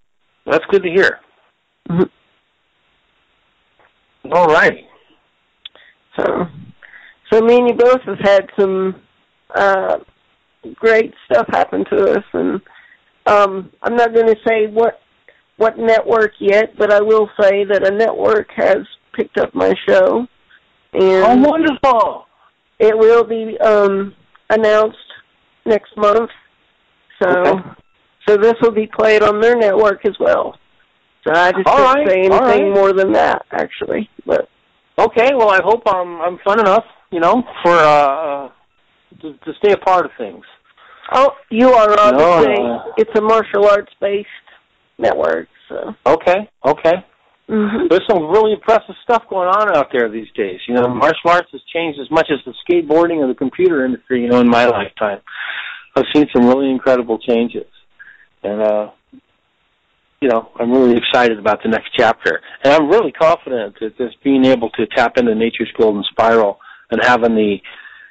That's 0.46 0.66
good 0.70 0.84
to 0.84 0.90
hear. 0.90 1.20
Mm-hmm. 1.90 2.04
All 4.32 4.48
right. 4.48 4.86
So, 6.18 6.46
so 7.34 7.42
me 7.42 7.58
and 7.58 7.68
you 7.68 7.76
both 7.76 8.02
have 8.02 8.20
had 8.20 8.50
some 8.60 9.02
uh, 9.56 9.98
great 10.76 11.14
stuff 11.26 11.48
happen 11.50 11.84
to 11.86 12.12
us, 12.12 12.24
and 12.34 12.62
um, 13.26 13.72
I'm 13.82 13.96
not 13.96 14.14
going 14.14 14.28
to 14.28 14.36
say 14.48 14.68
what 14.68 15.00
what 15.58 15.78
network 15.78 16.32
yet, 16.40 16.78
but 16.78 16.92
I 16.92 17.02
will 17.02 17.30
say 17.40 17.64
that 17.64 17.88
a 17.88 17.96
network 17.96 18.48
has 18.56 18.78
picked 19.16 19.38
up 19.38 19.54
my 19.54 19.74
show. 19.88 20.28
And 20.94 21.46
oh, 21.46 21.50
wonderful! 21.50 22.26
It 22.80 22.98
will 22.98 23.24
be 23.24 23.58
um, 23.60 24.14
announced 24.50 24.98
next 25.66 25.96
month. 25.98 26.30
So, 27.22 27.30
okay. 27.30 27.70
so 28.28 28.38
this 28.38 28.54
will 28.62 28.72
be 28.72 28.88
played 28.88 29.24
on 29.24 29.40
their 29.42 29.56
network 29.56 30.06
as 30.06 30.16
well. 30.20 30.58
So 31.26 31.34
I 31.34 31.52
just 31.52 31.66
All 31.66 31.78
can't 31.78 31.98
right. 32.00 32.10
say 32.10 32.20
anything 32.20 32.70
right. 32.70 32.74
more 32.74 32.94
than 32.94 33.14
that, 33.14 33.46
actually. 33.52 34.10
But 34.26 34.50
okay, 35.00 35.32
well, 35.36 35.50
I 35.50 35.62
hope 35.64 35.82
I'm 35.88 36.22
I'm 36.22 36.38
fun 36.44 36.60
enough, 36.60 36.86
you 37.14 37.20
know, 37.20 37.44
for 37.64 37.78
uh, 37.78 38.50
to, 39.22 39.34
to 39.34 39.54
stay 39.60 39.72
a 39.72 39.78
part 39.78 40.06
of 40.06 40.12
things. 40.18 40.44
Oh, 41.14 41.32
you 41.52 41.70
are 41.70 42.00
obviously. 42.00 42.64
No, 42.64 42.78
uh, 42.78 42.92
it's 42.98 43.12
a 43.16 43.22
martial 43.22 43.68
arts 43.70 43.92
based 44.02 44.28
network. 44.98 45.48
So 45.70 45.94
okay, 46.08 46.50
okay. 46.66 46.94
Mm-hmm. 47.50 47.88
There's 47.90 48.08
some 48.10 48.32
really 48.32 48.54
impressive 48.54 48.96
stuff 49.04 49.24
going 49.30 49.50
on 49.50 49.78
out 49.78 49.90
there 49.92 50.10
these 50.10 50.32
days. 50.36 50.60
You 50.68 50.76
know, 50.76 50.88
martial 50.88 51.30
arts 51.30 51.50
has 51.52 51.62
changed 51.72 52.00
as 52.00 52.10
much 52.10 52.30
as 52.32 52.40
the 52.46 52.54
skateboarding 52.66 53.18
or 53.18 53.28
the 53.28 53.36
computer 53.36 53.86
industry. 53.86 54.24
You 54.24 54.30
know, 54.30 54.40
in 54.40 54.50
my 54.50 54.66
lifetime, 54.66 55.20
I've 55.96 56.06
seen 56.16 56.26
some 56.36 56.48
really 56.48 56.72
incredible 56.72 57.20
changes, 57.20 57.68
and 58.42 58.62
uh, 58.62 58.90
you 60.22 60.30
know, 60.30 60.50
I'm 60.58 60.72
really 60.72 60.98
excited 60.98 61.38
about 61.38 61.62
the 61.62 61.70
next 61.70 61.90
chapter, 61.96 62.40
and 62.64 62.74
I'm 62.74 62.90
really 62.90 63.12
confident 63.12 63.76
that 63.82 63.98
this 64.00 64.14
being 64.24 64.46
able 64.46 64.70
to 64.72 64.88
tap 64.88 65.18
into 65.18 65.36
nature's 65.36 65.72
golden 65.78 66.04
spiral 66.10 66.58
and 66.94 67.04
having 67.04 67.36
the 67.36 67.58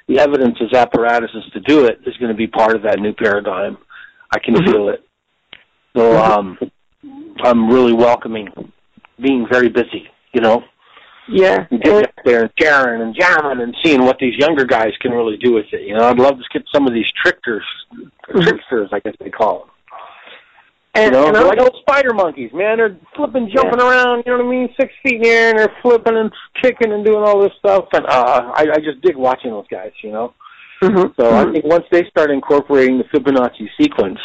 the 0.07 0.19
evidence 0.19 0.57
as 0.61 0.77
apparatuses 0.77 1.49
to 1.53 1.61
do 1.61 1.85
it 1.85 1.99
is 2.05 2.15
going 2.17 2.31
to 2.31 2.37
be 2.37 2.47
part 2.47 2.75
of 2.75 2.83
that 2.83 2.99
new 2.99 3.13
paradigm. 3.13 3.77
I 4.31 4.39
can 4.39 4.53
mm-hmm. 4.53 4.71
feel 4.71 4.89
it. 4.89 5.03
So 5.95 6.17
um, 6.21 6.57
I'm 7.41 7.69
really 7.69 7.93
welcoming 7.93 8.49
being 9.21 9.47
very 9.49 9.69
busy, 9.69 10.09
you 10.33 10.41
know. 10.41 10.63
Yeah. 11.29 11.65
And 11.71 11.81
getting 11.81 12.03
up 12.03 12.15
there 12.25 12.41
and 12.41 12.51
sharing 12.59 13.01
and 13.01 13.15
jamming 13.17 13.61
and 13.61 13.73
seeing 13.81 14.03
what 14.03 14.17
these 14.19 14.33
younger 14.37 14.65
guys 14.65 14.91
can 14.99 15.11
really 15.11 15.37
do 15.37 15.53
with 15.53 15.67
it. 15.71 15.87
You 15.87 15.95
know, 15.95 16.09
I'd 16.09 16.19
love 16.19 16.37
to 16.37 16.43
get 16.51 16.63
some 16.73 16.85
of 16.85 16.93
these 16.93 17.07
tricksters, 17.23 17.63
Mm-hmm. 17.93 18.39
tricksters, 18.39 18.89
I 18.93 18.99
guess 18.99 19.15
they 19.19 19.29
call 19.29 19.59
them. 19.59 19.69
And, 20.95 21.05
you 21.15 21.21
know, 21.21 21.27
and 21.27 21.37
I'm- 21.37 21.47
like 21.47 21.59
old 21.59 21.75
spider 21.81 22.13
monkeys, 22.13 22.51
man. 22.53 22.77
They're 22.77 22.95
flipping, 23.15 23.49
jumping 23.49 23.81
around. 23.81 24.23
You 24.25 24.31
know 24.37 24.43
what 24.43 24.47
I 24.47 24.49
mean? 24.49 24.69
Six 24.79 24.93
feet 25.01 25.15
in 25.15 25.21
the 25.23 25.29
air, 25.29 25.49
and 25.49 25.59
they're 25.59 25.75
flipping 25.81 26.15
and 26.17 26.31
kicking 26.61 26.91
and 26.93 27.03
doing 27.03 27.23
all 27.23 27.41
this 27.41 27.53
stuff. 27.57 27.85
And 27.93 28.05
uh, 28.05 28.51
I, 28.55 28.67
I 28.73 28.77
just 28.77 29.01
dig 29.01 29.15
watching 29.15 29.51
those 29.51 29.67
guys. 29.71 29.91
You 30.03 30.11
know. 30.11 30.33
Mhm. 30.83 31.15
So 31.19 31.29
I 31.31 31.45
Mhm. 31.45 31.53
think 31.53 31.65
once 31.65 31.85
they 31.91 32.03
start 32.09 32.29
incorporating 32.29 32.99
the 32.99 33.05
Fibonacci 33.05 33.69
sequence, 33.79 34.19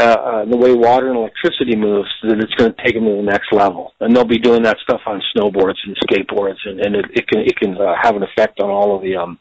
uh, 0.00 0.04
uh, 0.04 0.44
the 0.46 0.56
way 0.56 0.72
water 0.72 1.08
and 1.08 1.18
electricity 1.18 1.76
moves, 1.76 2.08
then 2.22 2.40
it's 2.40 2.54
going 2.54 2.72
to 2.72 2.82
take 2.82 2.94
them 2.94 3.04
to 3.04 3.16
the 3.16 3.22
next 3.22 3.52
level. 3.52 3.92
And 4.00 4.14
they'll 4.16 4.24
be 4.24 4.38
doing 4.38 4.62
that 4.62 4.78
stuff 4.82 5.00
on 5.04 5.20
snowboards 5.36 5.78
and 5.84 5.96
skateboards, 6.08 6.58
and, 6.64 6.80
and 6.80 6.94
it, 6.96 7.04
it 7.12 7.28
can 7.28 7.40
it 7.40 7.56
can 7.58 7.76
uh, 7.76 7.94
have 8.00 8.16
an 8.16 8.22
effect 8.22 8.60
on 8.60 8.70
all 8.70 8.96
of 8.96 9.02
the 9.02 9.16
um, 9.16 9.38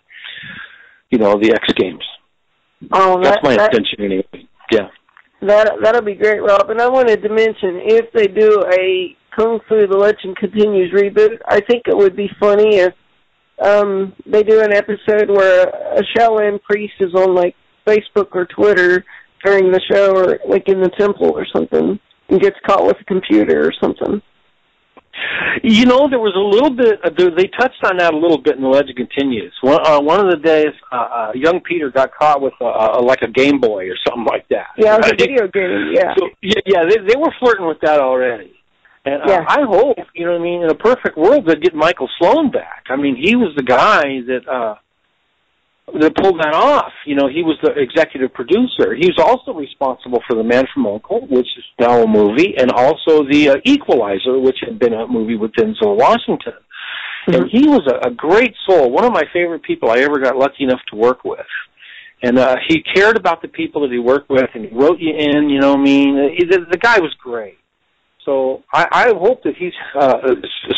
you 1.10 1.20
know, 1.20 1.36
the 1.42 1.52
X 1.54 1.72
Games. 1.74 2.04
oh, 2.92 3.22
That's 3.24 3.42
my 3.44 3.56
that, 3.56 3.74
intention 3.74 4.04
anyway. 4.04 4.48
Yeah. 4.72 4.90
That 5.42 5.78
that'll 5.82 6.02
be 6.02 6.16
great, 6.16 6.42
Rob. 6.42 6.70
And 6.70 6.82
I 6.82 6.90
wanted 6.90 7.22
to 7.24 7.30
mention 7.30 7.80
if 7.86 8.12
they 8.14 8.28
do 8.28 8.64
a 8.74 9.16
Kung 9.36 9.60
Fu: 9.70 9.88
The 9.88 9.98
Legend 9.98 10.36
Continues 10.36 10.92
reboot, 10.94 11.40
I 11.48 11.62
think 11.62 11.84
it 11.88 11.96
would 11.96 12.16
be 12.16 12.30
funny 12.40 12.78
if 12.78 12.94
um 13.62 14.14
they 14.26 14.44
do 14.44 14.62
an 14.62 14.74
episode 14.74 15.30
where 15.30 15.68
a 15.68 16.04
Shaolin 16.16 16.62
priest 16.64 16.96
is 17.00 17.14
on 17.14 17.36
like 17.36 17.56
Facebook 17.88 18.30
or 18.34 18.46
Twitter 18.46 19.06
during 19.44 19.72
the 19.72 19.82
show, 19.90 20.16
or 20.16 20.40
like 20.46 20.68
in 20.68 20.82
the 20.82 20.92
temple 20.98 21.32
or 21.32 21.46
something, 21.54 21.98
and 22.28 22.42
gets 22.42 22.58
caught 22.66 22.86
with 22.86 22.98
a 23.00 23.06
computer 23.06 23.66
or 23.66 23.72
something. 23.82 24.22
You 25.64 25.86
know, 25.86 26.08
there 26.10 26.20
was 26.20 26.36
a 26.36 26.40
little 26.40 26.70
bit. 26.70 27.00
Uh, 27.04 27.10
they 27.36 27.48
touched 27.48 27.84
on 27.84 27.98
that 27.98 28.14
a 28.14 28.18
little 28.18 28.38
bit 28.42 28.56
in 28.56 28.62
the 28.62 28.68
legend 28.68 28.98
continues. 28.98 29.54
One, 29.62 29.80
uh, 29.86 30.00
one 30.00 30.20
of 30.20 30.32
the 30.32 30.38
days, 30.38 30.74
uh, 30.92 30.96
uh, 30.96 31.32
young 31.36 31.62
Peter 31.62 31.90
got 31.90 32.12
caught 32.14 32.42
with 32.42 32.54
uh, 32.62 32.66
uh, 32.66 33.02
like 33.02 33.22
a 33.22 33.28
Game 33.28 33.60
Boy 33.60 33.90
or 33.90 33.96
something 34.08 34.26
like 34.26 34.48
that. 34.50 34.68
Yeah, 34.78 34.96
it 34.96 35.02
was 35.04 35.12
a 35.12 35.16
video 35.20 35.48
game. 35.48 35.94
Yeah, 35.94 36.14
so, 36.18 36.30
yeah, 36.42 36.62
yeah. 36.66 36.84
They, 36.90 36.98
they 37.08 37.18
were 37.18 37.34
flirting 37.40 37.68
with 37.68 37.80
that 37.82 38.00
already. 38.00 38.54
And 39.06 39.24
uh, 39.24 39.46
I 39.48 39.62
hope, 39.64 39.98
you 40.14 40.26
know 40.26 40.34
what 40.34 40.42
I 40.42 40.44
mean, 40.44 40.62
in 40.62 40.70
a 40.70 40.76
perfect 40.76 41.18
world, 41.18 41.48
they'd 41.48 41.62
get 41.62 41.74
Michael 41.74 42.10
Sloan 42.20 42.52
back. 42.52 42.84
I 42.90 42.98
mean, 42.98 43.16
he 43.16 43.36
was 43.36 43.54
the 43.56 43.64
guy 43.64 44.04
that 44.28 44.48
uh 44.48 44.76
that 46.00 46.16
pulled 46.16 46.40
that 46.40 46.54
off. 46.54 46.92
You 47.06 47.16
know, 47.16 47.28
he 47.28 47.42
was 47.42 47.58
the 47.64 47.72
executive 47.78 48.34
producer. 48.34 48.96
He 48.96 49.08
was 49.08 49.20
also 49.20 49.58
responsible 49.58 50.22
for 50.28 50.36
The 50.36 50.44
Man 50.44 50.66
from 50.74 50.84
U.N.C.L.E., 50.84 51.28
which 51.30 51.48
is 51.58 51.64
now 51.80 52.04
a 52.04 52.08
movie, 52.08 52.56
and 52.58 52.72
also 52.72 53.24
The 53.30 53.50
uh, 53.50 53.56
Equalizer, 53.66 54.40
which 54.40 54.58
had 54.66 54.80
been 54.80 54.94
a 54.94 55.08
movie 55.08 55.36
with 55.36 55.52
Denzel 55.54 55.96
Washington. 55.96 56.54
And 57.28 57.50
he 57.52 57.68
was 57.68 57.86
a, 57.88 58.10
a 58.10 58.12
great 58.12 58.56
soul, 58.68 58.92
one 58.92 59.06
of 59.06 59.12
my 59.12 59.24
favorite 59.34 59.64
people 59.64 59.90
I 59.90 60.00
ever 60.00 60.20
got 60.20 60.36
lucky 60.36 60.64
enough 60.64 60.80
to 60.92 60.96
work 60.96 61.24
with. 61.24 61.46
And 62.22 62.38
uh 62.38 62.58
he 62.68 62.82
cared 62.82 63.18
about 63.18 63.42
the 63.42 63.48
people 63.48 63.82
that 63.84 63.92
he 63.92 64.00
worked 64.00 64.30
with, 64.30 64.50
and 64.54 64.66
he 64.66 64.76
wrote 64.76 65.00
you 65.00 65.14
in. 65.16 65.50
You 65.50 65.60
know 65.60 65.72
what 65.72 65.80
I 65.80 65.84
mean? 65.84 66.36
He, 66.38 66.46
the, 66.46 66.66
the 66.70 66.78
guy 66.78 67.00
was 67.00 67.14
great. 67.22 67.58
So 68.26 68.64
I, 68.74 68.88
I 68.92 69.14
hope 69.18 69.44
that 69.44 69.56
he's 69.58 69.74
uh, 70.00 70.18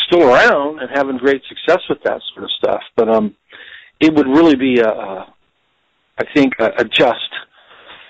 still 0.08 0.24
around 0.24 0.80
and 0.80 0.90
having 0.94 1.18
great 1.18 1.42
success 1.50 1.82
with 1.90 1.98
that 2.04 2.22
sort 2.34 2.46
of 2.46 2.52
stuff. 2.58 2.82
But 2.96 3.10
um, 3.10 3.36
it 4.02 4.14
would 4.14 4.28
really 4.28 4.56
be 4.56 4.80
a, 4.80 4.90
a 4.90 5.34
I 6.18 6.24
think, 6.34 6.54
a, 6.60 6.72
a 6.78 6.84
just 6.84 7.20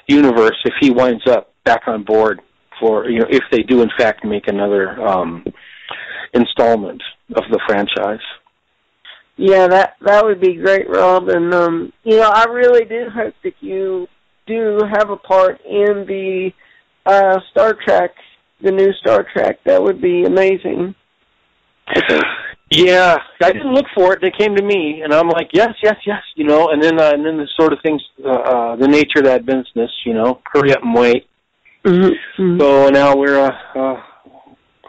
universe 0.08 0.58
if 0.66 0.74
he 0.82 0.90
winds 0.90 1.24
up 1.28 1.54
back 1.64 1.82
on 1.88 2.04
board 2.04 2.42
for 2.80 3.08
you 3.10 3.20
know 3.20 3.28
if 3.30 3.44
they 3.52 3.62
do 3.62 3.82
in 3.82 3.90
fact 3.98 4.26
make 4.26 4.48
another 4.48 5.00
um, 5.02 5.46
installment 6.34 7.02
of 7.36 7.44
the 7.52 7.60
franchise. 7.68 8.26
Yeah, 9.38 9.68
that 9.68 9.96
that 10.02 10.26
would 10.26 10.42
be 10.42 10.56
great, 10.56 10.90
Rob. 10.90 11.30
And 11.30 11.54
um, 11.54 11.94
you 12.04 12.18
know, 12.18 12.30
I 12.30 12.46
really 12.46 12.86
do 12.86 13.10
hope 13.14 13.34
that 13.44 13.56
you 13.60 14.08
do 14.48 14.80
have 14.92 15.10
a 15.10 15.18
part 15.18 15.62
in 15.62 16.06
the 16.08 16.52
uh 17.06 17.40
Star 17.52 17.76
Trek, 17.86 18.12
the 18.62 18.72
new 18.72 18.92
Star 18.94 19.26
Trek. 19.32 19.60
That 19.66 19.82
would 19.82 20.02
be 20.02 20.26
amazing. 20.26 20.96
Yeah, 22.72 23.18
I 23.44 23.52
didn't 23.52 23.74
look 23.74 23.86
for 23.94 24.14
it. 24.14 24.22
They 24.22 24.32
came 24.32 24.56
to 24.56 24.64
me, 24.64 25.02
and 25.04 25.14
I'm 25.14 25.28
like, 25.28 25.50
yes, 25.52 25.72
yes, 25.84 25.98
yes, 26.06 26.22
you 26.36 26.46
know. 26.46 26.70
And 26.70 26.82
then, 26.82 27.02
uh, 27.02 27.12
and 27.12 27.26
then 27.26 27.36
the 27.36 27.48
sort 27.60 27.74
of 27.74 27.80
things, 27.84 28.02
uh, 28.26 28.30
uh, 28.30 28.76
the 28.78 28.88
nature 28.88 29.20
of 29.20 29.26
that 29.26 29.46
business, 29.46 29.92
you 30.06 30.14
know, 30.14 30.40
hurry 30.54 30.72
up 30.72 30.82
and 30.82 30.96
wait. 30.96 31.28
Mm-hmm. 31.86 32.60
So 32.62 32.90
now 32.90 33.14
we're, 33.18 33.38
uh, 33.38 33.52
uh, 33.76 34.02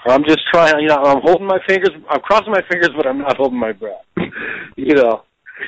I'm 0.06 0.22
just 0.24 0.42
trying, 0.52 0.78
you 0.80 0.86
know, 0.86 0.96
I'm 0.96 1.22
holding 1.22 1.46
my 1.46 1.58
fingers, 1.66 1.90
I'm 2.08 2.20
crossing 2.20 2.52
my 2.52 2.62
fingers, 2.70 2.90
but 2.96 3.04
I'm 3.04 3.18
not 3.18 3.36
holding 3.36 3.58
my 3.58 3.72
breath. 3.72 4.04
you 4.76 4.94
know, 4.94 5.24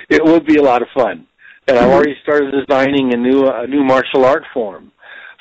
it 0.08 0.24
would 0.24 0.46
be 0.46 0.56
a 0.56 0.62
lot 0.62 0.82
of 0.82 0.88
fun. 0.94 1.26
And 1.66 1.78
I've 1.78 1.90
already 1.90 2.14
started 2.22 2.52
designing 2.52 3.12
a 3.12 3.16
new, 3.16 3.48
a 3.48 3.66
new 3.66 3.82
martial 3.82 4.24
art 4.24 4.44
form 4.52 4.92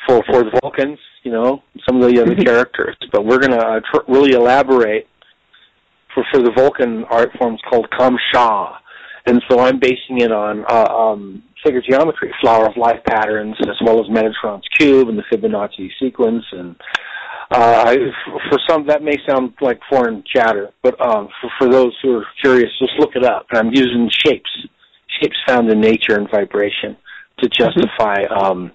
for, 0.08 0.24
for 0.28 0.44
the 0.44 0.58
Vulcans, 0.62 0.98
you 1.22 1.32
know, 1.32 1.62
some 1.88 2.02
of 2.02 2.10
the 2.12 2.20
other 2.20 2.36
characters. 2.36 2.96
But 3.12 3.26
we're 3.26 3.40
gonna 3.40 3.58
uh, 3.58 3.80
tr- 3.80 4.12
really 4.12 4.32
elaborate 4.32 5.08
for, 6.14 6.24
for 6.32 6.42
the 6.42 6.52
Vulcan 6.52 7.04
art 7.06 7.32
forms 7.38 7.60
called 7.70 7.88
Kamsha. 7.98 8.78
And 9.26 9.42
so 9.50 9.60
I'm 9.60 9.80
basing 9.80 10.20
it 10.20 10.32
on, 10.32 10.66
uh, 10.70 10.94
um, 10.94 11.44
figure 11.64 11.82
geometry, 11.82 12.34
flower 12.42 12.68
of 12.68 12.76
life 12.76 13.00
patterns, 13.08 13.56
as 13.62 13.76
well 13.86 14.00
as 14.00 14.08
Metatron's 14.08 14.68
cube 14.78 15.08
and 15.08 15.18
the 15.18 15.24
Fibonacci 15.32 15.90
sequence. 16.02 16.44
And 16.52 16.76
uh, 17.52 17.84
I, 17.88 17.96
for 18.50 18.60
some, 18.68 18.88
that 18.88 19.02
may 19.02 19.18
sound 19.28 19.54
like 19.62 19.80
foreign 19.90 20.24
chatter, 20.28 20.72
but 20.82 21.00
um, 21.00 21.30
for, 21.40 21.50
for 21.58 21.72
those 21.72 21.96
who 22.02 22.18
are 22.18 22.26
curious, 22.42 22.70
just 22.80 22.94
look 23.00 23.12
it 23.16 23.24
up. 23.24 23.46
And 23.52 23.60
I'm 23.60 23.74
using 23.74 24.10
shapes, 24.26 24.50
shapes 25.22 25.38
found 25.48 25.72
in 25.72 25.80
nature 25.80 26.18
and 26.18 26.30
vibration, 26.30 26.98
to 27.40 27.50
justify 27.50 28.24
um, 28.24 28.72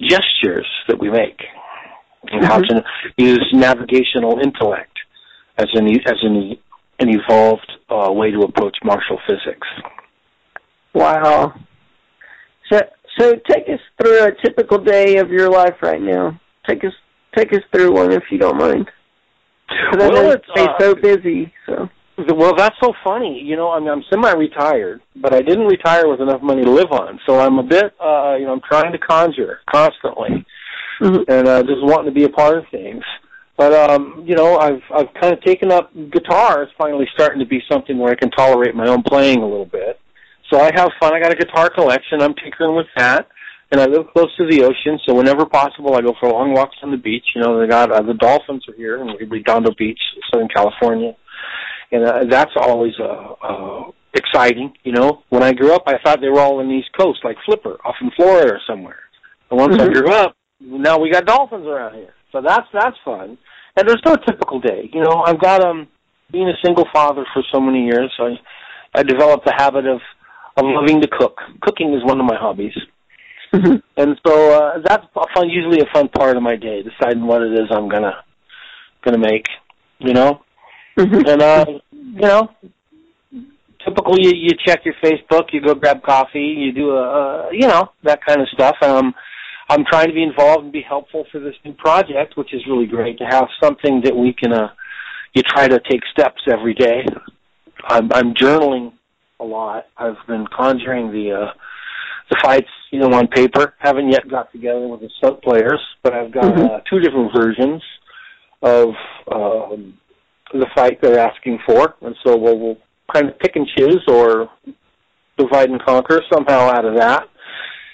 gestures 0.00 0.66
that 0.88 0.98
we 0.98 1.10
make, 1.10 1.40
and 2.30 2.44
how 2.44 2.58
to 2.58 2.84
use 3.16 3.46
navigational 3.52 4.38
intellect 4.42 4.89
as 5.60 5.68
an 5.74 5.86
as 5.88 6.18
an 6.22 6.56
an 7.00 7.08
evolved 7.08 7.70
uh, 7.88 8.10
way 8.12 8.30
to 8.30 8.40
approach 8.40 8.76
martial 8.84 9.18
physics. 9.26 9.66
Wow. 10.94 11.54
So 12.70 12.80
so 13.18 13.34
take 13.50 13.64
us 13.68 13.80
through 14.00 14.24
a 14.24 14.32
typical 14.44 14.78
day 14.78 15.18
of 15.18 15.30
your 15.30 15.50
life 15.50 15.76
right 15.82 16.00
now. 16.00 16.40
Take 16.68 16.84
us 16.84 16.92
take 17.36 17.52
us 17.52 17.62
through 17.72 17.92
one 17.92 18.12
if 18.12 18.24
you 18.30 18.38
don't 18.38 18.58
mind. 18.58 18.90
I 19.68 19.96
Well, 19.96 20.12
know 20.12 20.30
it's, 20.30 20.44
uh, 20.56 20.66
so 20.80 20.94
busy. 20.94 21.52
So. 21.66 21.88
Well, 22.34 22.54
that's 22.56 22.74
so 22.82 22.92
funny. 23.04 23.40
You 23.42 23.56
know, 23.56 23.70
I'm, 23.70 23.86
I'm 23.86 24.02
semi-retired, 24.10 25.00
but 25.16 25.32
I 25.32 25.40
didn't 25.40 25.66
retire 25.66 26.08
with 26.08 26.20
enough 26.20 26.42
money 26.42 26.62
to 26.64 26.70
live 26.70 26.90
on. 26.90 27.18
So 27.24 27.38
I'm 27.38 27.58
a 27.58 27.62
bit, 27.62 27.94
uh, 28.00 28.34
you 28.38 28.46
know, 28.46 28.52
I'm 28.52 28.60
trying 28.68 28.92
to 28.92 28.98
conjure 28.98 29.60
constantly, 29.72 30.44
Mhm. 31.00 31.24
and 31.28 31.48
uh, 31.48 31.62
just 31.62 31.82
wanting 31.82 32.12
to 32.12 32.18
be 32.20 32.24
a 32.24 32.28
part 32.28 32.58
of 32.58 32.64
things. 32.70 33.04
But 33.60 33.74
um, 33.74 34.24
you 34.26 34.34
know, 34.36 34.56
I've 34.56 34.80
I've 34.90 35.12
kind 35.20 35.34
of 35.34 35.42
taken 35.42 35.70
up 35.70 35.92
guitar. 36.10 36.62
is 36.62 36.70
finally 36.78 37.04
starting 37.12 37.40
to 37.40 37.44
be 37.44 37.60
something 37.70 37.98
where 37.98 38.10
I 38.10 38.14
can 38.14 38.30
tolerate 38.30 38.74
my 38.74 38.88
own 38.88 39.02
playing 39.02 39.40
a 39.42 39.46
little 39.46 39.66
bit. 39.66 40.00
So 40.50 40.58
I 40.58 40.70
have 40.74 40.88
fun. 40.98 41.12
I 41.12 41.20
got 41.20 41.30
a 41.30 41.36
guitar 41.36 41.68
collection. 41.68 42.22
I'm 42.22 42.32
tinkering 42.42 42.74
with 42.74 42.86
that, 42.96 43.28
and 43.70 43.78
I 43.78 43.84
live 43.84 44.06
close 44.14 44.34
to 44.38 44.46
the 44.46 44.64
ocean. 44.64 44.98
So 45.04 45.14
whenever 45.14 45.44
possible, 45.44 45.94
I 45.94 46.00
go 46.00 46.14
for 46.18 46.30
long 46.30 46.54
walks 46.54 46.76
on 46.82 46.90
the 46.90 46.96
beach. 46.96 47.26
You 47.34 47.42
know, 47.42 47.60
they 47.60 47.66
got 47.66 47.92
uh, 47.92 48.00
the 48.00 48.14
dolphins 48.14 48.64
are 48.66 48.74
here 48.74 48.96
in 48.96 49.28
Redondo 49.28 49.72
Beach, 49.76 50.00
Southern 50.32 50.48
California 50.48 51.14
and 51.92 52.04
uh, 52.04 52.24
that's 52.30 52.52
always 52.56 52.92
uh, 52.98 53.34
uh, 53.42 53.90
exciting. 54.14 54.72
You 54.84 54.92
know, 54.92 55.22
when 55.28 55.42
I 55.42 55.52
grew 55.52 55.74
up, 55.74 55.82
I 55.86 55.94
thought 56.02 56.20
they 56.20 56.28
were 56.28 56.40
all 56.40 56.60
on 56.60 56.68
the 56.68 56.74
East 56.74 56.90
Coast, 56.98 57.20
like 57.24 57.36
Flipper, 57.44 57.76
off 57.84 57.96
in 58.00 58.10
Florida 58.16 58.54
or 58.54 58.60
somewhere. 58.66 59.00
And 59.50 59.58
once 59.58 59.76
I 59.78 59.86
Mhm. 59.86 59.92
grew 59.92 60.12
up, 60.12 60.36
now 60.60 60.98
we 60.98 61.10
got 61.10 61.26
dolphins 61.26 61.66
around 61.66 61.94
here, 61.94 62.14
so 62.32 62.40
that's 62.40 62.66
that's 62.72 62.96
fun. 63.04 63.38
And 63.76 63.88
there's 63.88 64.02
no 64.04 64.16
typical 64.16 64.60
day. 64.60 64.90
You 64.92 65.00
know, 65.02 65.22
I've 65.26 65.40
got 65.40 65.62
um 65.64 65.88
being 66.32 66.48
a 66.48 66.58
single 66.64 66.86
father 66.92 67.24
for 67.32 67.42
so 67.52 67.60
many 67.60 67.84
years. 67.86 68.12
I 68.18 68.36
I 68.94 69.02
developed 69.02 69.44
the 69.44 69.54
habit 69.56 69.86
of 69.86 70.00
of 70.56 70.64
loving 70.66 71.00
to 71.00 71.08
cook. 71.08 71.38
Cooking 71.62 71.94
is 71.94 72.04
one 72.04 72.20
of 72.20 72.26
my 72.26 72.36
hobbies. 72.36 72.76
And 73.96 74.18
so 74.26 74.52
uh, 74.52 74.78
that's 74.86 75.04
a 75.16 75.26
fun, 75.34 75.50
usually 75.50 75.80
a 75.80 75.92
fun 75.92 76.08
part 76.08 76.36
of 76.36 76.42
my 76.42 76.54
day, 76.56 76.82
deciding 76.82 77.26
what 77.26 77.42
it 77.42 77.52
is 77.52 77.66
I'm 77.70 77.88
gonna 77.88 78.22
gonna 79.04 79.18
make. 79.18 79.46
You 79.98 80.14
know, 80.14 80.42
Mhm. 80.96 81.28
and 81.28 81.42
uh, 81.42 81.64
you 81.92 82.20
know, 82.20 82.50
typically 83.84 84.22
you, 84.22 84.32
you 84.34 84.50
check 84.64 84.84
your 84.84 84.94
Facebook, 85.02 85.52
you 85.52 85.60
go 85.60 85.74
grab 85.74 86.02
coffee, 86.02 86.54
you 86.58 86.72
do 86.72 86.90
a, 86.90 87.02
uh, 87.02 87.50
you 87.50 87.66
know, 87.66 87.90
that 88.04 88.24
kind 88.24 88.40
of 88.40 88.48
stuff. 88.48 88.76
Um, 88.82 89.14
I'm 89.70 89.84
trying 89.84 90.08
to 90.08 90.14
be 90.14 90.24
involved 90.24 90.64
and 90.64 90.72
be 90.72 90.82
helpful 90.82 91.24
for 91.30 91.38
this 91.38 91.54
new 91.64 91.72
project, 91.74 92.36
which 92.36 92.52
is 92.52 92.60
really 92.68 92.86
great 92.86 93.18
to 93.18 93.24
have 93.24 93.46
something 93.62 94.00
that 94.02 94.14
we 94.14 94.32
can. 94.32 94.52
Uh, 94.52 94.68
you 95.32 95.42
try 95.42 95.68
to 95.68 95.78
take 95.88 96.00
steps 96.10 96.42
every 96.50 96.74
day. 96.74 97.04
I'm, 97.84 98.10
I'm 98.12 98.34
journaling 98.34 98.92
a 99.38 99.44
lot. 99.44 99.86
I've 99.96 100.16
been 100.26 100.44
conjuring 100.54 101.12
the 101.12 101.32
uh, 101.32 101.52
the 102.30 102.36
fights, 102.42 102.68
you 102.90 102.98
know, 102.98 103.12
on 103.16 103.28
paper. 103.28 103.74
Haven't 103.78 104.10
yet 104.10 104.28
got 104.28 104.50
together 104.50 104.88
with 104.88 105.00
the 105.02 105.10
stunt 105.18 105.40
players, 105.42 105.80
but 106.02 106.14
I've 106.14 106.32
got 106.32 106.44
Mhm. 106.52 106.68
uh, 106.68 106.80
two 106.90 106.98
different 106.98 107.32
versions 107.32 107.80
of 108.62 108.88
um, 109.32 109.94
the 110.52 110.66
fight 110.74 110.98
they're 111.00 111.18
asking 111.20 111.60
for, 111.64 111.94
and 112.02 112.16
so 112.24 112.36
we'll, 112.36 112.58
we'll 112.58 112.78
kind 113.12 113.28
of 113.28 113.38
pick 113.38 113.54
and 113.54 113.68
choose 113.76 114.02
or 114.08 114.48
divide 115.38 115.70
and 115.70 115.80
conquer 115.84 116.20
somehow 116.32 116.68
out 116.70 116.84
of 116.84 116.96
that. 116.96 117.28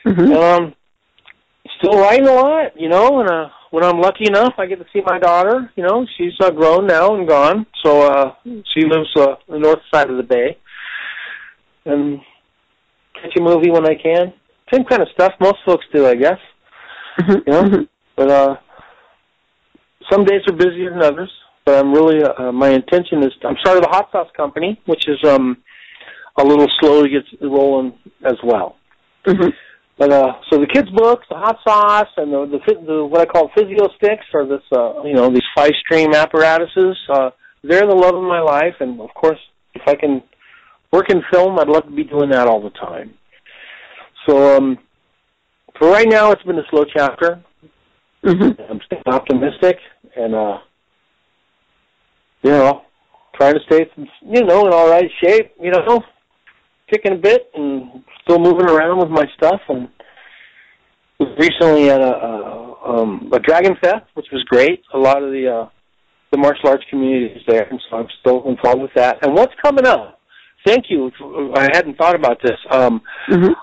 Mhm. 0.07 0.37
Um, 0.37 0.75
still 1.79 1.99
writing 1.99 2.27
a 2.27 2.33
lot, 2.33 2.79
you 2.79 2.89
know, 2.89 3.21
and 3.21 3.29
uh, 3.29 3.49
when 3.71 3.85
I'm 3.85 4.01
lucky 4.01 4.27
enough, 4.27 4.55
I 4.59 4.67
get 4.67 4.79
to 4.79 4.87
see 4.93 5.03
my 5.05 5.19
daughter. 5.19 5.71
You 5.77 5.85
know, 5.85 6.07
she's 6.17 6.33
uh, 6.41 6.51
grown 6.51 6.87
now 6.87 7.15
and 7.15 7.29
gone, 7.29 7.67
so 7.85 8.03
uh, 8.03 8.35
she 8.45 8.85
lives 8.85 9.09
uh, 9.17 9.35
the 9.49 9.59
north 9.59 9.81
side 9.93 10.11
of 10.11 10.17
the 10.17 10.23
bay, 10.23 10.57
and 11.85 12.21
catch 13.15 13.37
a 13.39 13.43
movie 13.43 13.71
when 13.71 13.87
I 13.87 13.95
can. 13.95 14.33
Same 14.73 14.85
kind 14.85 15.03
of 15.03 15.09
stuff 15.15 15.33
most 15.41 15.59
folks 15.65 15.85
do, 15.95 16.07
I 16.07 16.15
guess. 16.15 16.39
Mhm. 17.21 17.43
Yeah. 17.47 17.63
Mhm. 17.63 17.89
But 18.17 18.31
uh, 18.31 18.57
some 20.11 20.25
days 20.25 20.43
are 20.49 20.57
busier 20.57 20.91
than 20.91 21.03
others. 21.03 21.31
But 21.65 21.81
I'm 21.85 21.93
really 21.93 22.23
uh, 22.23 22.53
my 22.53 22.71
intention 22.71 23.25
is 23.25 23.33
I'm 23.45 23.57
started 23.61 23.85
a 23.85 23.89
hot 23.89 24.09
sauce 24.13 24.29
company, 24.37 24.81
which 24.87 25.09
is 25.09 25.19
um 25.25 25.57
a 26.39 26.45
little 26.45 26.69
slow 26.79 27.03
to 27.03 27.09
get 27.09 27.25
rolling 27.43 27.93
as 28.25 28.37
well. 28.45 28.77
Mhm. 29.27 29.53
But 29.99 30.13
uh, 30.13 30.33
so 30.51 30.59
the 30.61 30.67
kids' 30.67 30.91
books, 30.91 31.27
the 31.31 31.37
hot 31.37 31.57
sauce, 31.67 32.09
and 32.19 32.31
the 32.33 32.59
the, 32.67 32.75
the 32.87 33.05
what 33.07 33.23
I 33.23 33.25
call 33.25 33.51
physio 33.57 33.89
sticks, 33.97 34.27
or 34.35 34.47
this 34.47 34.61
uh, 34.77 35.03
you 35.05 35.15
know 35.15 35.31
these 35.31 35.47
five 35.57 35.73
stream 35.85 36.13
apparatuses. 36.13 36.97
Uh, 37.09 37.31
they're 37.63 37.87
the 37.87 37.95
love 37.95 38.15
of 38.15 38.23
my 38.23 38.41
life, 38.41 38.75
and 38.81 39.01
of 39.01 39.09
course, 39.15 39.39
if 39.75 39.83
I 39.87 39.95
can 39.95 40.23
work 40.93 41.11
in 41.11 41.23
film, 41.33 41.59
I'd 41.59 41.69
love 41.69 41.85
to 41.85 41.91
be 41.91 42.05
doing 42.05 42.31
that 42.31 42.47
all 42.47 42.63
the 42.63 42.71
time. 42.71 43.15
So 44.29 44.57
um, 44.57 44.79
for 45.79 45.89
right 45.89 46.09
now, 46.09 46.31
it's 46.31 46.43
been 46.43 46.59
a 46.59 46.69
slow 46.71 46.85
chapter. 46.85 47.43
Mhm. 48.23 48.71
I'm 48.71 48.81
staying 48.87 49.03
optimistic, 49.07 49.79
and 50.15 50.35
uh, 50.35 50.59
you 52.43 52.51
know, 52.51 52.83
trying 53.35 53.55
to 53.55 53.61
stay, 53.67 53.91
you 54.23 54.45
know, 54.45 54.67
in 54.67 54.73
all 54.73 54.91
right 54.91 55.11
shape. 55.25 55.53
You 55.61 55.71
know, 55.71 56.03
kicking 56.91 57.13
a 57.13 57.17
bit 57.17 57.51
and 57.55 58.05
still 58.23 58.39
moving 58.39 58.69
around 58.69 58.99
with 58.99 59.11
my 59.11 59.25
stuff. 59.37 59.61
And 59.69 59.89
was 61.19 61.29
recently 61.39 61.91
at 61.91 62.01
a 62.01 62.05
a, 62.15 63.01
um, 63.01 63.31
a 63.33 63.39
Dragon 63.41 63.75
Fest, 63.83 64.05
which 64.15 64.27
was 64.33 64.43
great. 64.45 64.83
A 64.95 64.99
lot 64.99 65.23
of 65.23 65.31
the 65.31 65.49
uh, 65.49 65.69
the 66.33 66.39
martial 66.39 66.69
arts 66.69 66.85
community 66.91 67.35
is 67.35 67.43
there, 67.49 67.63
and 67.71 67.81
so 67.89 67.97
I'm 67.97 68.09
still 68.21 68.49
involved 68.49 68.83
with 68.83 68.91
that. 68.95 69.25
And 69.25 69.35
what's 69.35 69.55
coming 69.63 69.87
up? 69.87 70.21
Thank 70.67 70.87
you. 70.89 71.11
I 71.55 71.69
hadn't 71.73 71.97
thought 71.97 72.17
about 72.17 72.39
this. 72.43 72.59
Um, 72.71 73.01
Mhm. 73.31 73.55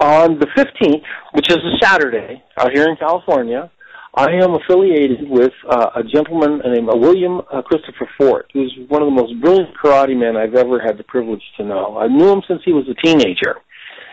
on 0.00 0.38
the 0.38 0.46
15th, 0.56 1.02
which 1.32 1.50
is 1.50 1.56
a 1.56 1.84
Saturday, 1.84 2.40
out 2.56 2.70
here 2.72 2.88
in 2.88 2.94
California, 2.96 3.68
I 4.14 4.30
am 4.42 4.54
affiliated 4.54 5.28
with 5.28 5.52
uh, 5.68 5.90
a 5.96 6.02
gentleman 6.02 6.60
named 6.64 6.88
uh, 6.88 6.96
William 6.96 7.40
uh, 7.52 7.62
Christopher 7.62 8.08
Fort, 8.18 8.50
who's 8.52 8.74
one 8.88 9.02
of 9.02 9.06
the 9.06 9.14
most 9.14 9.38
brilliant 9.40 9.68
karate 9.76 10.16
men 10.18 10.36
I've 10.36 10.54
ever 10.54 10.80
had 10.80 10.98
the 10.98 11.04
privilege 11.04 11.42
to 11.58 11.64
know. 11.64 11.98
I 11.98 12.08
knew 12.08 12.28
him 12.30 12.42
since 12.48 12.60
he 12.64 12.72
was 12.72 12.84
a 12.88 12.94
teenager, 13.06 13.56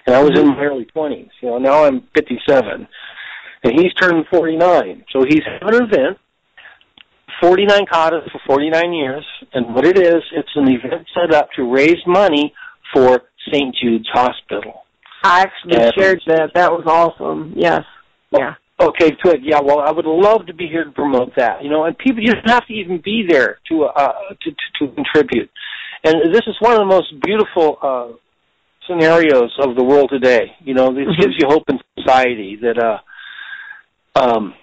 and 0.05 0.15
I 0.15 0.21
was 0.21 0.37
in 0.37 0.47
my 0.47 0.63
early 0.63 0.85
20s. 0.95 1.29
You 1.41 1.49
know, 1.51 1.57
now 1.57 1.85
I'm 1.85 2.03
57, 2.15 2.87
and 3.63 3.73
he's 3.79 3.93
turning 3.99 4.25
49. 4.29 5.05
So 5.11 5.23
he's 5.27 5.41
having 5.61 5.75
an 5.81 5.83
event, 5.91 6.17
49 7.41 7.85
katas 7.91 8.29
for 8.31 8.41
49 8.47 8.93
years, 8.93 9.25
and 9.53 9.73
what 9.73 9.85
it 9.85 9.97
is, 9.97 10.21
it's 10.33 10.49
an 10.55 10.67
event 10.67 11.07
set 11.13 11.33
up 11.33 11.49
to 11.55 11.63
raise 11.63 11.97
money 12.05 12.53
for 12.93 13.21
St. 13.51 13.75
Jude's 13.81 14.07
Hospital. 14.11 14.83
I 15.23 15.41
actually 15.41 15.77
Yeah. 15.77 15.91
shared 15.97 16.21
that. 16.27 16.53
That 16.53 16.71
was 16.71 16.85
awesome. 16.85 17.53
Yes. 17.55 17.83
Yeah. 18.31 18.55
Okay, 18.79 19.11
good. 19.23 19.39
Yeah, 19.41 19.61
well, 19.63 19.79
I 19.79 19.91
would 19.91 20.05
love 20.05 20.47
to 20.47 20.53
be 20.53 20.67
here 20.67 20.83
to 20.83 20.91
promote 20.91 21.31
that. 21.37 21.63
You 21.63 21.69
know, 21.69 21.85
and 21.85 21.97
people 21.97 22.21
you 22.21 22.33
don't 22.33 22.49
have 22.49 22.67
to 22.67 22.73
even 22.73 22.99
be 23.03 23.25
there 23.27 23.59
to 23.69 23.83
uh 23.85 24.11
to 24.41 24.51
to, 24.51 24.87
to 24.87 24.93
contribute. 24.95 25.49
And 26.03 26.33
this 26.33 26.41
is 26.45 26.55
one 26.59 26.73
of 26.73 26.79
the 26.79 26.85
most 26.85 27.13
beautiful 27.23 27.77
uh 27.81 28.07
scenarios 28.87 29.51
of 29.59 29.75
the 29.75 29.83
world 29.83 30.09
today. 30.11 30.55
You 30.63 30.73
know, 30.73 30.93
this 30.93 31.07
Mhm. 31.07 31.19
gives 31.19 31.33
you 31.39 31.47
hope 31.47 31.63
in 31.69 31.79
society 31.97 32.57
that 32.61 32.77
uh 32.77 32.99
um 34.19 34.53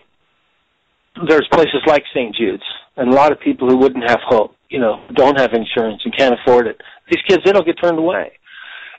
there's 1.26 1.46
places 1.50 1.82
like 1.86 2.02
St. 2.14 2.34
Jude's 2.34 2.62
and 2.96 3.10
a 3.12 3.14
lot 3.14 3.32
of 3.32 3.40
people 3.40 3.68
who 3.68 3.76
wouldn't 3.76 4.08
have 4.08 4.20
hope, 4.26 4.54
you 4.68 4.78
know, 4.78 5.00
don't 5.14 5.38
have 5.38 5.52
insurance 5.54 6.02
and 6.04 6.16
can't 6.16 6.34
afford 6.38 6.66
it. 6.66 6.80
These 7.10 7.22
kids 7.28 7.42
they 7.44 7.52
don't 7.52 7.66
get 7.66 7.76
turned 7.82 7.98
away. 7.98 8.32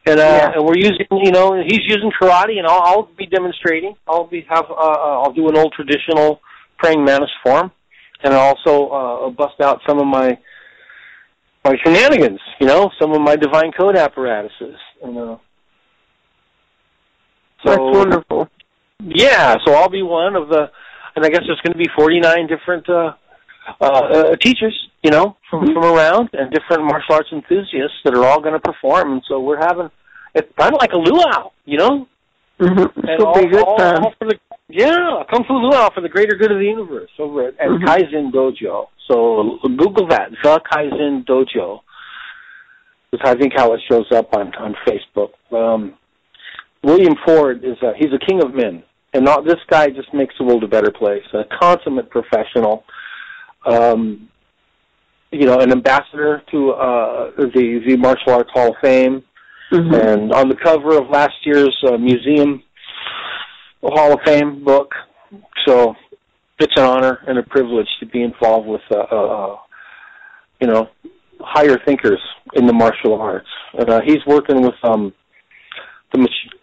And 0.05 0.19
uh 0.19 0.23
Yeah. 0.23 0.51
and 0.55 0.65
we're 0.65 0.77
using 0.77 1.05
you 1.11 1.31
know, 1.31 1.55
he's 1.55 1.81
using 1.87 2.11
karate 2.19 2.57
and 2.57 2.67
I'll, 2.67 2.81
I'll 2.81 3.09
be 3.17 3.25
demonstrating. 3.25 3.95
I'll 4.07 4.27
be 4.27 4.45
have 4.49 4.65
uh, 4.69 4.73
uh 4.73 5.21
I'll 5.21 5.33
do 5.33 5.47
an 5.49 5.57
old 5.57 5.73
traditional 5.73 6.41
praying 6.77 7.03
mantis 7.05 7.31
form 7.43 7.71
and 8.23 8.33
I'll 8.33 8.55
also 8.55 8.73
uh 8.89 9.29
bust 9.29 9.59
out 9.61 9.81
some 9.87 9.99
of 9.99 10.07
my 10.07 10.37
my 11.63 11.75
shenanigans, 11.83 12.41
you 12.59 12.67
know, 12.67 12.89
some 12.99 13.13
of 13.13 13.21
my 13.21 13.35
divine 13.37 13.71
code 13.71 13.95
apparatuses. 13.95 14.77
And 15.01 15.17
uh 15.17 15.37
so 17.65 17.69
That's 17.69 17.79
wonderful. 17.79 18.49
yeah, 18.99 19.55
so 19.65 19.73
I'll 19.73 19.89
be 19.89 20.01
one 20.01 20.35
of 20.35 20.49
the, 20.49 20.69
and 21.15 21.25
I 21.25 21.29
guess 21.29 21.41
there's 21.47 21.61
going 21.61 21.73
to 21.73 21.77
be 21.77 21.89
49 21.95 22.47
different 22.47 22.89
uh, 22.89 23.13
uh, 23.79 23.85
uh, 23.85 24.35
teachers, 24.35 24.77
you 25.03 25.11
know, 25.11 25.35
from 25.49 25.65
Mhm. 25.65 25.73
from 25.73 25.83
around, 25.83 26.29
and 26.33 26.51
different 26.51 26.83
martial 26.85 27.15
arts 27.15 27.29
enthusiasts 27.31 27.97
that 28.05 28.15
are 28.15 28.25
all 28.25 28.39
going 28.39 28.53
to 28.53 28.59
perform. 28.59 29.11
And 29.13 29.23
so 29.27 29.39
we're 29.39 29.57
having, 29.59 29.89
it's 30.33 30.49
kind 30.57 30.73
of 30.73 30.79
like 30.81 30.93
a 30.93 30.97
luau, 30.97 31.51
you 31.65 31.77
know, 31.77 32.07
Mm-hmm. 32.59 33.07
and 33.09 33.23
all, 33.23 33.33
good 33.41 33.55
all, 33.63 33.77
time. 33.77 34.03
all 34.03 34.13
for 34.17 34.25
the 34.29 34.39
yeah, 34.69 35.23
kung 35.31 35.43
fu 35.43 35.53
luau 35.53 35.89
for 35.93 36.01
the 36.01 36.07
greater 36.09 36.35
good 36.35 36.51
of 36.51 36.59
the 36.59 36.65
universe 36.65 37.09
over 37.19 37.47
at, 37.47 37.59
at 37.59 37.67
Mhm. 37.67 37.83
Kaizen 37.85 38.31
Dojo. 38.31 38.87
So 39.07 39.59
Google 39.63 40.07
that, 40.07 40.31
the 40.43 40.61
Kaizen 40.71 41.25
Dojo. 41.25 41.81
That's 43.11 43.29
I 43.29 43.35
think 43.35 43.53
how 43.55 43.73
it 43.73 43.81
shows 43.89 44.09
up 44.11 44.33
on 44.35 44.53
on 44.55 44.75
Facebook. 44.87 45.31
Um, 45.51 45.93
William 46.83 47.15
Ford 47.25 47.63
is 47.63 47.77
a, 47.81 47.93
he's 47.97 48.13
a 48.13 48.19
king 48.19 48.43
of 48.43 48.53
men, 48.53 48.83
and 49.13 49.23
not, 49.25 49.45
this 49.45 49.59
guy 49.69 49.87
just 49.89 50.13
makes 50.13 50.35
the 50.37 50.43
world 50.43 50.63
a 50.63 50.67
better 50.67 50.91
place. 50.91 51.23
A 51.33 51.43
consummate 51.59 52.09
professional, 52.09 52.83
um, 53.65 54.27
you 55.33 55.45
know, 55.45 55.59
an 55.59 55.71
ambassador 55.71 56.41
to 56.51 56.71
uh, 56.71 57.31
the 57.37 57.81
the 57.87 57.97
Martial 57.97 58.33
Arts 58.33 58.51
Hall 58.53 58.69
of 58.69 58.75
Fame, 58.81 59.23
Mhm. 59.71 59.93
and 60.07 60.33
on 60.33 60.49
the 60.49 60.55
cover 60.55 60.97
of 60.97 61.09
last 61.09 61.33
year's 61.45 61.75
uh, 61.87 61.97
Museum 61.97 62.61
Hall 63.81 64.13
of 64.13 64.19
Fame 64.25 64.63
book. 64.63 64.93
So 65.65 65.95
it's 66.59 66.73
an 66.77 66.83
honor 66.83 67.19
and 67.27 67.39
a 67.39 67.43
privilege 67.43 67.87
to 67.99 68.05
be 68.05 68.21
involved 68.21 68.67
with, 68.67 68.81
uh, 68.91 68.99
uh, 68.99 69.57
you 70.61 70.67
know, 70.67 70.89
higher 71.39 71.77
thinkers 71.85 72.19
in 72.53 72.67
the 72.67 72.73
martial 72.73 73.19
arts. 73.19 73.47
And 73.73 73.89
uh, 73.89 74.01
he's 74.05 74.23
working 74.27 74.61
with 74.61 74.75
um, 74.83 75.11
the 76.11 76.19
mach- 76.19 76.53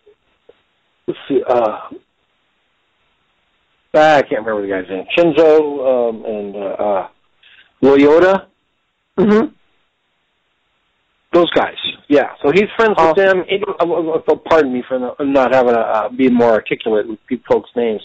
let's 1.08 1.20
see, 1.28 1.42
uh, 1.48 1.78
ah, 3.94 4.16
I 4.16 4.22
can't 4.22 4.46
remember 4.46 4.62
the 4.62 4.72
guy's 4.72 4.88
name. 4.88 5.06
Shinzo 5.18 6.10
um, 6.10 6.24
and 6.24 6.56
uh, 6.56 6.84
uh, 6.88 7.08
Yoda. 7.82 8.46
Mhm. 9.20 9.52
Those 11.32 11.50
guys, 11.52 11.76
yeah. 12.08 12.30
So 12.42 12.50
he's 12.50 12.66
friends 12.76 12.96
with 12.98 13.16
them. 13.16 13.44
It, 13.48 13.62
uh, 13.68 13.84
uh, 13.86 14.18
uh, 14.18 14.36
pardon 14.48 14.72
me 14.72 14.82
for 14.88 14.98
not, 15.20 15.54
having 15.54 15.74
a 15.76 15.78
uh, 15.78 16.08
being 16.08 16.34
more 16.34 16.50
articulate 16.52 17.06
with 17.08 17.18
folks' 17.48 17.70
names. 17.76 18.02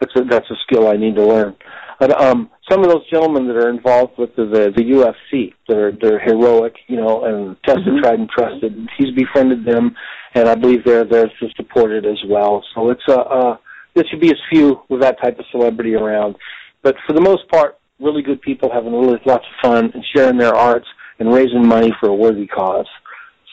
That's 0.00 0.14
a, 0.14 0.24
that's 0.24 0.48
a 0.50 0.54
skill 0.66 0.86
I 0.88 0.96
need 0.96 1.16
to 1.16 1.26
learn. 1.26 1.56
But 1.98 2.20
um, 2.20 2.50
some 2.70 2.84
of 2.84 2.88
those 2.90 3.08
gentlemen 3.10 3.48
that 3.48 3.56
are 3.56 3.68
involved 3.68 4.12
with 4.16 4.34
the 4.36 4.44
the, 4.44 4.72
the 4.76 4.82
UFC, 4.82 5.54
they're 5.68 5.90
they're 6.00 6.20
heroic, 6.20 6.74
you 6.86 6.96
know, 6.96 7.24
and 7.24 7.56
tested, 7.64 7.94
Mhm. 7.94 8.00
tried, 8.02 8.18
and 8.20 8.30
trusted. 8.30 8.88
He's 8.96 9.10
befriended 9.14 9.64
them, 9.64 9.96
and 10.34 10.48
I 10.48 10.54
believe 10.54 10.84
they're 10.84 11.04
there 11.04 11.26
to 11.26 11.48
support 11.56 11.90
it 11.90 12.04
as 12.04 12.18
well. 12.28 12.64
So 12.74 12.90
it's 12.90 13.06
a 13.08 13.18
uh, 13.20 13.56
there 13.94 14.04
should 14.08 14.20
be 14.20 14.30
as 14.30 14.38
few 14.50 14.80
with 14.88 15.00
that 15.00 15.20
type 15.20 15.38
of 15.38 15.44
celebrity 15.50 15.94
around. 15.94 16.36
But 16.82 16.94
for 17.06 17.12
the 17.12 17.20
most 17.20 17.48
part, 17.48 17.76
really 18.02 18.22
good 18.22 18.40
people 18.42 18.70
having 18.72 18.92
really 18.92 19.20
lots 19.24 19.44
of 19.44 19.70
fun 19.70 19.90
and 19.94 20.04
sharing 20.14 20.36
their 20.36 20.54
arts 20.54 20.86
and 21.18 21.32
raising 21.32 21.66
money 21.66 21.92
for 22.00 22.08
a 22.08 22.14
worthy 22.14 22.46
cause. 22.46 22.86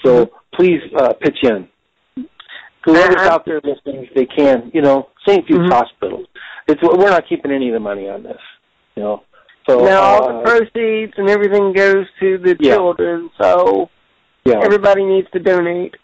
So 0.03 0.31
please 0.55 0.81
uh, 0.97 1.13
pitch 1.13 1.37
in. 1.43 1.67
Whoever's 2.85 3.27
Uh, 3.27 3.29
out 3.31 3.45
there 3.45 3.61
listening, 3.63 4.05
if 4.05 4.13
they 4.13 4.25
can, 4.25 4.71
you 4.73 4.81
know, 4.81 5.09
St. 5.27 5.45
Jude's 5.47 5.69
Mhm. 5.69 5.73
Hospital. 5.73 6.23
It's 6.67 6.81
we're 6.81 7.09
not 7.09 7.27
keeping 7.27 7.51
any 7.51 7.67
of 7.69 7.73
the 7.73 7.79
money 7.79 8.09
on 8.09 8.23
this, 8.23 8.39
you 8.95 9.03
know. 9.03 9.23
So 9.67 9.83
now 9.85 10.01
all 10.01 10.23
uh, 10.23 10.41
the 10.41 10.49
proceeds 10.49 11.13
and 11.17 11.29
everything 11.29 11.73
goes 11.73 12.07
to 12.19 12.37
the 12.37 12.55
Yeah. 12.59 12.75
children, 12.75 13.29
so 13.39 13.89
yeah, 14.45 14.59
everybody 14.63 15.03
needs 15.03 15.29
to 15.31 15.39
donate. 15.39 15.95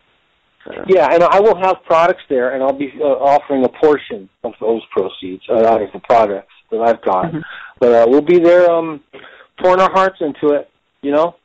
So. 0.65 0.83
yeah, 0.87 1.13
and 1.13 1.23
I 1.23 1.39
will 1.39 1.55
have 1.55 1.83
products 1.85 2.23
there, 2.27 2.53
and 2.55 2.63
I'll 2.63 2.73
be 2.73 2.91
uh, 2.99 3.05
offering 3.05 3.63
a 3.63 3.69
portion 3.69 4.27
of 4.43 4.53
those 4.59 4.81
proceeds 4.91 5.43
uh, 5.47 5.63
out 5.63 5.81
of 5.81 5.91
the 5.93 5.99
products 5.99 6.53
that 6.71 6.81
I've 6.81 7.01
got. 7.03 7.25
Mhm. 7.31 7.43
But 7.79 7.91
uh, 7.91 8.05
we'll 8.07 8.21
be 8.21 8.39
there, 8.39 8.69
um, 8.71 9.01
pouring 9.61 9.81
our 9.81 9.91
hearts 9.91 10.17
into 10.21 10.55
it, 10.55 10.69
you 11.01 11.11
know. 11.11 11.35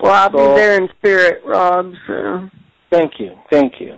Well, 0.00 0.12
I'll 0.12 0.30
So- 0.32 0.54
be 0.54 0.60
there 0.60 0.80
in 0.80 0.88
spirit, 0.98 1.42
Rob. 1.44 1.92
So 2.06 2.48
Thank 2.90 3.18
you, 3.18 3.36
thank 3.50 3.80
you. 3.80 3.96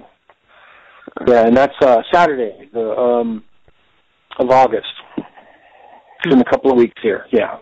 Yeah, 1.27 1.47
and 1.47 1.57
that's 1.57 1.75
uh, 1.83 2.03
Saturday, 2.13 2.69
the 2.73 2.91
um, 2.97 3.45
of 4.39 4.51
August. 4.51 4.87
In 6.27 6.41
a 6.41 6.45
couple 6.45 6.71
of 6.71 6.79
weeks 6.79 6.99
here. 7.03 7.27
Yeah. 7.33 7.59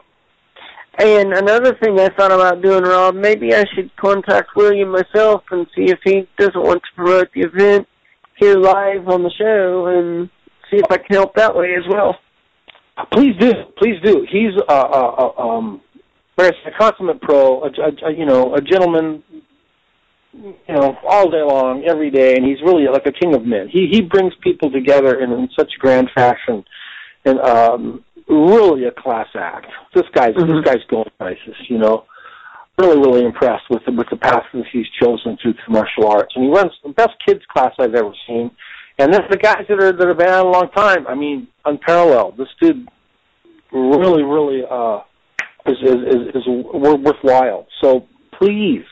And 0.98 1.32
another 1.32 1.74
thing 1.82 1.98
I 1.98 2.10
thought 2.10 2.30
about 2.30 2.62
doing, 2.62 2.84
Rob, 2.84 3.14
maybe 3.16 3.54
I 3.54 3.64
should 3.74 3.90
contact 3.96 4.50
William 4.54 4.90
myself 4.90 5.42
and 5.50 5.66
see 5.74 5.86
if 5.90 5.98
he 6.04 6.28
doesn't 6.38 6.62
want 6.62 6.80
to 6.82 6.94
promote 6.94 7.28
the 7.34 7.40
event 7.40 7.88
here 8.36 8.56
live 8.56 9.08
on 9.08 9.22
the 9.22 9.30
show 9.36 9.86
and 9.86 10.30
see 10.70 10.76
if 10.76 10.86
I 10.90 10.98
can 10.98 11.16
help 11.16 11.34
that 11.34 11.56
way 11.56 11.74
as 11.76 11.84
well. 11.88 12.16
Please 13.12 13.34
do, 13.38 13.52
please 13.78 13.96
do. 14.04 14.26
He's 14.30 14.52
a, 14.68 14.72
uh, 14.72 15.32
uh, 15.38 15.42
um, 15.42 15.80
said, 16.38 16.52
a 16.66 16.70
consummate 16.78 17.20
pro, 17.20 17.62
a, 17.62 17.66
a, 17.68 18.08
a, 18.08 18.12
you 18.12 18.26
know, 18.26 18.54
a 18.54 18.60
gentleman, 18.60 19.22
you 20.32 20.54
know, 20.68 20.96
all 21.06 21.30
day 21.30 21.42
long, 21.42 21.84
every 21.88 22.10
day, 22.10 22.36
and 22.36 22.44
he's 22.44 22.60
really 22.62 22.86
like 22.88 23.06
a 23.06 23.12
king 23.12 23.34
of 23.34 23.44
men. 23.44 23.68
He 23.68 23.88
he 23.90 24.00
brings 24.02 24.32
people 24.42 24.70
together 24.70 25.20
in, 25.20 25.32
in 25.32 25.48
such 25.58 25.72
grand 25.78 26.10
fashion, 26.14 26.64
and 27.24 27.38
um, 27.40 28.04
really 28.28 28.84
a 28.84 28.92
class 28.92 29.28
act. 29.34 29.66
This 29.94 30.06
guy's 30.14 30.34
Mhm. 30.34 30.62
this 30.62 30.64
guy's 30.64 30.84
going 30.88 31.10
places, 31.18 31.56
you 31.68 31.78
know. 31.78 32.04
Really, 32.78 32.98
really 32.98 33.24
impressed 33.26 33.68
with 33.68 33.84
the 33.84 33.92
with 33.92 34.08
the 34.10 34.16
path 34.16 34.44
that 34.54 34.64
he's 34.72 34.86
chosen 35.00 35.36
through 35.36 35.52
the 35.52 35.72
martial 35.72 36.08
arts, 36.08 36.32
and 36.34 36.44
he 36.44 36.50
runs 36.50 36.72
the 36.82 36.88
best 36.90 37.12
kids 37.26 37.42
class 37.52 37.72
I've 37.78 37.94
ever 37.94 38.12
seen. 38.26 38.50
And 38.98 39.12
then 39.12 39.22
the 39.30 39.36
guys 39.36 39.64
that 39.68 39.82
are 39.82 39.92
that 39.92 40.08
have 40.08 40.18
been 40.18 40.28
out 40.28 40.46
a 40.46 40.48
long 40.48 40.68
time, 40.74 41.06
I 41.06 41.14
mean, 41.14 41.48
unparalleled. 41.64 42.36
This 42.36 42.48
dude 42.60 42.86
really, 43.72 44.22
really 44.22 44.62
uh, 44.70 45.00
is 45.66 45.76
is 45.82 45.94
is, 46.06 46.34
is 46.34 46.42
wor- 46.46 46.96
worthwhile. 46.98 47.66
So 47.80 48.06
please 48.38 48.84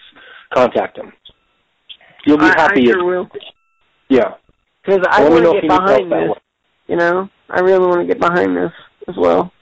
contact 0.54 0.98
him. 0.98 1.12
You'll 2.26 2.38
be 2.38 2.44
I, 2.46 2.60
happy. 2.60 2.80
I 2.80 2.90
if- 2.90 2.94
sure 2.94 3.04
will. 3.04 3.28
yeah. 4.08 4.34
Because 4.84 5.06
I 5.10 5.28
want 5.28 5.44
to 5.44 5.52
get 5.52 5.62
you 5.64 5.68
behind 5.68 6.10
this. 6.10 6.30
You 6.88 6.96
know, 6.96 7.28
I 7.50 7.60
really 7.60 7.86
want 7.86 8.00
to 8.00 8.06
get 8.06 8.18
behind 8.18 8.56
this 8.56 8.72
as 9.08 9.14
well. 9.16 9.52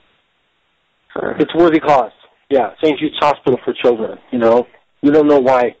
So, 1.13 1.21
It's 1.39 1.53
worthy 1.53 1.79
cause. 1.79 2.11
yeah, 2.49 2.71
St. 2.81 2.97
Jude's 2.97 3.17
Hospital 3.19 3.59
for 3.65 3.73
Children. 3.73 4.17
You 4.31 4.39
know, 4.39 4.65
we 5.03 5.11
don't 5.11 5.27
know 5.27 5.39
why 5.39 5.75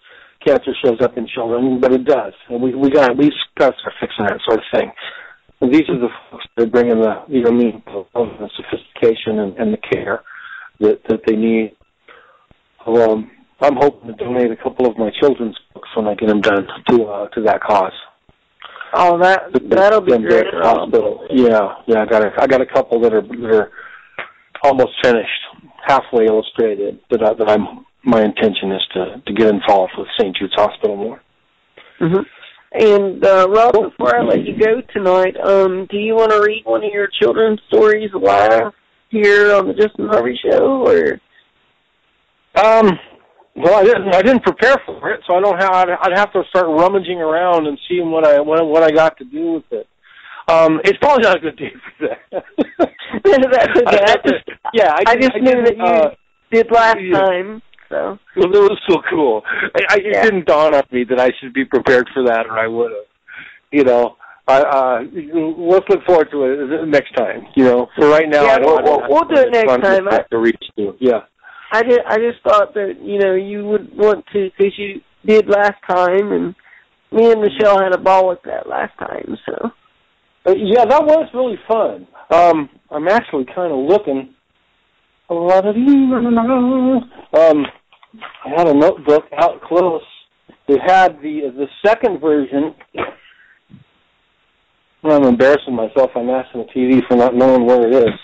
cancer 0.45 0.71
shows 0.83 0.99
up 1.01 1.17
in 1.17 1.27
children, 1.27 1.79
but 1.79 1.91
it 1.91 2.05
does, 2.05 2.33
and 2.49 2.61
we 2.61 2.75
we 2.75 2.89
got 2.89 3.17
we 3.17 3.31
got 3.57 3.71
to 3.71 3.79
start 3.79 3.95
fixing 3.99 4.25
that 4.25 4.39
sort 4.47 4.59
of 4.59 4.65
thing. 4.73 4.91
And 5.61 5.73
these 5.73 5.83
are 5.89 5.99
the 5.99 6.07
folks 6.31 6.45
that 6.55 6.67
are 6.67 6.69
bringing 6.69 7.01
the 7.01 7.23
you 7.27 7.43
know 7.43 7.51
me 7.51 7.83
the 7.85 8.49
sophistication 8.55 9.39
and, 9.39 9.57
and 9.57 9.73
the 9.73 9.77
care 9.91 10.23
that 10.79 11.01
that 11.09 11.21
they 11.27 11.35
need. 11.35 11.75
Um, 12.85 13.31
I'm 13.61 13.75
hoping 13.75 14.07
to 14.07 14.15
donate 14.15 14.51
a 14.51 14.55
couple 14.55 14.87
of 14.87 14.97
my 14.97 15.11
children's 15.19 15.57
books 15.73 15.89
when 15.95 16.07
I 16.07 16.15
get 16.15 16.29
them 16.29 16.41
done 16.41 16.65
to 16.89 17.03
uh, 17.03 17.27
to 17.29 17.41
that 17.43 17.61
cause. 17.61 17.91
Oh, 18.93 19.19
that 19.19 19.51
that'll 19.69 20.01
be 20.01 20.17
great. 20.17 20.45
Hospital. 20.53 21.27
Yeah, 21.29 21.75
yeah. 21.85 22.03
I 22.03 22.05
got 22.05 22.23
a 22.23 22.31
I 22.39 22.47
got 22.47 22.61
a 22.61 22.65
couple 22.65 23.01
that 23.01 23.13
are 23.13 23.21
that 23.21 23.53
are 23.53 23.71
almost 24.63 24.91
finished, 25.03 25.29
halfway 25.85 26.25
illustrated. 26.25 26.99
That 27.11 27.21
I, 27.21 27.33
that 27.33 27.49
I'm 27.49 27.85
my 28.03 28.23
intention 28.23 28.71
is 28.71 28.81
to 28.93 29.21
to 29.25 29.33
get 29.33 29.47
involved 29.47 29.93
with 29.97 30.07
St. 30.19 30.35
Jude's 30.35 30.53
Hospital 30.55 30.95
more. 30.95 31.21
Mm-hmm. 31.99 32.21
And 32.71 33.25
uh, 33.25 33.47
Rob, 33.49 33.73
before 33.73 34.15
I 34.15 34.21
let 34.21 34.45
you 34.45 34.57
go 34.57 34.81
tonight, 34.93 35.35
um, 35.43 35.87
do 35.89 35.97
you 35.97 36.15
want 36.15 36.31
to 36.31 36.41
read 36.41 36.61
one 36.65 36.83
of 36.83 36.91
your 36.93 37.09
children's 37.19 37.59
stories 37.67 38.11
live 38.13 38.73
here 39.09 39.55
on 39.55 39.67
the 39.67 39.73
Justin 39.73 40.07
Harvey 40.07 40.39
Show, 40.43 40.85
or? 40.85 41.19
Um, 42.55 42.91
well, 43.55 43.79
I 43.79 43.83
didn't. 43.83 44.15
I 44.15 44.21
didn't 44.21 44.43
prepare 44.43 44.77
for 44.85 45.11
it, 45.11 45.21
so 45.27 45.35
I 45.35 45.41
don't 45.41 45.59
have. 45.59 45.71
I'd, 45.71 45.89
I'd 45.89 46.17
have 46.17 46.31
to 46.33 46.43
start 46.49 46.67
rummaging 46.67 47.19
around 47.19 47.65
and 47.67 47.77
seeing 47.89 48.11
what 48.11 48.25
I 48.25 48.39
what, 48.39 48.65
what 48.67 48.83
I 48.83 48.91
got 48.91 49.17
to 49.17 49.25
do 49.25 49.53
with 49.53 49.71
it. 49.71 49.87
Um, 50.47 50.79
it's 50.83 50.97
probably 50.99 51.23
not 51.23 51.37
a 51.37 51.39
good 51.39 51.57
day 51.57 51.71
for 51.97 52.07
that. 52.07 52.43
That's 53.23 53.67
okay. 54.27 54.43
yeah, 54.73 54.93
I, 54.93 55.03
I 55.07 55.15
just 55.15 55.33
I 55.35 55.39
knew 55.39 55.63
that 55.63 55.77
you 55.77 55.83
uh, 55.83 56.15
did 56.51 56.71
last 56.71 56.97
yeah. 57.01 57.19
time. 57.19 57.61
So 57.89 58.17
well, 58.35 58.45
it 58.45 58.69
was 58.69 58.79
so 58.89 59.01
cool. 59.09 59.41
I, 59.45 59.81
I, 59.89 59.95
Yeah. 60.03 60.19
It 60.19 60.23
didn't 60.23 60.45
dawn 60.45 60.73
on 60.75 60.83
me 60.91 61.03
that 61.05 61.19
I 61.19 61.31
should 61.39 61.53
be 61.53 61.65
prepared 61.65 62.07
for 62.13 62.23
that, 62.23 62.45
or 62.47 62.57
I 62.57 62.67
would 62.67 62.91
have. 62.91 63.05
You 63.71 63.83
know, 63.83 64.15
I, 64.47 64.61
uh, 64.61 64.99
let's 65.13 65.85
look 65.89 66.03
forward 66.05 66.31
to 66.31 66.43
it 66.45 66.87
next 66.87 67.13
time. 67.15 67.45
You 67.55 67.65
know, 67.65 67.87
for 67.95 68.07
right 68.09 68.27
now, 68.27 68.45
Yeah, 68.45 68.53
I 68.53 68.59
don't. 68.59 68.65
we'll- 68.65 68.77
I 68.77 68.81
don't 68.81 69.09
we'll- 69.09 69.25
we'll 69.27 69.35
do 69.35 69.41
it 69.41 69.51
next 69.51 69.71
I'm 69.71 69.81
time. 69.81 70.05
just 70.09 70.29
to 70.31 70.37
reach 70.37 70.63
to. 70.77 70.95
Yeah. 70.99 71.21
I 71.71 71.83
just 71.83 71.99
I 72.07 72.17
just 72.17 72.41
thought 72.43 72.73
that 72.73 72.97
you 73.01 73.19
know 73.19 73.33
you 73.35 73.65
would 73.67 73.95
want 73.95 74.25
to 74.33 74.49
because 74.57 74.77
you 74.79 75.01
did 75.25 75.47
last 75.47 75.75
time, 75.87 76.31
and 76.31 76.55
me 77.11 77.31
and 77.31 77.41
Michelle 77.41 77.79
had 77.79 77.93
a 77.93 77.97
ball 77.99 78.27
with 78.29 78.41
that 78.43 78.67
last 78.67 78.97
time. 78.97 79.37
So 79.45 79.71
Uh, 80.47 80.53
yeah, 80.55 80.85
that 80.85 81.03
was 81.05 81.27
really 81.33 81.59
fun. 81.67 82.07
Um, 82.31 82.69
I'm 82.89 83.07
actually 83.07 83.45
kind 83.45 83.71
of 83.71 83.77
looking. 83.79 84.33
A 85.29 85.33
lot 85.33 85.63
of 85.67 85.75
um, 85.75 87.65
I 88.45 88.49
had 88.57 88.67
a 88.67 88.73
notebook 88.73 89.25
out 89.37 89.61
close. 89.61 90.01
It 90.67 90.79
had 90.85 91.17
the 91.21 91.51
the 91.55 91.67
second 91.85 92.19
version. 92.19 92.75
I'm 95.03 95.23
embarrassing 95.23 95.75
myself. 95.75 96.11
I'm 96.15 96.29
asking 96.29 96.65
the 96.65 96.79
TV 96.79 97.07
for 97.07 97.15
not 97.15 97.35
knowing 97.35 97.65
where 97.65 97.87
it 97.87 97.93
is. 97.95 98.19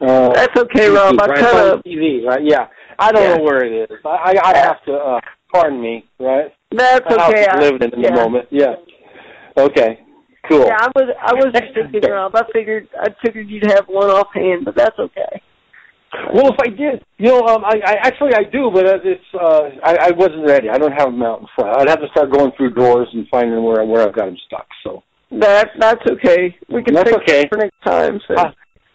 Uh, 0.00 0.32
that's 0.32 0.56
okay, 0.56 0.88
Rob. 0.88 1.20
I 1.20 1.26
right 1.26 1.38
kind 1.38 1.58
of 1.58 1.82
the 1.82 1.90
TV, 1.90 2.24
right? 2.24 2.40
Yeah, 2.42 2.68
I 2.98 3.12
don't 3.12 3.22
Yeah. 3.22 3.36
know 3.36 3.42
where 3.42 3.64
it 3.64 3.90
is. 3.90 3.98
I 4.04 4.08
I, 4.08 4.50
I 4.52 4.56
have 4.56 4.82
to. 4.84 4.92
Uh, 4.94 5.20
pardon 5.52 5.80
me, 5.80 6.04
right? 6.18 6.52
that's 6.70 7.04
house 7.08 7.30
okay. 7.30 7.46
I- 7.46 7.58
living 7.60 7.90
in 7.92 8.00
yeah. 8.00 8.10
the 8.10 8.16
moment. 8.16 8.46
Yeah. 8.50 8.74
Okay. 9.56 9.98
Cool. 10.48 10.64
Yeah, 10.66 10.78
I 10.80 10.88
was 10.94 11.14
I 11.20 11.34
was 11.34 11.52
Next 11.52 11.74
thinking. 11.74 12.10
Rob. 12.10 12.34
I 12.34 12.42
figured 12.52 12.88
I 12.98 13.08
figured 13.24 13.48
you'd 13.48 13.70
have 13.70 13.86
one 13.88 14.08
offhand, 14.08 14.64
but 14.64 14.74
that's 14.74 14.98
okay. 14.98 15.42
Well, 16.34 16.48
if 16.52 16.58
I 16.60 16.68
did, 16.68 17.04
you 17.18 17.28
know, 17.28 17.46
um, 17.46 17.64
I, 17.64 17.80
I 17.86 17.92
actually 18.02 18.34
I 18.34 18.42
do, 18.42 18.70
but 18.72 18.86
uh, 18.86 18.98
it's 19.04 19.24
uh, 19.32 19.70
I, 19.84 20.08
I 20.08 20.10
wasn't 20.10 20.44
ready. 20.46 20.68
I 20.68 20.76
don't 20.76 20.92
have 20.92 21.12
them 21.12 21.22
out 21.22 21.40
in 21.40 21.46
front. 21.54 21.80
I'd 21.80 21.88
have 21.88 22.00
to 22.00 22.08
start 22.08 22.32
going 22.32 22.50
through 22.56 22.74
drawers 22.74 23.08
and 23.12 23.28
finding 23.28 23.62
where 23.62 23.84
where 23.84 24.06
I've 24.08 24.14
got 24.14 24.26
them 24.26 24.36
stuck. 24.46 24.66
So 24.82 25.02
That 25.30 25.68
that's 25.78 26.04
okay. 26.10 26.56
We 26.68 26.82
can 26.82 26.94
That's 26.94 27.10
take 27.10 27.20
okay. 27.22 27.48
for 27.48 27.58
next 27.58 27.80
time. 27.84 28.20
So 28.26 28.34
Uh, 28.34 28.50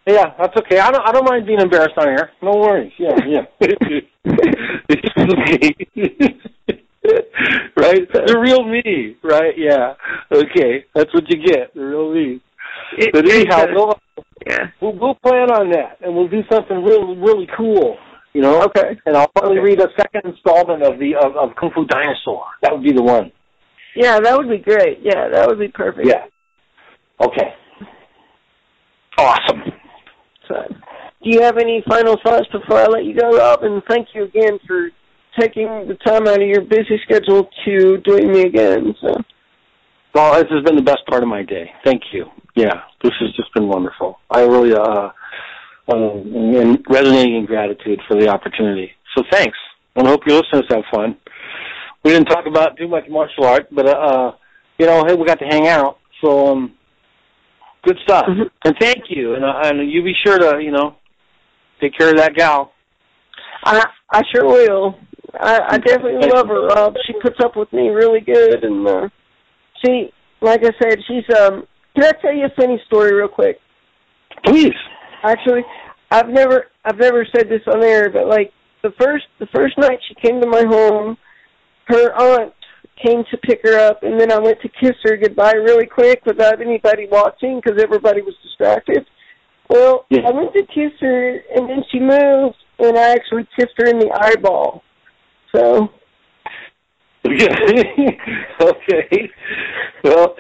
yeah, 0.05 0.33
that's 0.37 0.55
okay. 0.57 0.79
I 0.79 0.91
don't 0.91 1.07
I 1.07 1.11
don't 1.13 1.23
mind 1.29 1.45
being 1.47 1.61
embarrassed 1.61 1.97
on 1.97 2.07
air. 2.09 2.31
No 2.41 2.51
worries. 2.57 2.91
Yeah, 2.99 3.15
yeah. 3.25 3.45
it's 3.61 5.09
okay. 5.17 5.73
right? 7.77 8.11
The 8.11 8.37
real 8.39 8.63
me, 8.63 9.15
right? 9.23 9.53
Yeah. 9.57 9.93
Okay, 10.31 10.85
that's 10.93 11.13
what 11.13 11.29
you 11.29 11.37
get. 11.45 11.73
The 11.73 11.81
real 11.81 12.13
me. 12.13 12.41
It- 12.97 13.13
But 13.13 13.29
anyhow, 13.29 13.67
we'll, 13.71 13.99
yeah. 14.45 14.67
we'll 14.81 14.93
we'll 14.97 15.15
plan 15.15 15.51
on 15.51 15.69
that, 15.71 15.97
and 16.01 16.15
we'll 16.15 16.27
do 16.27 16.41
something 16.51 16.83
really 16.83 17.17
really 17.17 17.47
cool. 17.57 17.97
You 18.33 18.41
know. 18.41 18.63
Okay. 18.63 18.97
And 19.05 19.15
I'll 19.15 19.29
probably 19.29 19.59
Okay. 19.59 19.75
read 19.75 19.79
a 19.79 19.87
second 19.97 20.21
installment 20.25 20.83
of 20.83 20.99
the 20.99 21.15
of, 21.15 21.35
of 21.37 21.55
Kung 21.55 21.71
Fu 21.73 21.85
Dinosaur. 21.85 22.45
That 22.61 22.73
would 22.73 22.83
be 22.83 22.91
the 22.91 23.01
one. 23.03 23.31
Yeah, 23.95 24.19
that 24.19 24.37
would 24.37 24.49
be 24.49 24.57
great. 24.57 24.99
Yeah, 25.01 25.29
that 25.29 25.47
would 25.47 25.57
be 25.59 25.69
perfect. 25.69 26.05
Yeah. 26.07 26.25
Okay. 27.25 27.53
Awesome. 29.17 29.61
So, 30.49 30.55
do 31.23 31.29
you 31.29 31.41
have 31.41 31.57
any 31.57 31.81
final 31.87 32.17
thoughts 32.23 32.47
before 32.51 32.77
I 32.77 32.87
let 32.87 33.05
you 33.05 33.15
go, 33.17 33.37
Rob? 33.37 33.63
And 33.63 33.81
thank 33.87 34.09
you 34.13 34.23
again 34.25 34.59
for 34.67 34.89
taking 35.39 35.67
the 35.87 35.95
time 36.05 36.27
out 36.27 36.41
of 36.41 36.47
your 36.47 36.61
busy 36.61 36.99
schedule 37.03 37.47
to 37.65 37.97
join 38.05 38.31
me 38.31 38.41
again. 38.41 38.93
So, 39.01 39.13
Well, 40.13 40.33
this 40.33 40.51
has 40.51 40.63
been 40.63 40.75
the 40.75 40.81
best 40.83 41.05
part 41.09 41.23
of 41.23 41.29
my 41.29 41.43
day. 41.43 41.71
Thank 41.85 42.01
you. 42.11 42.25
Yeah, 42.55 42.81
this 43.03 43.11
has 43.19 43.31
just 43.35 43.53
been 43.53 43.67
wonderful. 43.67 44.19
I 44.29 44.41
really 44.41 44.73
uh, 44.73 45.09
um, 45.91 46.55
am 46.55 46.83
resonating 46.89 47.35
in 47.35 47.45
gratitude 47.45 47.99
for 48.07 48.15
the 48.19 48.29
opportunity. 48.29 48.91
So 49.15 49.23
thanks. 49.29 49.57
And 49.95 50.07
I 50.07 50.11
hope 50.11 50.21
your 50.25 50.37
listeners 50.37 50.65
have 50.69 50.83
fun. 50.93 51.17
We 52.03 52.11
didn't 52.11 52.27
talk 52.27 52.45
about 52.47 52.77
too 52.77 52.87
much 52.87 53.05
martial 53.09 53.45
art, 53.45 53.67
but 53.71 53.87
uh, 53.87 53.91
uh 53.91 54.31
you 54.77 54.85
know, 54.85 55.03
hey, 55.07 55.15
we 55.15 55.25
got 55.25 55.39
to 55.39 55.45
hang 55.45 55.67
out. 55.67 55.97
So 56.21 56.47
um, 56.51 56.75
good 57.83 57.97
stuff. 58.03 58.25
Mhm. 58.27 58.49
And 58.65 58.75
thank 58.79 59.05
you. 59.09 59.35
And 59.35 59.43
uh, 59.43 59.61
and 59.63 59.89
you 59.91 60.03
be 60.03 60.13
sure 60.25 60.37
to 60.37 60.61
you 60.61 60.71
know 60.71 60.95
take 61.81 61.97
care 61.97 62.09
of 62.09 62.17
that 62.17 62.35
gal. 62.35 62.71
I 63.63 63.83
I 64.11 64.21
sure 64.33 64.45
will. 64.45 64.99
I, 65.39 65.59
I 65.69 65.77
definitely 65.77 66.29
love 66.29 66.47
her, 66.47 66.67
Rob. 66.67 66.95
She 67.05 67.13
puts 67.21 67.37
up 67.43 67.55
with 67.57 67.71
me 67.73 67.89
really 67.89 68.21
good, 68.21 68.63
and 68.63 68.87
uh, 68.87 69.09
she, 69.83 70.11
like 70.41 70.61
I 70.63 70.71
said, 70.81 70.99
she's 71.07 71.37
um. 71.37 71.67
Can 71.95 72.03
I 72.03 72.11
tell 72.21 72.33
you 72.33 72.45
a 72.45 72.49
funny 72.55 72.81
story 72.87 73.13
real 73.13 73.27
quick? 73.27 73.57
Please. 74.45 74.73
Actually, 75.23 75.61
I've 76.11 76.29
never 76.29 76.65
I've 76.83 76.97
never 76.97 77.25
said 77.35 77.49
this 77.49 77.61
on 77.67 77.83
air, 77.83 78.09
but 78.09 78.27
like 78.27 78.51
the 78.83 78.91
first 78.99 79.25
the 79.39 79.47
first 79.55 79.77
night 79.77 79.99
she 80.07 80.15
came 80.15 80.41
to 80.41 80.47
my 80.47 80.63
home, 80.67 81.17
her 81.87 82.13
aunt 82.13 82.53
came 83.03 83.23
to 83.31 83.37
pick 83.37 83.61
her 83.63 83.77
up, 83.77 84.03
and 84.03 84.19
then 84.19 84.31
I 84.31 84.39
went 84.39 84.61
to 84.61 84.69
kiss 84.69 84.95
her 85.03 85.17
goodbye 85.17 85.53
really 85.53 85.85
quick 85.85 86.25
without 86.25 86.61
anybody 86.61 87.07
watching 87.11 87.59
because 87.63 87.81
everybody 87.81 88.21
was 88.21 88.35
distracted. 88.43 89.05
Well, 89.69 90.05
Yeah. 90.09 90.27
I 90.27 90.31
went 90.31 90.53
to 90.53 90.63
kiss 90.63 90.93
her, 91.01 91.39
and 91.55 91.69
then 91.69 91.83
she 91.91 91.99
moved, 91.99 92.55
and 92.79 92.97
I 92.97 93.09
actually 93.09 93.47
kissed 93.57 93.73
her 93.77 93.87
in 93.87 93.99
the 93.99 94.11
eyeball. 94.13 94.83
So 95.55 95.89
okay. 98.61 99.31
Well, 100.03 100.35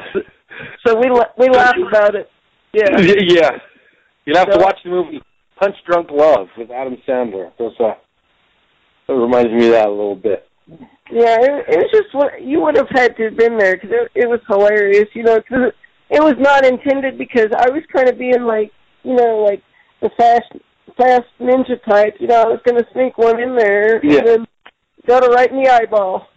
so 0.85 0.99
we 0.99 1.09
la- 1.09 1.33
we 1.37 1.49
laugh 1.49 1.75
about 1.87 2.15
it. 2.15 2.29
Yeah. 2.73 2.89
yeah. 2.99 3.51
You'll 4.25 4.37
have 4.37 4.51
to 4.51 4.57
watch 4.59 4.79
the 4.83 4.89
movie 4.89 5.21
Punch 5.59 5.75
Drunk 5.87 6.09
Love 6.11 6.47
with 6.57 6.71
Adam 6.71 6.97
Sandler. 7.07 7.51
That's, 7.57 7.75
uh, 7.79 7.93
that 9.07 9.13
reminds 9.13 9.51
me 9.51 9.67
of 9.67 9.71
that 9.73 9.87
a 9.87 9.91
little 9.91 10.15
bit. 10.15 10.47
Yeah, 11.11 11.37
it, 11.39 11.65
it 11.69 11.77
was 11.77 11.91
just 11.91 12.13
what 12.13 12.41
you 12.41 12.61
would 12.61 12.75
have 12.75 12.89
had 12.89 13.15
to 13.17 13.25
have 13.25 13.37
been 13.37 13.57
there 13.57 13.75
because 13.75 13.91
it, 13.91 14.11
it 14.23 14.27
was 14.27 14.39
hilarious, 14.47 15.07
you 15.13 15.23
know. 15.23 15.39
Cause 15.47 15.69
it, 15.69 15.75
it 16.09 16.23
was 16.23 16.35
not 16.39 16.65
intended 16.65 17.17
because 17.17 17.49
I 17.55 17.69
was 17.69 17.83
kind 17.93 18.09
of 18.09 18.17
being 18.17 18.43
like, 18.43 18.71
you 19.03 19.15
know, 19.15 19.45
like 19.47 19.61
the 20.01 20.09
fast, 20.17 20.51
fast 20.97 21.25
ninja 21.39 21.81
type. 21.87 22.15
You 22.19 22.27
know, 22.27 22.41
I 22.41 22.47
was 22.47 22.59
going 22.65 22.81
to 22.81 22.87
sneak 22.93 23.17
one 23.17 23.39
in 23.39 23.55
there 23.55 24.03
Yeah. 24.03 24.19
and 24.19 24.27
then 24.27 24.45
got 25.07 25.23
her 25.23 25.29
right 25.29 25.49
in 25.51 25.63
the 25.63 25.69
eyeball. 25.69 26.27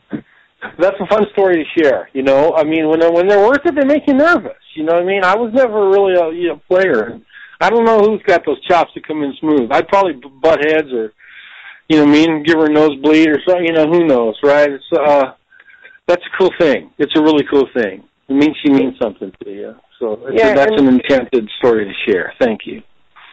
That's 0.79 0.97
a 1.01 1.07
fun 1.07 1.25
story 1.33 1.57
to 1.65 1.81
share. 1.83 2.09
You 2.13 2.23
know, 2.23 2.55
I 2.57 2.65
mean, 2.65 2.89
when 2.89 3.01
they're, 3.01 3.13
when 3.13 3.29
they're 3.29 3.47
worth 3.47 3.65
it, 3.65 3.75
they 3.75 3.85
make 3.85 4.03
you 4.07 4.15
nervous. 4.15 4.57
You 4.75 4.85
know 4.85 4.95
what 4.95 5.03
I 5.03 5.07
mean? 5.07 5.25
I 5.25 5.37
was 5.37 5.53
never 5.55 5.89
really 5.89 6.15
a 6.15 6.31
you 6.33 6.49
know, 6.49 6.61
player. 6.69 7.21
I 7.61 7.71
don't 7.71 7.85
know 7.85 7.99
who's 8.01 8.23
got 8.27 8.45
those 8.47 8.61
chops 8.67 8.93
to 8.95 9.01
come 9.01 9.23
in 9.23 9.35
smooth. 9.41 9.71
I'd 9.73 9.89
probably 9.89 10.21
butt 10.43 10.61
heads 10.65 10.93
or, 10.93 11.13
you 11.89 11.97
know, 11.99 12.05
what 12.05 12.11
I 12.11 12.13
mean, 12.13 12.43
give 12.45 12.57
her 12.59 12.67
a 12.67 12.73
nosebleed 12.73 13.29
or 13.29 13.39
something. 13.47 13.67
You 13.67 13.73
know, 13.73 13.87
who 13.87 14.07
knows, 14.07 14.37
right? 14.43 14.71
It's 14.71 14.85
uh, 14.97 15.33
that's 16.07 16.23
a 16.23 16.39
cool 16.39 16.51
thing. 16.59 16.91
It's 16.99 17.13
a 17.17 17.23
really 17.23 17.45
cool 17.51 17.67
thing. 17.75 18.05
It 18.29 18.33
means 18.35 18.57
she 18.65 18.73
means 18.73 18.95
something 19.01 19.33
to 19.45 19.51
you. 19.51 19.75
So 19.99 20.21
it's 20.27 20.39
Yeah, 20.39 20.55
that's 20.55 20.73
and- 20.73 20.89
an 20.89 20.95
enchanted 21.01 21.49
story 21.59 21.85
to 21.85 22.11
share. 22.11 22.33
Thank 22.41 22.61
you. 22.67 22.83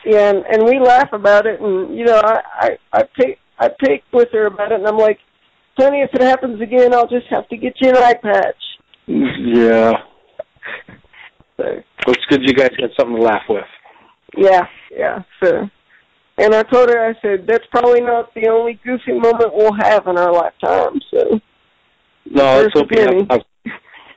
Yeah, 0.05 0.29
and, 0.29 0.45
and 0.51 0.63
we 0.63 0.79
laugh 0.79 1.09
about 1.13 1.47
it, 1.47 1.59
and 1.59 1.97
you 1.97 2.05
know, 2.05 2.21
I 2.23 2.39
I 2.59 2.77
I 2.93 3.03
pick 3.17 3.39
I 3.57 3.69
pick 3.69 4.03
with 4.13 4.29
her 4.33 4.45
about 4.45 4.71
it, 4.71 4.75
and 4.75 4.87
I'm 4.87 4.97
like, 4.97 5.17
Tony, 5.79 6.01
if 6.01 6.13
it 6.13 6.21
happens 6.21 6.61
again, 6.61 6.93
I'll 6.93 7.07
just 7.07 7.27
have 7.29 7.47
to 7.49 7.57
get 7.57 7.73
you 7.81 7.89
an 7.89 7.97
eye 7.97 8.13
patch. 8.13 8.55
Yeah. 9.07 9.93
So 11.57 11.81
it's 12.07 12.25
good 12.29 12.41
you 12.43 12.53
guys 12.53 12.69
got 12.79 12.89
something 12.97 13.15
to 13.15 13.21
laugh 13.21 13.43
with. 13.49 13.63
yeah, 14.37 14.65
yeah. 14.91 15.19
So 15.41 15.69
And 16.37 16.53
I 16.53 16.63
told 16.63 16.89
her, 16.89 17.09
I 17.09 17.13
said, 17.21 17.47
that's 17.47 17.65
probably 17.71 18.01
not 18.01 18.33
the 18.33 18.49
only 18.49 18.79
goofy 18.85 19.13
moment 19.13 19.53
we'll 19.53 19.73
have 19.73 20.05
in 20.07 20.17
our 20.17 20.33
lifetime. 20.33 20.99
So, 21.11 21.39
no, 22.29 22.57
let's 22.57 22.73
hope, 22.73 22.87
you 22.91 23.25
have, 23.29 23.41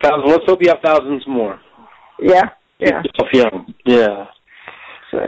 thousands, 0.03 0.25
let's 0.27 0.45
hope 0.47 0.59
you 0.63 0.69
have 0.69 0.81
thousands 0.83 1.25
more. 1.29 1.61
Yeah, 2.21 2.51
yeah. 2.81 3.03
young. 3.33 3.73
Yeah. 3.87 4.25
So, 5.13 5.19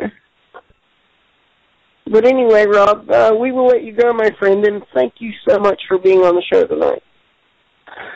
but 2.10 2.24
anyway, 2.26 2.66
Rob, 2.66 3.08
uh, 3.10 3.34
we 3.38 3.52
will 3.52 3.66
let 3.66 3.84
you 3.84 3.94
go, 3.94 4.12
my 4.12 4.30
friend, 4.38 4.64
and 4.66 4.82
thank 4.94 5.14
you 5.18 5.30
so 5.48 5.58
much 5.58 5.80
for 5.88 5.98
being 5.98 6.20
on 6.20 6.34
the 6.34 6.42
show 6.52 6.66
tonight. 6.66 7.02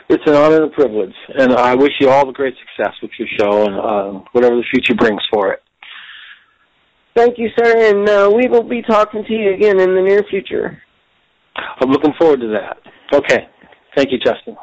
It's 0.09 0.23
an 0.25 0.35
honor 0.35 0.63
and 0.63 0.71
a 0.71 0.75
privilege, 0.75 1.15
and 1.37 1.53
I 1.53 1.75
wish 1.75 1.91
you 1.99 2.09
all 2.09 2.25
the 2.25 2.31
great 2.31 2.55
success 2.59 2.93
with 3.01 3.11
your 3.17 3.27
show 3.39 3.65
and 3.65 3.75
uh, 3.75 4.25
whatever 4.31 4.55
the 4.55 4.63
future 4.71 4.95
brings 4.95 5.21
for 5.31 5.51
it. 5.51 5.61
Thank 7.15 7.37
you, 7.37 7.49
sir, 7.57 7.89
and 7.89 8.09
uh, 8.09 8.31
we 8.35 8.47
will 8.47 8.67
be 8.67 8.81
talking 8.81 9.23
to 9.25 9.33
you 9.33 9.53
again 9.53 9.79
in 9.79 9.95
the 9.95 10.01
near 10.01 10.23
future. 10.29 10.81
I'm 11.79 11.89
looking 11.89 12.13
forward 12.19 12.41
to 12.41 12.47
that. 12.49 12.77
Okay. 13.13 13.47
Thank 13.95 14.11
you, 14.11 14.17
Justin. 14.17 14.57